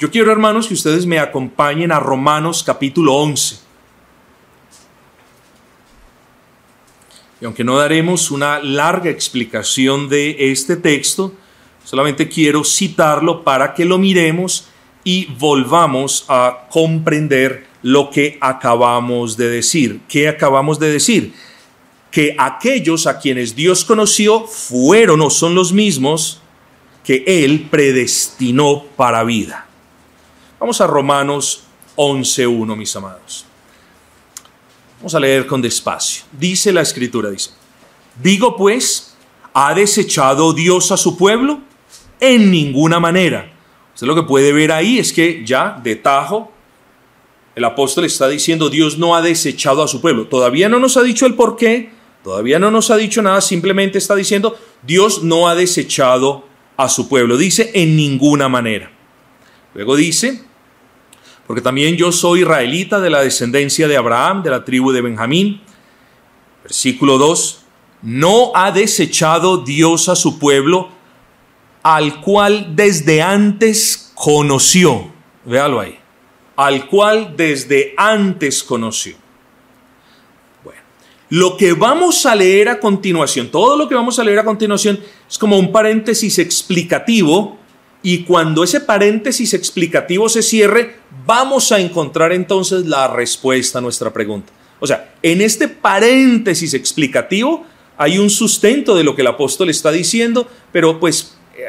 Yo 0.00 0.10
quiero, 0.10 0.32
hermanos, 0.32 0.66
que 0.66 0.74
ustedes 0.74 1.06
me 1.06 1.20
acompañen 1.20 1.92
a 1.92 2.00
Romanos 2.00 2.64
capítulo 2.64 3.14
11. 3.14 3.58
Y 7.40 7.44
aunque 7.44 7.62
no 7.62 7.78
daremos 7.78 8.32
una 8.32 8.58
larga 8.58 9.08
explicación 9.08 10.08
de 10.08 10.50
este 10.50 10.76
texto, 10.76 11.32
solamente 11.84 12.28
quiero 12.28 12.64
citarlo 12.64 13.44
para 13.44 13.72
que 13.72 13.84
lo 13.84 13.98
miremos 13.98 14.66
y 15.04 15.26
volvamos 15.38 16.24
a 16.26 16.66
comprender 16.70 17.68
lo 17.82 18.10
que 18.10 18.36
acabamos 18.40 19.36
de 19.36 19.48
decir. 19.48 20.00
¿Qué 20.08 20.26
acabamos 20.26 20.80
de 20.80 20.90
decir? 20.90 21.34
Que 22.10 22.34
aquellos 22.36 23.06
a 23.06 23.20
quienes 23.20 23.54
Dios 23.54 23.84
conoció 23.84 24.44
fueron 24.48 25.20
o 25.20 25.30
son 25.30 25.54
los 25.54 25.72
mismos 25.72 26.42
que 27.04 27.24
Él 27.26 27.68
predestinó 27.70 28.84
para 28.96 29.24
vida. 29.24 29.66
Vamos 30.58 30.80
a 30.80 30.86
Romanos 30.86 31.64
11.1, 31.96 32.76
mis 32.76 32.94
amados. 32.96 33.46
Vamos 34.98 35.14
a 35.14 35.20
leer 35.20 35.46
con 35.46 35.62
despacio. 35.62 36.24
Dice 36.32 36.72
la 36.72 36.80
escritura, 36.80 37.30
dice, 37.30 37.50
digo 38.20 38.56
pues, 38.56 39.16
¿ha 39.54 39.74
desechado 39.74 40.52
Dios 40.52 40.90
a 40.90 40.96
su 40.96 41.16
pueblo? 41.16 41.60
En 42.20 42.50
ninguna 42.50 42.98
manera. 42.98 43.52
Usted 43.94 44.06
lo 44.06 44.14
que 44.14 44.22
puede 44.24 44.52
ver 44.52 44.72
ahí 44.72 44.98
es 44.98 45.12
que 45.12 45.44
ya 45.44 45.80
de 45.82 45.96
tajo 45.96 46.52
el 47.58 47.64
apóstol 47.64 48.04
está 48.04 48.28
diciendo 48.28 48.70
Dios 48.70 48.98
no 48.98 49.16
ha 49.16 49.22
desechado 49.22 49.82
a 49.82 49.88
su 49.88 50.00
pueblo. 50.00 50.28
Todavía 50.28 50.68
no 50.68 50.78
nos 50.78 50.96
ha 50.96 51.02
dicho 51.02 51.26
el 51.26 51.34
por 51.34 51.56
qué, 51.56 51.90
todavía 52.22 52.60
no 52.60 52.70
nos 52.70 52.92
ha 52.92 52.96
dicho 52.96 53.20
nada, 53.20 53.40
simplemente 53.40 53.98
está 53.98 54.14
diciendo 54.14 54.56
Dios 54.82 55.24
no 55.24 55.48
ha 55.48 55.56
desechado 55.56 56.47
a 56.78 56.88
su 56.88 57.08
pueblo. 57.08 57.36
Dice 57.36 57.72
en 57.74 57.96
ninguna 57.96 58.48
manera. 58.48 58.90
Luego 59.74 59.96
dice, 59.96 60.42
porque 61.46 61.60
también 61.60 61.96
yo 61.96 62.12
soy 62.12 62.40
israelita 62.40 63.00
de 63.00 63.10
la 63.10 63.20
descendencia 63.20 63.88
de 63.88 63.96
Abraham, 63.96 64.42
de 64.42 64.50
la 64.50 64.64
tribu 64.64 64.92
de 64.92 65.02
Benjamín. 65.02 65.60
Versículo 66.62 67.18
2, 67.18 67.64
no 68.02 68.52
ha 68.54 68.70
desechado 68.70 69.58
Dios 69.58 70.08
a 70.08 70.16
su 70.16 70.38
pueblo, 70.38 70.88
al 71.82 72.20
cual 72.20 72.76
desde 72.76 73.22
antes 73.22 74.12
conoció. 74.14 75.10
Véalo 75.44 75.80
ahí. 75.80 75.98
Al 76.56 76.86
cual 76.86 77.34
desde 77.36 77.94
antes 77.96 78.62
conoció. 78.62 79.16
Lo 81.30 81.58
que 81.58 81.74
vamos 81.74 82.24
a 82.24 82.34
leer 82.34 82.70
a 82.70 82.80
continuación, 82.80 83.50
todo 83.50 83.76
lo 83.76 83.88
que 83.88 83.94
vamos 83.94 84.18
a 84.18 84.24
leer 84.24 84.38
a 84.38 84.44
continuación 84.44 84.98
es 85.28 85.36
como 85.36 85.58
un 85.58 85.72
paréntesis 85.72 86.38
explicativo 86.38 87.58
y 88.02 88.22
cuando 88.24 88.64
ese 88.64 88.80
paréntesis 88.80 89.52
explicativo 89.52 90.28
se 90.28 90.42
cierre, 90.42 90.96
vamos 91.26 91.70
a 91.72 91.80
encontrar 91.80 92.32
entonces 92.32 92.86
la 92.86 93.08
respuesta 93.08 93.78
a 93.78 93.82
nuestra 93.82 94.10
pregunta. 94.12 94.52
O 94.80 94.86
sea, 94.86 95.12
en 95.22 95.42
este 95.42 95.68
paréntesis 95.68 96.72
explicativo 96.72 97.66
hay 97.98 98.18
un 98.18 98.30
sustento 98.30 98.94
de 98.94 99.04
lo 99.04 99.14
que 99.14 99.22
el 99.22 99.26
apóstol 99.26 99.68
está 99.68 99.90
diciendo, 99.90 100.48
pero 100.72 100.98
pues 100.98 101.36
eh, 101.58 101.64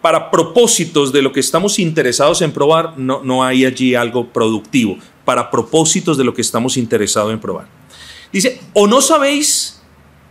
para 0.00 0.30
propósitos 0.30 1.12
de 1.12 1.22
lo 1.22 1.30
que 1.30 1.40
estamos 1.40 1.78
interesados 1.78 2.42
en 2.42 2.50
probar, 2.50 2.98
no, 2.98 3.20
no 3.22 3.44
hay 3.44 3.64
allí 3.64 3.94
algo 3.94 4.26
productivo, 4.26 4.96
para 5.24 5.50
propósitos 5.50 6.16
de 6.16 6.24
lo 6.24 6.34
que 6.34 6.40
estamos 6.40 6.76
interesados 6.76 7.32
en 7.32 7.38
probar. 7.38 7.79
Dice, 8.32 8.60
¿o 8.72 8.86
no 8.86 9.00
sabéis 9.00 9.82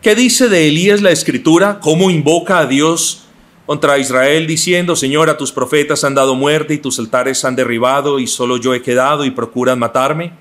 qué 0.02 0.16
dice 0.16 0.48
de 0.48 0.68
Elías 0.68 1.02
la 1.02 1.12
escritura? 1.12 1.80
¿Cómo 1.82 2.10
invoca 2.10 2.60
a 2.60 2.66
Dios 2.66 3.26
contra 3.66 3.98
Israel 3.98 4.48
diciendo, 4.48 4.96
Señor, 4.96 5.30
a 5.30 5.38
tus 5.38 5.52
profetas 5.52 6.04
han 6.04 6.16
dado 6.16 6.36
muerte 6.36 6.74
y 6.74 6.78
tus 6.80 7.00
altares 7.00 7.44
han 7.46 7.56
derribado 7.56 8.20
y 8.20 8.28
solo 8.28 8.58
yo 8.58 8.74
he 8.74 8.82
quedado 8.82 9.26
y 9.26 9.32
procuran 9.32 9.80
matarme? 9.80 10.34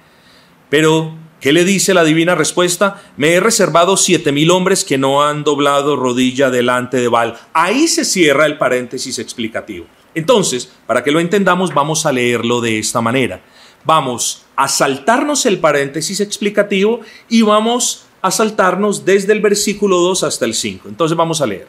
Pero 0.71 1.17
¿Qué 1.41 1.53
le 1.53 1.65
dice 1.65 1.95
la 1.95 2.03
divina 2.03 2.35
respuesta? 2.35 3.01
Me 3.17 3.35
he 3.35 3.41
reservado 3.41 3.97
siete 3.97 4.33
mil 4.33 4.51
hombres 4.51 4.85
que 4.85 4.99
no 4.99 5.25
han 5.25 5.45
doblado 5.45 5.95
rodilla 5.95 6.51
delante 6.51 6.97
de 6.97 7.07
Baal. 7.07 7.39
Ahí 7.53 7.87
se 7.87 8.05
cierra 8.05 8.45
el 8.45 8.59
paréntesis 8.59 9.21
explicativo. 9.21 9.87
Entonces, 10.17 10.73
para 10.87 11.05
que 11.05 11.13
lo 11.13 11.21
entendamos, 11.21 11.73
vamos 11.73 12.07
a 12.07 12.13
leerlo 12.13 12.61
de 12.61 12.81
esta 12.81 13.01
manera. 13.01 13.41
Vamos 13.85 14.47
a 14.59 14.67
saltarnos 14.67 15.47
el 15.47 15.61
paréntesis 15.61 16.19
explicativo 16.19 17.01
y 17.29 17.43
vamos 17.43 18.07
a 18.21 18.33
saltarnos 18.33 19.05
desde 19.05 19.33
el 19.33 19.41
versículo 19.41 19.99
2 19.99 20.25
hasta 20.25 20.45
el 20.45 20.55
5. 20.55 20.89
Entonces 20.89 21.17
vamos 21.17 21.41
a 21.41 21.47
leer. 21.47 21.69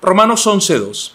Romanos 0.00 0.46
11.2. 0.46 1.14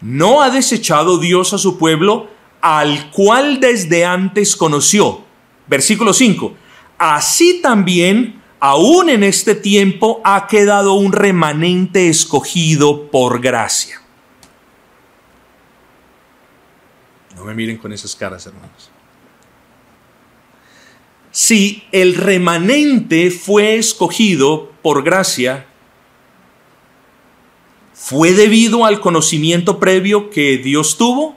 ¿No 0.00 0.42
ha 0.42 0.50
desechado 0.50 1.18
Dios 1.18 1.52
a 1.52 1.58
su 1.58 1.78
pueblo 1.78 2.26
al 2.60 3.12
cual 3.12 3.60
desde 3.60 4.04
antes 4.04 4.56
conoció? 4.56 5.22
Versículo 5.68 6.12
5 6.12 6.54
así 6.98 7.60
también, 7.62 8.42
aún 8.58 9.10
en 9.10 9.22
este 9.22 9.54
tiempo, 9.54 10.20
ha 10.24 10.48
quedado 10.48 10.94
un 10.94 11.12
remanente 11.12 12.08
escogido 12.08 13.12
por 13.12 13.40
gracia. 13.40 14.02
No 17.36 17.44
me 17.44 17.54
miren 17.54 17.78
con 17.78 17.92
esas 17.92 18.16
caras, 18.16 18.44
hermanos. 18.46 18.90
Si 21.38 21.84
el 21.92 22.16
remanente 22.16 23.30
fue 23.30 23.76
escogido 23.76 24.72
por 24.82 25.04
gracia, 25.04 25.66
¿fue 27.94 28.32
debido 28.32 28.84
al 28.84 28.98
conocimiento 28.98 29.78
previo 29.78 30.30
que 30.30 30.58
Dios 30.58 30.98
tuvo? 30.98 31.36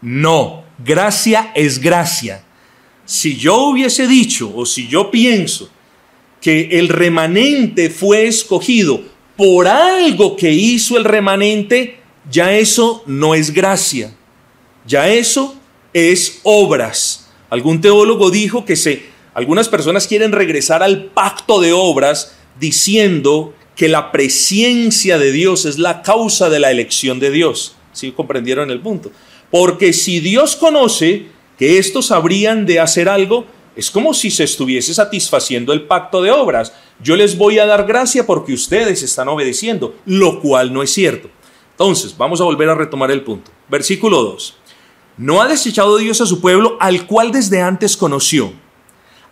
No, 0.00 0.64
gracia 0.78 1.52
es 1.54 1.80
gracia 1.80 2.46
si 3.06 3.36
yo 3.36 3.68
hubiese 3.68 4.08
dicho 4.08 4.52
o 4.54 4.66
si 4.66 4.88
yo 4.88 5.10
pienso 5.10 5.70
que 6.40 6.68
el 6.72 6.88
remanente 6.88 7.88
fue 7.88 8.26
escogido 8.26 9.00
por 9.36 9.68
algo 9.68 10.36
que 10.36 10.52
hizo 10.52 10.96
el 10.96 11.04
remanente, 11.04 12.00
ya 12.30 12.52
eso 12.52 13.02
no 13.06 13.34
es 13.34 13.52
gracia, 13.52 14.14
ya 14.86 15.08
eso 15.08 15.56
es 15.92 16.40
obras. 16.42 17.30
Algún 17.48 17.80
teólogo 17.80 18.30
dijo 18.30 18.64
que 18.64 18.76
se, 18.76 19.06
algunas 19.36 19.68
personas 19.68 20.06
quieren 20.06 20.32
regresar 20.32 20.82
al 20.82 21.10
pacto 21.10 21.60
de 21.60 21.74
obras 21.74 22.34
diciendo 22.58 23.52
que 23.76 23.86
la 23.86 24.10
presencia 24.10 25.18
de 25.18 25.30
Dios 25.30 25.66
es 25.66 25.78
la 25.78 26.00
causa 26.00 26.48
de 26.48 26.58
la 26.58 26.70
elección 26.70 27.20
de 27.20 27.30
Dios. 27.30 27.76
¿Sí 27.92 28.12
comprendieron 28.12 28.70
el 28.70 28.80
punto? 28.80 29.12
Porque 29.50 29.92
si 29.92 30.20
Dios 30.20 30.56
conoce 30.56 31.26
que 31.58 31.76
estos 31.76 32.12
habrían 32.12 32.64
de 32.64 32.80
hacer 32.80 33.10
algo, 33.10 33.44
es 33.76 33.90
como 33.90 34.14
si 34.14 34.30
se 34.30 34.44
estuviese 34.44 34.94
satisfaciendo 34.94 35.74
el 35.74 35.82
pacto 35.82 36.22
de 36.22 36.30
obras. 36.30 36.72
Yo 37.02 37.14
les 37.14 37.36
voy 37.36 37.58
a 37.58 37.66
dar 37.66 37.86
gracia 37.86 38.24
porque 38.24 38.54
ustedes 38.54 39.02
están 39.02 39.28
obedeciendo, 39.28 39.96
lo 40.06 40.40
cual 40.40 40.72
no 40.72 40.82
es 40.82 40.90
cierto. 40.90 41.28
Entonces, 41.72 42.16
vamos 42.16 42.40
a 42.40 42.44
volver 42.44 42.70
a 42.70 42.74
retomar 42.74 43.10
el 43.10 43.20
punto. 43.20 43.50
Versículo 43.68 44.22
2. 44.22 44.56
No 45.18 45.42
ha 45.42 45.46
desechado 45.46 45.98
Dios 45.98 46.22
a 46.22 46.26
su 46.26 46.40
pueblo 46.40 46.78
al 46.80 47.06
cual 47.06 47.32
desde 47.32 47.60
antes 47.60 47.98
conoció. 47.98 48.64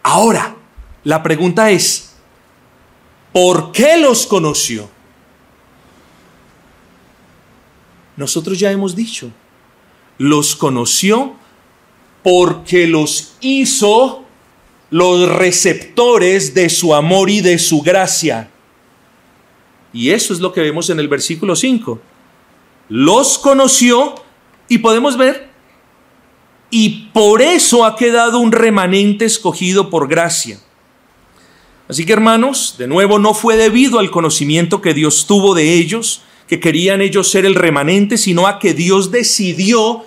Ahora, 0.04 0.54
la 1.02 1.22
pregunta 1.22 1.70
es, 1.70 2.14
¿por 3.32 3.72
qué 3.72 3.96
los 3.96 4.26
conoció? 4.26 4.90
Nosotros 8.16 8.58
ya 8.58 8.70
hemos 8.70 8.94
dicho, 8.94 9.30
los 10.18 10.54
conoció 10.54 11.34
porque 12.22 12.86
los 12.86 13.36
hizo 13.40 14.24
los 14.90 15.28
receptores 15.28 16.52
de 16.52 16.68
su 16.68 16.94
amor 16.94 17.30
y 17.30 17.40
de 17.40 17.58
su 17.58 17.80
gracia. 17.80 18.50
Y 19.94 20.10
eso 20.10 20.34
es 20.34 20.40
lo 20.40 20.52
que 20.52 20.60
vemos 20.60 20.90
en 20.90 21.00
el 21.00 21.08
versículo 21.08 21.56
5. 21.56 21.98
Los 22.90 23.38
conoció 23.38 24.14
y 24.68 24.78
podemos 24.78 25.16
ver, 25.16 25.53
y 26.76 27.08
por 27.12 27.40
eso 27.40 27.84
ha 27.84 27.94
quedado 27.94 28.40
un 28.40 28.50
remanente 28.50 29.24
escogido 29.24 29.90
por 29.90 30.08
gracia. 30.08 30.58
Así 31.86 32.04
que 32.04 32.12
hermanos, 32.12 32.74
de 32.76 32.88
nuevo 32.88 33.20
no 33.20 33.32
fue 33.32 33.56
debido 33.56 34.00
al 34.00 34.10
conocimiento 34.10 34.82
que 34.82 34.92
Dios 34.92 35.28
tuvo 35.28 35.54
de 35.54 35.74
ellos, 35.74 36.22
que 36.48 36.58
querían 36.58 37.00
ellos 37.00 37.30
ser 37.30 37.46
el 37.46 37.54
remanente, 37.54 38.18
sino 38.18 38.48
a 38.48 38.58
que 38.58 38.74
Dios 38.74 39.12
decidió 39.12 40.04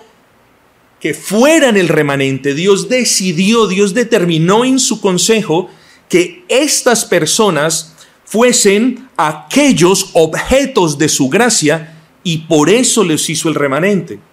que 1.00 1.14
fueran 1.14 1.78
el 1.78 1.88
remanente. 1.88 2.52
Dios 2.52 2.90
decidió, 2.90 3.66
Dios 3.66 3.94
determinó 3.94 4.66
en 4.66 4.78
su 4.78 5.00
consejo 5.00 5.70
que 6.10 6.44
estas 6.48 7.06
personas 7.06 7.94
fuesen 8.26 9.08
aquellos 9.16 10.10
objetos 10.12 10.98
de 10.98 11.08
su 11.08 11.30
gracia 11.30 11.94
y 12.22 12.38
por 12.40 12.68
eso 12.68 13.04
les 13.04 13.30
hizo 13.30 13.48
el 13.48 13.54
remanente. 13.54 14.27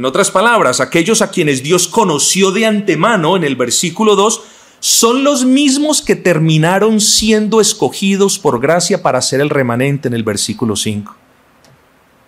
En 0.00 0.06
otras 0.06 0.30
palabras, 0.30 0.80
aquellos 0.80 1.20
a 1.20 1.30
quienes 1.30 1.62
Dios 1.62 1.86
conoció 1.86 2.52
de 2.52 2.64
antemano 2.64 3.36
en 3.36 3.44
el 3.44 3.54
versículo 3.54 4.16
2 4.16 4.42
son 4.78 5.24
los 5.24 5.44
mismos 5.44 6.00
que 6.00 6.16
terminaron 6.16 7.02
siendo 7.02 7.60
escogidos 7.60 8.38
por 8.38 8.62
gracia 8.62 9.02
para 9.02 9.20
ser 9.20 9.42
el 9.42 9.50
remanente 9.50 10.08
en 10.08 10.14
el 10.14 10.22
versículo 10.22 10.74
5. 10.74 11.14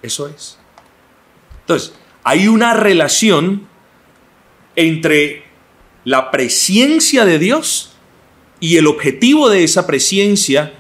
Eso 0.03 0.29
es. 0.29 0.59
Entonces, 1.61 1.95
hay 2.23 2.47
una 2.47 2.75
relación 2.75 3.67
entre 4.77 5.45
la 6.05 6.31
presencia 6.31 7.25
de 7.25 7.39
Dios 7.39 7.93
y 8.61 8.77
el 8.77 8.87
objetivo 8.87 9.49
de 9.49 9.65
esa 9.65 9.87
presencia, 9.87 10.75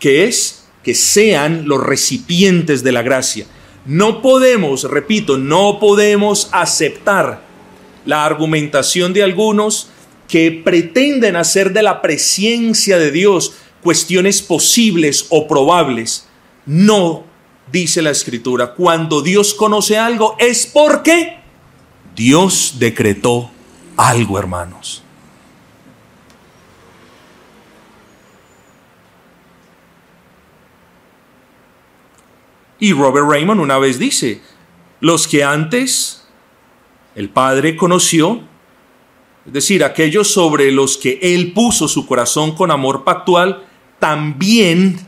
que 0.00 0.24
es 0.24 0.66
que 0.82 0.94
sean 0.94 1.68
los 1.68 1.84
recipientes 1.84 2.82
de 2.82 2.92
la 2.92 3.02
gracia. 3.02 3.46
No 3.86 4.22
podemos, 4.22 4.84
repito, 4.84 5.36
no 5.36 5.78
podemos 5.78 6.48
aceptar 6.52 7.42
la 8.06 8.24
argumentación 8.24 9.12
de 9.12 9.22
algunos 9.22 9.88
que 10.28 10.50
pretenden 10.50 11.36
hacer 11.36 11.72
de 11.72 11.82
la 11.82 12.00
presencia 12.00 12.98
de 12.98 13.10
Dios 13.10 13.52
cuestiones 13.82 14.40
posibles 14.40 15.26
o 15.28 15.46
probables. 15.46 16.26
No 16.64 17.24
dice 17.70 18.00
la 18.00 18.10
escritura, 18.10 18.74
cuando 18.74 19.20
Dios 19.20 19.52
conoce 19.54 19.98
algo 19.98 20.36
es 20.38 20.66
porque 20.66 21.38
Dios 22.16 22.76
decretó 22.78 23.50
algo, 23.96 24.38
hermanos. 24.38 25.03
Y 32.78 32.92
Robert 32.92 33.26
Raymond 33.28 33.60
una 33.60 33.78
vez 33.78 33.98
dice, 33.98 34.40
los 35.00 35.28
que 35.28 35.44
antes 35.44 36.26
el 37.14 37.28
Padre 37.28 37.76
conoció, 37.76 38.42
es 39.46 39.52
decir, 39.52 39.84
aquellos 39.84 40.28
sobre 40.28 40.72
los 40.72 40.96
que 40.96 41.18
Él 41.22 41.52
puso 41.52 41.88
su 41.88 42.06
corazón 42.06 42.54
con 42.54 42.70
amor 42.70 43.04
pactual, 43.04 43.64
también 43.98 44.98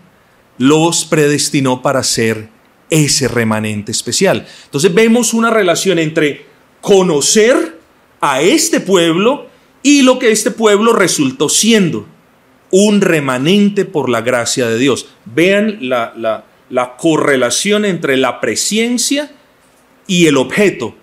los 0.59 1.05
predestinó 1.05 1.83
para 1.83 2.03
ser 2.03 2.49
ese 2.91 3.29
remanente 3.29 3.93
especial. 3.93 4.47
Entonces 4.65 4.95
vemos 4.95 5.35
una 5.35 5.51
relación 5.51 5.99
entre 5.99 6.47
conocer 6.81 7.79
a 8.21 8.41
este 8.41 8.81
pueblo 8.81 9.47
y 9.83 10.03
lo 10.03 10.19
que 10.19 10.31
este 10.31 10.51
pueblo 10.51 10.93
resultó 10.93 11.49
siendo, 11.49 12.07
un 12.71 13.01
remanente 13.01 13.85
por 13.85 14.09
la 14.09 14.21
gracia 14.21 14.69
de 14.69 14.79
Dios. 14.79 15.09
Vean 15.25 15.79
la, 15.81 16.13
la 16.17 16.45
correlación 16.97 17.85
entre 17.85 18.17
la 18.17 18.41
presencia 18.41 19.33
y 20.07 20.27
el 20.27 20.37
objeto. 20.37 20.95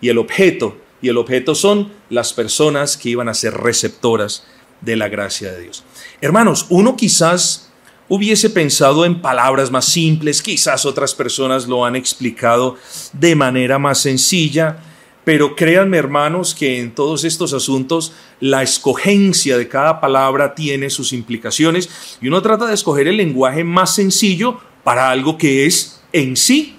Y 0.00 0.08
el 0.08 0.18
objeto, 0.18 0.78
y 1.02 1.08
el 1.08 1.18
objeto 1.18 1.54
son 1.54 1.92
las 2.08 2.32
personas 2.32 2.96
que 2.96 3.10
iban 3.10 3.28
a 3.28 3.34
ser 3.34 3.54
receptoras 3.54 4.46
de 4.80 4.96
la 4.96 5.08
gracia 5.08 5.52
de 5.52 5.62
Dios. 5.62 5.84
Hermanos, 6.20 6.66
uno 6.70 6.96
quizás 6.96 7.70
hubiese 8.08 8.50
pensado 8.50 9.04
en 9.04 9.20
palabras 9.20 9.70
más 9.70 9.84
simples, 9.84 10.42
quizás 10.42 10.84
otras 10.84 11.14
personas 11.14 11.68
lo 11.68 11.84
han 11.84 11.96
explicado 11.96 12.76
de 13.12 13.36
manera 13.36 13.78
más 13.78 14.00
sencilla, 14.00 14.78
pero 15.22 15.54
créanme 15.54 15.98
hermanos 15.98 16.54
que 16.54 16.80
en 16.80 16.94
todos 16.94 17.24
estos 17.24 17.52
asuntos 17.52 18.12
la 18.40 18.62
escogencia 18.62 19.56
de 19.58 19.68
cada 19.68 20.00
palabra 20.00 20.54
tiene 20.54 20.90
sus 20.90 21.12
implicaciones 21.12 22.18
y 22.20 22.28
uno 22.28 22.42
trata 22.42 22.66
de 22.66 22.74
escoger 22.74 23.06
el 23.06 23.18
lenguaje 23.18 23.64
más 23.64 23.94
sencillo 23.94 24.60
para 24.84 25.10
algo 25.10 25.36
que 25.38 25.66
es 25.66 26.00
en 26.12 26.36
sí 26.36 26.76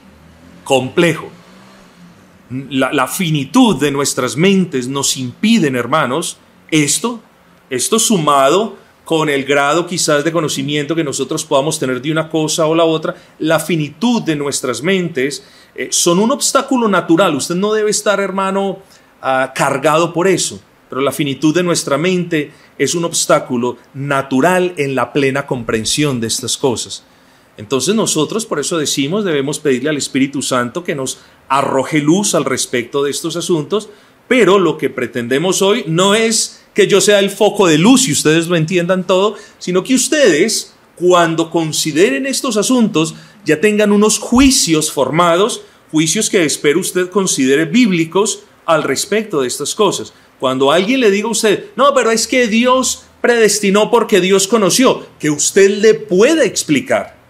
complejo. 0.64 1.30
La, 2.70 3.08
finitud 3.08 3.80
de 3.80 3.92
nuestras 3.92 4.36
mentes 4.36 4.88
nos 4.88 5.16
impiden, 5.16 5.76
hermanos, 5.76 6.38
esto, 6.70 7.22
esto 7.70 7.98
sumado 7.98 8.76
con 9.06 9.30
el 9.30 9.46
grado 9.46 9.88
quizás 9.88 10.24
de 10.24 10.32
conocimiento 10.34 10.94
que 10.94 11.04
nosotros 11.04 11.46
podamos 11.46 11.80
tener 11.80 12.02
de 12.02 12.12
una 12.12 12.30
cosa 12.30 12.66
o 12.68 12.76
la 12.76 12.84
otra, 12.84 13.16
la 13.40 13.60
finitud 13.60 14.22
de 14.22 14.36
nuestras 14.36 14.82
mentes 14.84 15.44
eh, 15.76 15.88
son 15.92 16.20
un 16.20 16.32
obstáculo 16.32 16.90
natural. 16.90 17.36
Usted 17.36 17.56
no 17.56 17.74
debe 17.74 17.92
estar, 17.92 18.20
hermano, 18.20 18.80
ah, 19.22 19.54
cargado 19.56 20.12
por 20.12 20.28
eso, 20.28 20.60
pero 20.90 21.02
la 21.02 21.14
finitud 21.14 21.56
de 21.56 21.64
nuestra 21.64 21.98
mente 21.98 22.52
es 22.78 22.96
un 22.96 23.06
obstáculo 23.06 23.78
natural 23.94 24.74
en 24.76 24.94
la 24.94 25.14
plena 25.14 25.46
comprensión 25.46 26.20
de 26.20 26.28
estas 26.28 26.58
cosas. 26.58 27.06
Entonces 27.62 27.94
nosotros, 27.94 28.48
por 28.48 28.60
eso 28.60 28.80
decimos, 28.80 29.24
debemos 29.24 29.60
pedirle 29.60 29.92
al 29.92 29.98
Espíritu 29.98 30.42
Santo 30.42 30.84
que 30.84 30.96
nos 30.96 31.20
arroje 31.48 32.00
luz 32.00 32.34
al 32.34 32.44
respecto 32.44 33.04
de 33.04 33.12
estos 33.12 33.36
asuntos, 33.36 33.88
pero 34.28 34.58
lo 34.58 34.80
que 34.80 34.90
pretendemos 34.90 35.62
hoy 35.62 35.84
no 35.86 36.16
es 36.16 36.64
que 36.74 36.88
yo 36.88 37.00
sea 37.02 37.20
el 37.20 37.30
foco 37.30 37.68
de 37.68 37.78
luz 37.78 38.08
y 38.08 38.14
ustedes 38.14 38.48
lo 38.48 38.56
entiendan 38.56 39.06
todo, 39.06 39.36
sino 39.60 39.84
que 39.84 39.94
ustedes, 39.94 40.74
cuando 40.96 41.52
consideren 41.52 42.26
estos 42.26 42.58
asuntos, 42.58 43.14
ya 43.46 43.62
tengan 43.62 43.92
unos 43.92 44.18
juicios 44.18 44.92
formados, 44.92 45.62
juicios 45.92 46.32
que 46.32 46.44
espero 46.44 46.80
usted 46.80 47.12
considere 47.12 47.66
bíblicos 47.66 48.40
al 48.66 48.82
respecto 48.82 49.42
de 49.42 49.48
estas 49.48 49.76
cosas. 49.76 50.14
Cuando 50.40 50.72
alguien 50.72 51.00
le 51.00 51.12
diga 51.12 51.28
a 51.28 51.32
usted, 51.32 51.66
no, 51.76 51.94
pero 51.94 52.10
es 52.10 52.26
que 52.26 52.48
Dios 52.48 53.04
predestinó 53.22 53.92
porque 53.92 54.20
Dios 54.20 54.48
conoció, 54.48 55.06
que 55.20 55.30
usted 55.30 55.78
le 55.78 55.94
puede 55.94 56.48
explicar. 56.48 57.21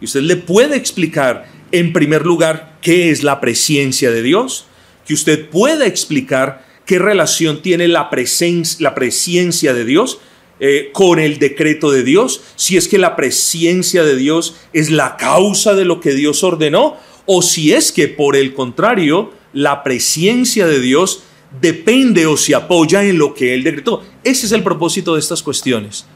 Y 0.00 0.06
usted 0.06 0.22
le 0.22 0.36
puede 0.36 0.76
explicar, 0.76 1.50
en 1.72 1.92
primer 1.92 2.24
lugar, 2.24 2.78
qué 2.80 3.10
es 3.10 3.22
la 3.22 3.40
presencia 3.40 4.10
de 4.10 4.22
Dios, 4.22 4.66
que 5.06 5.14
usted 5.14 5.48
pueda 5.48 5.86
explicar 5.86 6.66
qué 6.86 6.98
relación 6.98 7.62
tiene 7.62 7.88
la, 7.88 8.10
presencia, 8.10 8.78
la 8.80 8.94
presencia 8.94 9.74
de 9.74 9.84
Dios 9.84 10.18
eh, 10.58 10.90
con 10.92 11.18
el 11.18 11.38
decreto 11.38 11.90
de 11.90 12.02
Dios, 12.02 12.42
si 12.56 12.76
es 12.76 12.88
que 12.88 12.98
la 12.98 13.16
presencia 13.16 14.04
de 14.04 14.16
Dios 14.16 14.56
es 14.72 14.90
la 14.90 15.16
causa 15.16 15.74
de 15.74 15.84
lo 15.84 16.00
que 16.00 16.12
Dios 16.12 16.42
ordenó, 16.44 16.96
o 17.26 17.42
si 17.42 17.72
es 17.72 17.92
que 17.92 18.08
por 18.08 18.36
el 18.36 18.54
contrario, 18.54 19.32
la 19.52 19.82
presencia 19.82 20.66
de 20.66 20.80
Dios 20.80 21.22
depende 21.60 22.26
o 22.26 22.36
se 22.36 22.54
apoya 22.54 23.04
en 23.04 23.18
lo 23.18 23.34
que 23.34 23.54
Él 23.54 23.62
decretó. 23.62 24.02
Ese 24.22 24.46
es 24.46 24.52
el 24.52 24.62
propósito 24.62 25.14
de 25.14 25.20
estas 25.20 25.42
cuestiones. 25.42 26.06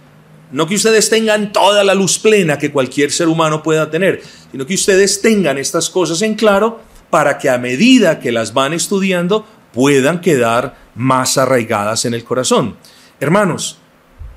No 0.55 0.69
que 0.69 0.77
ustedes 0.77 1.11
tengan 1.11 1.53
toda 1.53 1.83
la 1.83 1.95
luz 1.95 2.21
plena 2.21 2.61
que 2.61 2.71
cualquier 2.71 3.11
ser 3.11 3.27
humano 3.27 3.61
pueda 3.61 3.91
tener, 3.91 4.23
sino 4.53 4.65
que 4.65 4.75
ustedes 4.75 5.21
tengan 5.21 5.59
estas 5.59 5.91
cosas 5.91 6.23
en 6.23 6.37
claro 6.37 6.81
para 7.11 7.39
que 7.39 7.51
a 7.51 7.59
medida 7.59 8.21
que 8.21 8.31
las 8.31 8.55
van 8.55 8.73
estudiando 8.73 9.45
puedan 9.73 10.21
quedar 10.21 10.77
más 10.95 11.39
arraigadas 11.39 12.05
en 12.05 12.15
el 12.15 12.23
corazón. 12.23 12.77
Hermanos, 13.19 13.79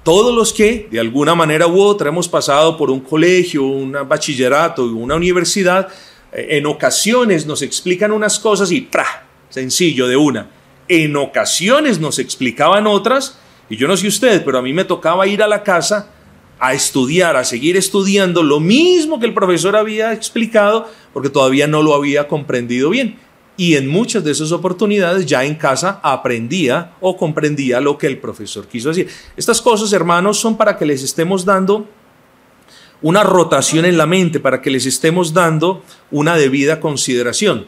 todos 0.02 0.34
los 0.34 0.54
que 0.54 0.88
de 0.90 1.00
alguna 1.00 1.36
manera 1.36 1.68
u 1.68 1.80
otra 1.80 2.10
hemos 2.10 2.28
pasado 2.28 2.78
por 2.78 2.90
un 2.90 3.02
colegio, 3.02 3.62
un 3.66 3.96
bachillerato, 4.08 4.86
una 4.86 5.14
universidad, 5.14 5.88
eh, 6.32 6.48
en 6.58 6.66
ocasiones 6.66 7.46
nos 7.46 7.62
explican 7.62 8.12
unas 8.12 8.40
cosas 8.40 8.72
y 8.72 8.82
¡pra! 8.82 9.28
sencillo 9.50 10.08
de 10.08 10.18
una. 10.18 10.50
En 10.88 11.16
ocasiones 11.16 12.00
nos 12.00 12.18
explicaban 12.18 12.88
otras 12.88 13.38
y 13.70 13.76
yo 13.76 13.88
no 13.88 13.98
sé 13.98 14.08
usted, 14.08 14.44
pero 14.46 14.58
a 14.58 14.62
mí 14.62 14.74
me 14.74 14.86
tocaba 14.86 15.28
ir 15.28 15.44
a 15.44 15.48
la 15.48 15.64
casa 15.64 16.10
a 16.60 16.74
estudiar, 16.74 17.36
a 17.36 17.44
seguir 17.44 17.78
estudiando 17.78 18.42
lo 18.42 18.60
mismo 18.60 19.20
que 19.20 19.26
el 19.26 19.34
profesor 19.34 19.76
había 19.76 20.14
explicado 20.14 20.90
porque 21.14 21.30
todavía 21.30 21.68
no 21.68 21.84
lo 21.84 21.94
había 21.94 22.28
comprendido 22.28 22.90
bien 22.90 23.20
y 23.58 23.76
en 23.76 23.88
muchas 23.88 24.24
de 24.24 24.32
esas 24.32 24.52
oportunidades 24.52 25.26
ya 25.26 25.44
en 25.44 25.56
casa 25.56 26.00
aprendía 26.04 26.94
o 27.02 27.18
comprendía 27.18 27.82
lo 27.82 27.98
que 27.98 28.08
el 28.08 28.20
profesor 28.20 28.68
quiso 28.68 28.90
decir. 28.90 29.10
Estas 29.36 29.62
cosas, 29.62 29.92
hermanos, 29.94 30.40
son 30.40 30.56
para 30.56 30.78
que 30.78 30.86
les 30.86 31.04
estemos 31.04 31.44
dando 31.44 31.88
una 33.02 33.24
rotación 33.24 33.86
en 33.86 33.98
la 33.98 34.06
mente, 34.06 34.40
para 34.40 34.62
que 34.62 34.70
les 34.70 34.86
estemos 34.86 35.34
dando 35.34 35.84
una 36.12 36.38
debida 36.38 36.80
consideración. 36.80 37.66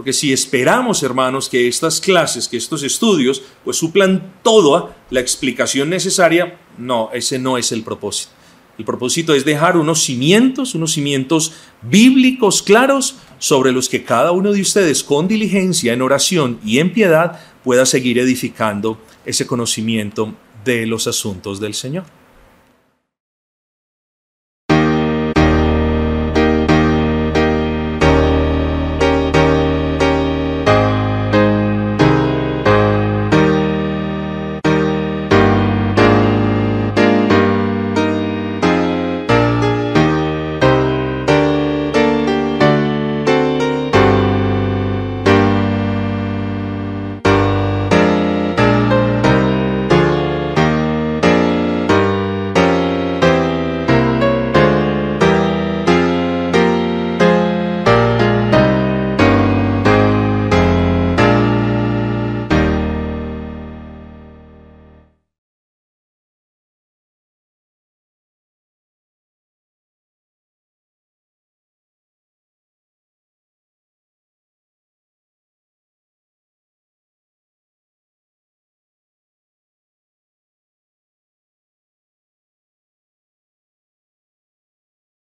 Porque 0.00 0.14
si 0.14 0.32
esperamos, 0.32 1.02
hermanos, 1.02 1.50
que 1.50 1.68
estas 1.68 2.00
clases, 2.00 2.48
que 2.48 2.56
estos 2.56 2.82
estudios, 2.82 3.42
pues 3.62 3.76
suplan 3.76 4.32
toda 4.42 4.96
la 5.10 5.20
explicación 5.20 5.90
necesaria, 5.90 6.58
no, 6.78 7.10
ese 7.12 7.38
no 7.38 7.58
es 7.58 7.70
el 7.70 7.82
propósito. 7.82 8.32
El 8.78 8.86
propósito 8.86 9.34
es 9.34 9.44
dejar 9.44 9.76
unos 9.76 10.02
cimientos, 10.02 10.74
unos 10.74 10.92
cimientos 10.92 11.52
bíblicos 11.82 12.62
claros 12.62 13.16
sobre 13.38 13.72
los 13.72 13.90
que 13.90 14.02
cada 14.02 14.32
uno 14.32 14.52
de 14.52 14.62
ustedes 14.62 15.04
con 15.04 15.28
diligencia, 15.28 15.92
en 15.92 16.00
oración 16.00 16.60
y 16.64 16.78
en 16.78 16.94
piedad 16.94 17.38
pueda 17.62 17.84
seguir 17.84 18.18
edificando 18.18 18.98
ese 19.26 19.46
conocimiento 19.46 20.34
de 20.64 20.86
los 20.86 21.08
asuntos 21.08 21.60
del 21.60 21.74
Señor. 21.74 22.19